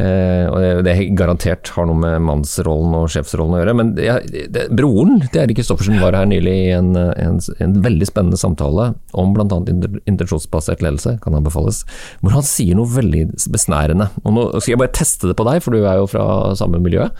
Eh, 0.00 0.46
og 0.48 0.84
det, 0.86 0.94
garantert 1.18 1.70
har 1.74 1.88
noe 1.88 1.98
med 1.98 2.22
mannsrollen 2.24 2.94
og 2.96 3.08
sjefsrollen 3.12 3.56
å 3.56 3.60
gjøre. 3.60 3.74
Men 3.76 3.92
det, 3.96 4.08
det, 4.54 4.66
broren 4.76 5.20
til 5.26 5.42
Erik 5.42 5.60
Kristoffersen 5.60 6.00
var 6.00 6.16
her 6.16 6.28
nylig 6.30 6.54
i 6.54 6.70
en, 6.76 6.92
en, 6.96 7.40
en 7.60 7.76
veldig 7.84 8.08
spennende 8.08 8.40
samtale 8.40 8.90
om 9.18 9.34
bl.a. 9.36 9.60
intensjonsbasert 10.08 10.84
ledelse, 10.84 11.16
kan 11.24 11.36
anbefales, 11.36 11.82
hvor 12.22 12.36
han 12.36 12.46
sier 12.46 12.78
noe 12.78 12.90
veldig 12.90 13.26
besnærende. 13.52 14.10
Og 14.24 14.36
nå 14.36 14.46
skal 14.58 14.74
jeg 14.74 14.82
bare 14.84 14.96
teste 15.00 15.30
det 15.30 15.36
på 15.38 15.46
deg, 15.48 15.60
for 15.64 15.76
du 15.76 15.82
er 15.82 16.00
jo 16.00 16.08
fra 16.10 16.24
samme 16.58 16.80
miljø. 16.82 17.10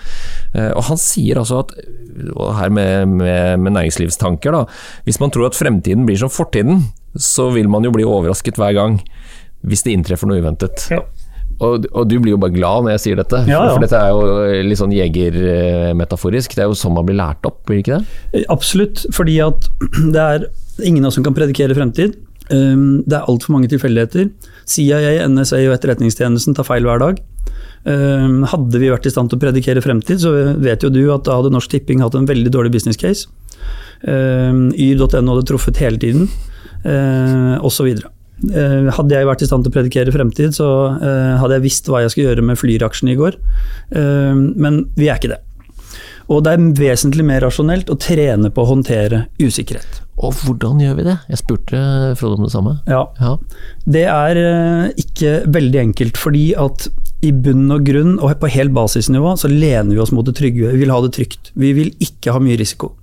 Eh, 0.54 0.70
og 0.70 0.86
han 0.90 1.00
sier 1.00 1.42
altså 1.42 1.64
at, 1.64 1.74
og 2.34 2.54
her 2.58 2.72
med, 2.74 3.18
med, 3.20 3.60
med 3.60 3.76
næringslivstanker, 3.76 4.56
da, 4.56 4.64
hvis 5.06 5.20
man 5.22 5.34
tror 5.34 5.50
at 5.50 5.58
fremtiden 5.58 6.06
blir 6.08 6.20
som 6.20 6.32
fortiden, 6.32 6.86
så 7.18 7.48
vil 7.50 7.68
man 7.70 7.82
jo 7.82 7.92
bli 7.94 8.06
overrasket 8.06 8.58
hver 8.60 8.76
gang 8.76 9.00
hvis 9.66 9.82
det 9.84 9.92
inntreffer 9.92 10.30
noe 10.30 10.40
uventet. 10.40 10.86
Og, 11.60 11.84
og, 11.92 12.06
du 12.08 12.16
blir 12.22 12.32
jo 12.32 12.40
bare 12.40 12.54
glad 12.54 12.86
når 12.86 12.94
jeg 12.94 13.02
sier 13.04 13.20
dette, 13.20 13.42
Ja, 13.44 13.60
ja. 13.68 13.74
for 13.74 13.84
dette 13.84 13.98
er 14.00 14.14
jo 14.14 14.64
litt 14.64 14.80
sånn 14.80 14.94
jegermetaforisk. 14.96 16.54
Det 16.56 16.64
er 16.64 16.70
jo 16.70 16.78
sånn 16.78 16.94
man 16.96 17.08
blir 17.08 17.18
lært 17.20 17.44
opp, 17.48 17.60
blir 17.68 17.80
det 17.80 17.84
ikke 17.84 17.98
det? 17.98 18.20
Eh, 18.32 18.46
Absolutt, 18.52 19.04
fordi 19.16 19.36
at 19.44 19.68
det 20.14 20.24
er 20.24 20.46
ingen 20.86 21.04
av 21.04 21.10
oss 21.10 21.18
som 21.20 21.26
kan 21.26 21.36
predikere 21.36 21.76
fremtid. 21.76 22.16
Um, 22.50 23.02
Det 23.06 23.14
er 23.18 23.28
altfor 23.30 23.54
mange 23.54 23.68
tilfeldigheter. 23.70 24.30
CIA, 24.70 25.20
NSA 25.28 25.60
og 25.68 25.76
Etterretningstjenesten 25.76 26.56
tar 26.56 26.66
feil 26.66 26.88
hver 26.88 27.02
dag. 27.02 27.20
Um, 27.84 28.40
Hadde 28.48 28.80
vi 28.80 28.90
vært 28.92 29.06
i 29.08 29.12
stand 29.12 29.30
til 29.30 29.38
å 29.38 29.42
predikere 29.44 29.84
fremtid, 29.84 30.22
så 30.24 30.32
vet 30.60 30.82
jo 30.84 30.90
du 30.92 31.02
at 31.14 31.28
da 31.28 31.38
hadde 31.38 31.52
Norsk 31.54 31.70
Tipping 31.76 32.02
hatt 32.04 32.16
en 32.18 32.28
veldig 32.28 32.52
dårlig 32.56 32.72
business 32.74 32.98
case. 33.00 33.28
Um, 34.00 34.70
Yr.no 34.72 35.36
hadde 35.36 35.46
truffet 35.52 35.80
hele 35.84 36.00
tiden, 36.00 36.30
osv. 37.60 37.92
Uh, 38.40 38.88
hadde 38.96 39.16
jeg 39.16 39.28
vært 39.28 39.44
i 39.44 39.50
stand 39.50 39.66
til 39.66 39.72
å 39.72 39.76
predikere 39.76 40.14
fremtid, 40.14 40.56
så 40.56 40.66
uh, 40.96 41.36
hadde 41.42 41.58
jeg 41.58 41.66
visst 41.66 41.90
hva 41.90 42.04
jeg 42.04 42.14
skulle 42.14 42.30
gjøre 42.30 42.46
med 42.48 42.60
Flyr-aksjene 42.60 43.14
i 43.14 43.20
går. 43.20 43.38
Um, 43.92 44.50
men 44.56 44.84
vi 44.96 45.10
er 45.10 45.20
ikke 45.20 45.34
det. 45.34 45.42
Og 46.30 46.44
det 46.46 46.52
er 46.54 46.68
vesentlig 46.78 47.24
mer 47.26 47.42
rasjonelt 47.42 47.90
å 47.90 47.98
trene 47.98 48.52
på 48.54 48.62
å 48.62 48.68
håndtere 48.68 49.24
usikkerhet. 49.42 49.98
Og 50.20 50.36
hvordan 50.44 50.78
gjør 50.82 50.98
vi 50.98 51.06
det? 51.08 51.16
Jeg 51.32 51.40
spurte 51.40 51.80
Frode 52.20 52.38
om 52.38 52.46
det 52.46 52.52
samme. 52.52 52.76
Ja, 52.90 53.06
Ja. 53.18 53.36
Det 53.84 54.04
er 54.06 54.38
eh, 54.38 54.92
ikke 55.00 55.32
veldig 55.50 55.80
enkelt, 55.80 56.20
fordi 56.20 56.52
at 56.54 56.86
i 57.24 57.32
bunn 57.32 57.66
og 57.72 57.84
grunn, 57.84 58.18
og 58.20 58.38
på 58.40 58.50
helt 58.52 58.72
basisnivå, 58.76 59.34
så 59.36 59.50
lener 59.50 59.94
vi 59.94 60.00
oss 60.00 60.12
mot 60.12 60.24
det 60.24 60.36
trygge. 60.38 60.70
Vi 60.70 60.84
vil 60.84 60.92
ha 60.92 61.00
det 61.02 61.12
trygt. 61.16 61.50
Vi 61.58 61.72
vil 61.76 61.90
ikke 61.98 62.32
ha 62.36 62.40
mye 62.40 62.58
risiko. 62.60 62.94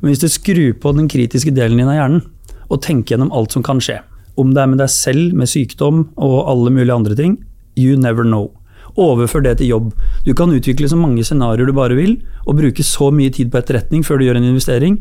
Men 0.00 0.12
hvis 0.12 0.22
du 0.22 0.28
skrur 0.28 0.74
på 0.78 0.92
den 0.94 1.08
kritiske 1.10 1.54
delen 1.54 1.80
din 1.80 1.88
av 1.88 1.96
hjernen, 1.96 2.26
og 2.68 2.82
tenker 2.84 3.14
gjennom 3.14 3.32
alt 3.32 3.54
som 3.54 3.64
kan 3.64 3.80
skje, 3.82 4.00
om 4.36 4.54
det 4.54 4.62
er 4.62 4.70
med 4.70 4.78
deg 4.82 4.90
selv, 4.90 5.32
med 5.34 5.50
sykdom 5.50 6.08
og 6.16 6.36
alle 6.50 6.70
mulige 6.74 6.94
andre 6.94 7.14
ting, 7.18 7.38
you 7.78 7.96
never 7.96 8.24
know. 8.26 8.50
Overfør 8.96 9.42
det 9.42 9.56
til 9.58 9.72
jobb. 9.72 9.92
Du 10.26 10.32
kan 10.34 10.52
utvikle 10.54 10.88
så 10.90 10.96
mange 10.98 11.24
scenarioer 11.26 11.66
du 11.66 11.72
bare 11.74 11.96
vil, 11.98 12.16
og 12.46 12.58
bruke 12.60 12.82
så 12.86 13.10
mye 13.14 13.32
tid 13.34 13.50
på 13.50 13.58
etterretning 13.58 14.04
før 14.06 14.18
du 14.18 14.26
gjør 14.28 14.38
en 14.38 14.50
investering, 14.52 14.98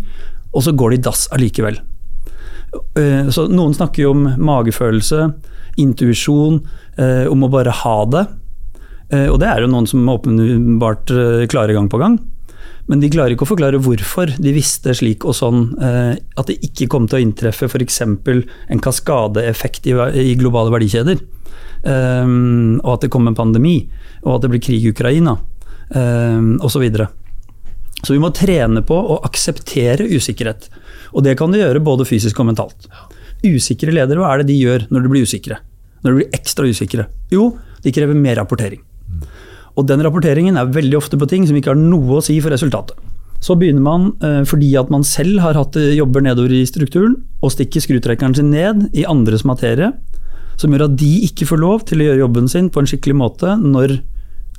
og 0.53 0.63
så 0.65 0.73
går 0.73 0.93
det 0.93 0.99
i 0.99 1.03
dass 1.09 1.27
allikevel. 1.33 1.79
Eh, 2.97 3.29
Så 3.29 3.47
noen 3.49 3.73
snakker 3.73 4.03
jo 4.03 4.11
om 4.15 4.23
magefølelse, 4.37 5.33
intuisjon, 5.77 6.61
eh, 6.97 7.25
om 7.29 7.43
å 7.43 7.51
bare 7.51 7.71
ha 7.71 8.05
det. 8.05 8.27
Eh, 9.11 9.27
Og 9.29 9.39
det 9.39 9.47
er 9.47 9.61
jo 9.61 9.67
noen 9.67 9.87
som 9.87 10.05
åpenbart 10.09 11.05
klarer 11.49 11.73
gang 11.73 11.89
på 11.89 11.99
gang. 11.99 12.19
Men 12.91 12.99
de 12.99 13.09
klarer 13.11 13.35
ikke 13.35 13.45
å 13.45 13.51
forklare 13.53 13.79
hvorfor 13.79 14.33
de 14.43 14.51
visste 14.55 14.91
slik 14.97 15.23
og 15.23 15.37
sånn 15.37 15.69
eh, 15.79 16.15
at 16.19 16.49
det 16.49 16.59
ikke 16.67 16.89
kom 16.91 17.07
til 17.07 17.21
å 17.21 17.23
inntreffe 17.23 17.69
f.eks. 17.69 18.01
en 18.03 18.83
kaskadeeffekt 18.83 19.87
i, 19.87 19.95
i 20.19 20.35
globale 20.39 20.73
verdikjeder. 20.73 21.23
Um, 21.83 22.79
og 22.79 22.93
at 22.95 23.05
det 23.05 23.11
kom 23.11 23.27
en 23.27 23.35
pandemi, 23.35 23.75
og 24.23 24.37
at 24.37 24.45
det 24.45 24.53
blir 24.53 24.63
krig 24.63 24.83
i 24.83 24.91
Ukraina, 24.93 25.35
um, 25.95 26.53
osv. 26.63 26.77
Så, 26.77 26.83
videre. 26.83 27.09
så 28.01 28.15
vi 28.15 28.21
må 28.23 28.31
trene 28.35 28.83
på 28.87 28.95
å 28.95 29.19
akseptere 29.27 30.07
usikkerhet. 30.11 30.69
Og 31.11 31.27
det 31.27 31.35
kan 31.39 31.51
de 31.51 31.59
gjøre 31.59 31.83
både 31.83 32.07
fysisk 32.07 32.39
og 32.39 32.51
mentalt. 32.51 32.87
Usikre 33.43 33.95
ledere, 33.95 34.23
hva 34.23 34.31
er 34.31 34.43
det 34.43 34.51
de 34.53 34.59
gjør 34.59 34.87
når 34.91 35.03
de 35.03 35.11
blir 35.11 35.27
usikre? 35.27 35.59
Når 36.03 36.09
de 36.09 36.19
blir 36.21 36.39
ekstra 36.39 36.67
usikre? 36.67 37.07
Jo, 37.31 37.51
de 37.83 37.95
krever 37.95 38.15
mer 38.15 38.39
rapportering. 38.39 38.83
Og 39.77 39.87
den 39.89 40.03
rapporteringen 40.05 40.57
er 40.59 40.69
veldig 40.69 40.99
ofte 40.99 41.17
på 41.17 41.27
ting 41.29 41.47
som 41.49 41.57
ikke 41.57 41.73
har 41.73 41.79
noe 41.79 42.19
å 42.19 42.23
si 42.23 42.37
for 42.43 42.53
resultatet. 42.53 42.97
Så 43.43 43.57
begynner 43.59 43.83
man, 43.83 44.11
eh, 44.23 44.43
fordi 44.47 44.71
at 44.79 44.89
man 44.93 45.03
selv 45.03 45.41
har 45.43 45.57
hatt 45.57 45.75
eh, 45.75 45.95
jobber 45.97 46.23
nedover 46.23 46.53
i 46.53 46.63
strukturen, 46.69 47.17
og 47.41 47.51
stikker 47.51 47.83
skrutrekkeren 47.83 48.35
sin 48.37 48.51
ned 48.53 48.87
i 48.95 49.03
andres 49.03 49.43
materie, 49.43 49.91
som 50.55 50.71
gjør 50.71 50.85
at 50.85 50.97
de 51.01 51.11
ikke 51.27 51.47
får 51.49 51.59
lov 51.59 51.83
til 51.89 51.99
å 51.99 52.07
gjøre 52.07 52.23
jobben 52.23 52.47
sin 52.47 52.69
på 52.69 52.79
en 52.79 52.87
skikkelig 52.87 53.17
måte 53.17 53.55
når 53.59 53.97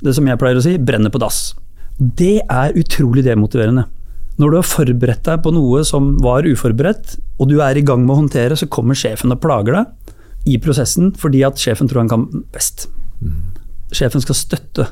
det 0.03 0.13
som 0.13 0.27
jeg 0.27 0.37
pleier 0.37 0.59
å 0.59 0.63
si, 0.63 0.75
brenner 0.77 1.09
på 1.09 1.21
dass. 1.23 1.55
Det 1.97 2.43
er 2.43 2.75
utrolig 2.75 3.23
demotiverende. 3.25 3.87
Når 4.35 4.51
du 4.51 4.57
har 4.59 4.67
forberedt 4.67 5.23
deg 5.23 5.41
på 5.41 5.53
noe 5.55 5.85
som 5.87 6.17
var 6.21 6.43
uforberedt, 6.43 7.15
og 7.39 7.49
du 7.49 7.61
er 7.63 7.79
i 7.79 7.85
gang 7.87 8.03
med 8.03 8.13
å 8.13 8.19
håndtere, 8.19 8.57
så 8.59 8.67
kommer 8.67 8.99
sjefen 8.99 9.31
og 9.31 9.39
plager 9.41 9.79
deg 9.79 10.51
i 10.51 10.59
prosessen 10.61 11.13
fordi 11.17 11.41
at 11.47 11.57
sjefen 11.57 11.89
tror 11.89 12.03
han 12.03 12.11
kan 12.11 12.27
best. 12.53 12.89
Sjefen 13.95 14.21
skal 14.21 14.37
støtte 14.37 14.89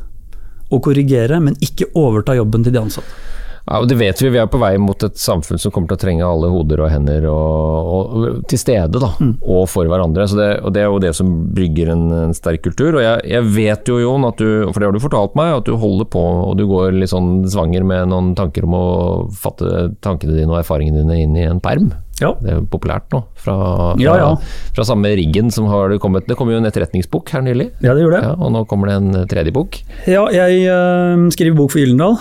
og 0.72 0.84
korrigere, 0.88 1.39
men 1.43 1.59
ikke 1.64 1.91
overta 1.99 2.38
jobben 2.38 2.66
til 2.66 2.76
de 2.76 2.82
ansatte. 2.82 3.22
Ja, 3.64 3.78
og 3.80 3.88
det 3.88 3.95
vet 3.95 4.20
vi, 4.20 4.28
vi 4.34 4.39
er 4.41 4.49
på 4.51 4.59
vei 4.59 4.74
mot 4.82 5.05
et 5.05 5.16
samfunn 5.20 5.59
som 5.61 5.72
kommer 5.72 5.88
til 5.88 5.95
å 5.95 6.01
trenge 6.01 6.28
alle 6.28 6.49
hoder 6.51 6.82
og 6.84 6.89
hender 6.91 7.30
og, 7.32 7.93
og, 7.95 8.26
til 8.51 8.59
stede, 8.59 8.99
da, 8.99 9.14
mm. 9.16 9.38
og 9.39 9.64
for 9.72 9.88
hverandre. 9.88 10.26
Det, 10.28 10.49
og 10.68 10.74
Det 10.76 10.82
er 10.84 10.89
jo 10.89 10.99
det 10.99 11.14
som 11.16 11.30
brygger 11.55 11.93
en, 11.93 12.03
en 12.26 12.36
sterk 12.36 12.66
kultur. 12.66 12.97
Og 12.97 13.05
jeg, 13.05 13.24
jeg, 13.32 13.47
vet 13.55 13.88
jo, 13.88 14.01
Jon, 14.03 14.28
at 14.28 14.41
du, 14.41 14.68
for 14.68 14.82
det 14.82 14.89
har 14.89 14.97
du 14.97 15.03
fortalt 15.03 15.39
meg, 15.39 15.53
at 15.61 15.70
du 15.70 15.78
holder 15.80 16.09
på 16.11 16.24
og 16.43 16.57
du 16.59 16.66
går 16.68 16.91
litt 16.97 17.14
sånn 17.14 17.45
svanger 17.47 17.88
med 17.88 18.11
noen 18.11 18.34
tanker 18.36 18.68
om 18.68 18.76
å 18.76 18.86
fatte 19.32 19.93
tankene 20.03 20.36
dine 20.41 20.51
og 20.51 20.59
erfaringene 20.59 21.05
dine 21.05 21.22
inn 21.24 21.39
i 21.39 21.47
en 21.47 21.64
perm. 21.64 21.93
Ja. 22.24 22.32
Det 22.40 22.52
er 22.52 22.60
jo 22.60 22.66
populært 22.72 23.10
nå. 23.14 23.24
Fra, 23.44 23.56
fra, 23.94 24.00
ja, 24.02 24.16
ja. 24.22 24.30
fra 24.76 24.86
samme 24.88 25.12
riggen 25.20 25.52
som 25.52 25.68
har 25.72 25.92
det 25.92 26.00
kommet 26.04 26.28
Det 26.30 26.38
kom 26.40 26.52
jo 26.52 26.60
en 26.60 26.68
etterretningsbok 26.70 27.34
her 27.36 27.44
nylig. 27.46 27.70
Ja, 27.84 27.94
det 27.94 28.06
gjorde 28.06 28.22
det. 28.22 28.32
og 28.38 28.54
nå 28.56 28.64
kommer 28.70 28.90
det 28.90 28.98
en 29.02 29.28
tredje 29.30 29.54
bok. 29.56 29.80
Ja, 30.10 30.24
jeg 30.34 30.64
øh, 30.72 31.28
skriver 31.36 31.58
bok 31.58 31.74
for 31.74 31.84
Gyllendal. 31.84 32.18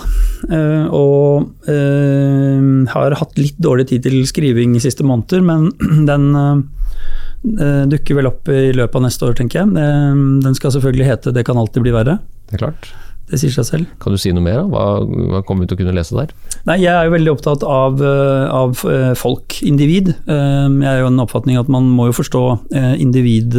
Øh, 0.51 0.85
og 0.93 1.69
øh, 1.71 2.87
har 2.93 3.17
hatt 3.19 3.39
litt 3.39 3.59
dårlig 3.63 3.87
tid 3.91 4.07
til 4.07 4.19
skriving 4.29 4.75
i 4.77 4.83
siste 4.83 5.05
måneder, 5.07 5.43
men 5.45 5.71
den 6.11 6.31
dukker 7.91 8.15
vel 8.15 8.29
opp 8.29 8.47
i 8.47 8.71
løpet 8.71 8.95
av 8.95 9.03
neste 9.03 9.27
år, 9.27 9.33
tenker 9.35 9.59
jeg. 9.59 9.73
den 10.45 10.55
skal 10.55 10.71
selvfølgelig 10.71 11.09
hete 11.09 11.33
'Det 11.35 11.43
kan 11.43 11.57
alltid 11.59 11.83
bli 11.83 11.91
verre'. 11.91 12.19
Det 12.47 12.55
er 12.55 12.67
klart. 12.67 12.93
Det 13.33 13.39
sier 13.41 13.53
seg 13.55 13.65
selv. 13.65 13.93
Kan 13.97 14.13
du 14.13 14.19
si 14.21 14.29
noe 14.29 14.45
mer? 14.45 14.59
da? 14.61 14.67
Hva, 14.69 14.83
hva 15.31 15.39
kommer 15.41 15.65
vi 15.65 15.71
til 15.71 15.79
å 15.79 15.81
kunne 15.81 15.95
lese 15.97 16.13
der? 16.13 16.33
Nei, 16.69 16.77
Jeg 16.83 16.93
er 16.93 17.07
jo 17.07 17.15
veldig 17.15 17.31
opptatt 17.33 17.65
av, 17.65 17.97
eh, 17.97 18.45
av 18.53 18.83
eh, 18.85 19.13
folk, 19.17 19.57
individ. 19.65 20.11
Eh, 20.29 20.67
jeg 20.69 20.91
er 20.91 21.01
jo 21.01 21.09
en 21.09 21.23
oppfatning 21.23 21.57
at 21.57 21.71
man 21.73 21.89
må 21.89 22.11
jo 22.11 22.19
forstå 22.19 22.43
individ, 23.01 23.55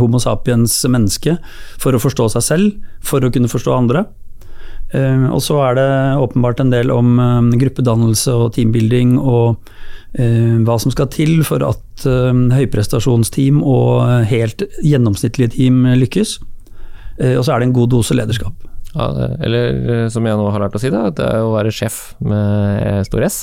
homo 0.00 0.18
sapiens 0.22 0.74
menneske, 0.90 1.36
for 1.78 1.94
å 1.94 2.02
forstå 2.02 2.28
seg 2.34 2.44
selv, 2.44 2.90
for 3.04 3.22
å 3.22 3.30
kunne 3.30 3.50
forstå 3.50 3.74
andre. 3.76 4.06
Og 4.96 5.40
så 5.42 5.58
er 5.66 5.74
det 5.78 5.88
åpenbart 6.22 6.60
en 6.62 6.70
del 6.70 6.92
om 6.94 7.18
gruppedannelse 7.58 8.34
og 8.34 8.52
teambuilding 8.54 9.16
og 9.18 9.58
hva 10.16 10.76
som 10.80 10.94
skal 10.94 11.10
til 11.12 11.42
for 11.46 11.64
at 11.66 12.06
høyprestasjonsteam 12.06 13.58
og 13.66 14.28
helt 14.30 14.62
gjennomsnittlige 14.86 15.56
team 15.58 15.82
lykkes. 15.98 16.38
Og 17.34 17.42
så 17.42 17.56
er 17.56 17.60
det 17.60 17.70
en 17.70 17.76
god 17.76 17.92
dose 17.96 18.16
lederskap. 18.16 18.54
Ja, 18.96 19.10
eller 19.44 19.80
eh, 19.92 20.06
som 20.12 20.24
jeg 20.24 20.38
nå 20.38 20.46
har 20.48 20.62
lært 20.62 20.76
å 20.78 20.80
si, 20.80 20.88
det, 20.92 21.02
det 21.18 21.26
er 21.28 21.44
å 21.44 21.52
være 21.52 21.72
sjef 21.74 22.14
med 22.24 23.04
stor 23.04 23.26
S. 23.26 23.42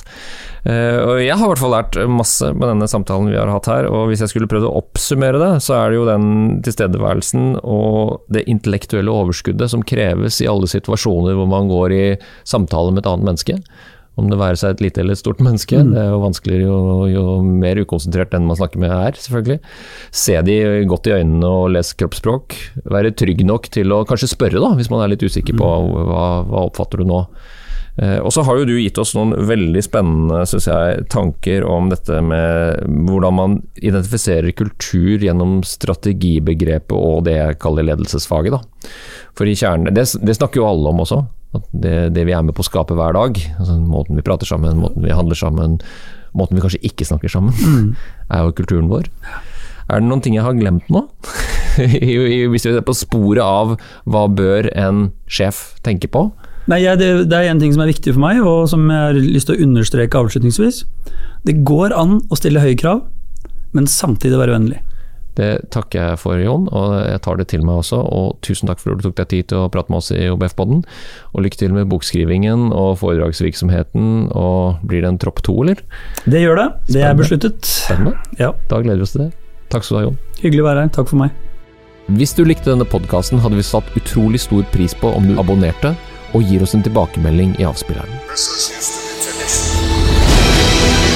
Eh, 0.66 0.98
og 0.98 1.22
jeg 1.22 1.36
har 1.38 1.46
i 1.46 1.52
hvert 1.52 1.62
fall 1.62 1.76
lært 1.76 2.00
masse 2.10 2.50
med 2.56 2.66
denne 2.72 2.88
samtalen 2.90 3.30
vi 3.30 3.38
har 3.38 3.52
hatt 3.52 3.70
her, 3.70 3.88
og 3.92 4.10
hvis 4.10 4.24
jeg 4.24 4.34
skulle 4.34 4.50
prøvd 4.50 4.66
å 4.70 4.74
oppsummere 4.82 5.42
det, 5.42 5.52
så 5.66 5.78
er 5.78 5.92
det 5.92 6.00
jo 6.00 6.10
den 6.10 6.28
tilstedeværelsen 6.66 7.58
og 7.62 8.26
det 8.34 8.48
intellektuelle 8.50 9.14
overskuddet 9.14 9.70
som 9.76 9.86
kreves 9.86 10.42
i 10.42 10.50
alle 10.50 10.70
situasjoner 10.72 11.38
hvor 11.38 11.50
man 11.52 11.70
går 11.70 11.98
i 11.98 12.06
samtale 12.50 12.96
med 12.96 13.04
et 13.04 13.12
annet 13.12 13.30
menneske 13.30 13.60
om 14.20 14.30
det 14.30 14.38
være 14.38 14.60
seg 14.60 14.76
et 14.76 14.84
lite 14.86 15.02
eller 15.02 15.18
et 15.18 15.22
stort 15.22 15.42
menneske. 15.42 15.80
Mm. 15.80 15.94
Det 15.96 16.02
er 16.04 16.12
jo 16.12 16.22
vanskeligere 16.22 16.68
jo, 16.68 16.78
jo, 17.10 17.26
mer 17.48 17.82
ukonsentrert 17.82 18.34
den 18.36 18.46
man 18.50 18.60
snakker 18.60 18.82
med 18.84 18.94
er, 18.94 19.18
selvfølgelig. 19.18 19.60
Se 20.14 20.38
de 20.46 20.60
godt 20.90 21.10
i 21.10 21.16
øynene 21.18 21.50
og 21.50 21.74
lese 21.74 21.98
kroppsspråk. 21.98 22.60
Være 22.94 23.16
trygg 23.18 23.42
nok 23.50 23.72
til 23.74 23.96
å 23.96 24.04
kanskje 24.10 24.34
spørre, 24.36 24.62
da, 24.62 24.76
hvis 24.78 24.92
man 24.94 25.02
er 25.04 25.16
litt 25.16 25.26
usikker 25.26 25.58
på 25.58 25.74
mm. 25.74 25.92
hva, 26.12 26.24
hva 26.46 26.66
oppfatter 26.70 27.02
du 27.02 27.10
nå. 27.10 27.26
Eh, 28.02 28.18
og 28.18 28.32
så 28.34 28.42
har 28.46 28.58
jo 28.58 28.66
du 28.66 28.74
gitt 28.80 28.98
oss 28.98 29.14
noen 29.14 29.36
veldig 29.50 29.84
spennende 29.86 30.40
synes 30.50 30.66
jeg, 30.70 31.04
tanker 31.14 31.66
om 31.70 31.92
dette 31.92 32.22
med 32.26 32.82
hvordan 33.06 33.38
man 33.38 33.60
identifiserer 33.78 34.56
kultur 34.58 35.22
gjennom 35.22 35.60
strategibegrepet 35.68 36.96
og 36.98 37.28
det 37.28 37.38
jeg 37.38 37.62
kaller 37.62 37.90
ledelsesfaget. 37.92 38.58
Da. 38.58 38.90
For 39.38 39.50
i 39.50 39.58
kjernen, 39.58 39.94
det, 39.94 40.08
det 40.22 40.38
snakker 40.38 40.62
jo 40.62 40.70
alle 40.70 40.94
om 40.94 41.06
også. 41.06 41.22
At 41.54 41.66
det, 41.72 41.96
det, 42.16 42.26
vi 42.26 42.34
er 42.34 42.44
med 42.46 42.56
på 42.58 42.64
å 42.64 42.68
skape 42.68 42.98
hver 42.98 43.16
dag, 43.16 43.38
altså 43.60 43.78
måten 43.78 44.18
vi 44.18 44.26
prater 44.26 44.50
sammen, 44.50 44.80
måten 44.82 45.06
vi 45.06 45.14
handler 45.14 45.38
sammen, 45.38 45.80
måten 46.34 46.58
vi 46.58 46.64
kanskje 46.64 46.82
ikke 46.90 47.06
snakker 47.06 47.30
sammen, 47.30 47.54
mm. 47.54 47.90
er 48.34 48.46
jo 48.48 48.56
kulturen 48.58 48.90
vår. 48.92 49.10
Er 49.92 50.00
det 50.00 50.08
noen 50.08 50.24
ting 50.24 50.38
jeg 50.38 50.46
har 50.46 50.58
glemt 50.58 50.88
nå? 50.94 51.06
Hvis 51.78 52.66
vi 52.66 52.74
er 52.74 52.86
på 52.86 52.96
sporet 52.98 53.44
av 53.44 53.76
hva 54.10 54.24
bør 54.30 54.70
en 54.78 55.08
sjef 55.28 55.74
tenke 55.86 56.10
på? 56.10 56.28
Nei, 56.72 56.80
jeg, 56.80 57.00
det, 57.02 57.10
det, 57.28 57.38
er 57.38 57.52
en 57.52 57.60
ting 57.60 57.74
som 57.76 57.84
er 57.84 57.92
viktig 57.92 58.14
for 58.16 58.24
meg, 58.24 58.40
og 58.48 58.70
som 58.72 58.86
jeg 58.88 59.10
har 59.10 59.18
lyst 59.20 59.50
til 59.50 59.58
å 59.58 59.66
understreke 59.68 60.22
avslutningsvis. 60.22 60.84
Det 61.44 61.60
går 61.68 61.96
an 61.98 62.22
å 62.32 62.40
stille 62.40 62.64
høye 62.64 62.78
krav, 62.80 63.04
men 63.76 63.90
samtidig 63.90 64.40
være 64.40 64.56
vennlig. 64.56 64.80
Det 65.38 65.50
takker 65.74 66.00
jeg 66.00 66.20
for, 66.22 66.38
Jon, 66.38 66.68
og 66.70 66.94
jeg 67.08 67.22
tar 67.26 67.40
det 67.40 67.48
til 67.54 67.64
meg 67.66 67.82
også. 67.82 68.00
Og 68.04 68.36
tusen 68.46 68.70
takk 68.70 68.82
for 68.82 68.94
at 68.94 69.02
du 69.02 69.08
tok 69.08 69.18
deg 69.22 69.32
tid 69.32 69.50
til 69.52 69.64
å 69.64 69.70
prate 69.74 69.94
med 69.94 70.02
oss 70.02 70.12
i 70.14 70.28
OBF-podden. 70.30 70.84
Og 71.34 71.46
lykke 71.46 71.62
til 71.64 71.74
med 71.74 71.90
bokskrivingen 71.92 72.70
og 72.70 73.00
foredragsvirksomheten. 73.02 74.12
Og 74.38 74.84
blir 74.86 75.06
det 75.06 75.14
en 75.14 75.22
tropp 75.22 75.42
to, 75.46 75.58
eller? 75.66 75.82
Det 76.26 76.44
gjør 76.44 76.62
det. 76.62 76.68
Det 76.94 77.08
er 77.08 77.18
besluttet. 77.18 77.66
Spennende. 77.66 78.18
Ja. 78.42 78.54
Da 78.70 78.84
gleder 78.84 79.02
vi 79.02 79.10
oss 79.10 79.16
til 79.18 79.26
det. 79.26 79.32
Takk 79.74 79.88
skal 79.88 79.96
du 79.96 80.00
ha, 80.00 80.06
Jon. 80.10 80.22
Hyggelig 80.44 80.66
å 80.66 80.70
være 80.70 80.86
her. 80.86 80.94
Takk 81.00 81.10
for 81.10 81.24
meg. 81.26 81.34
Hvis 82.14 82.36
du 82.36 82.44
likte 82.44 82.70
denne 82.70 82.86
podkasten, 82.86 83.40
hadde 83.40 83.58
vi 83.58 83.64
satt 83.66 83.94
utrolig 83.98 84.42
stor 84.44 84.66
pris 84.74 84.94
på 84.98 85.10
om 85.16 85.30
du 85.30 85.38
abonnerte 85.40 85.96
og 86.34 86.44
gir 86.44 86.66
oss 86.66 86.76
en 86.76 86.84
tilbakemelding 86.84 87.56
i 87.62 87.68
avspilleren. 87.70 88.12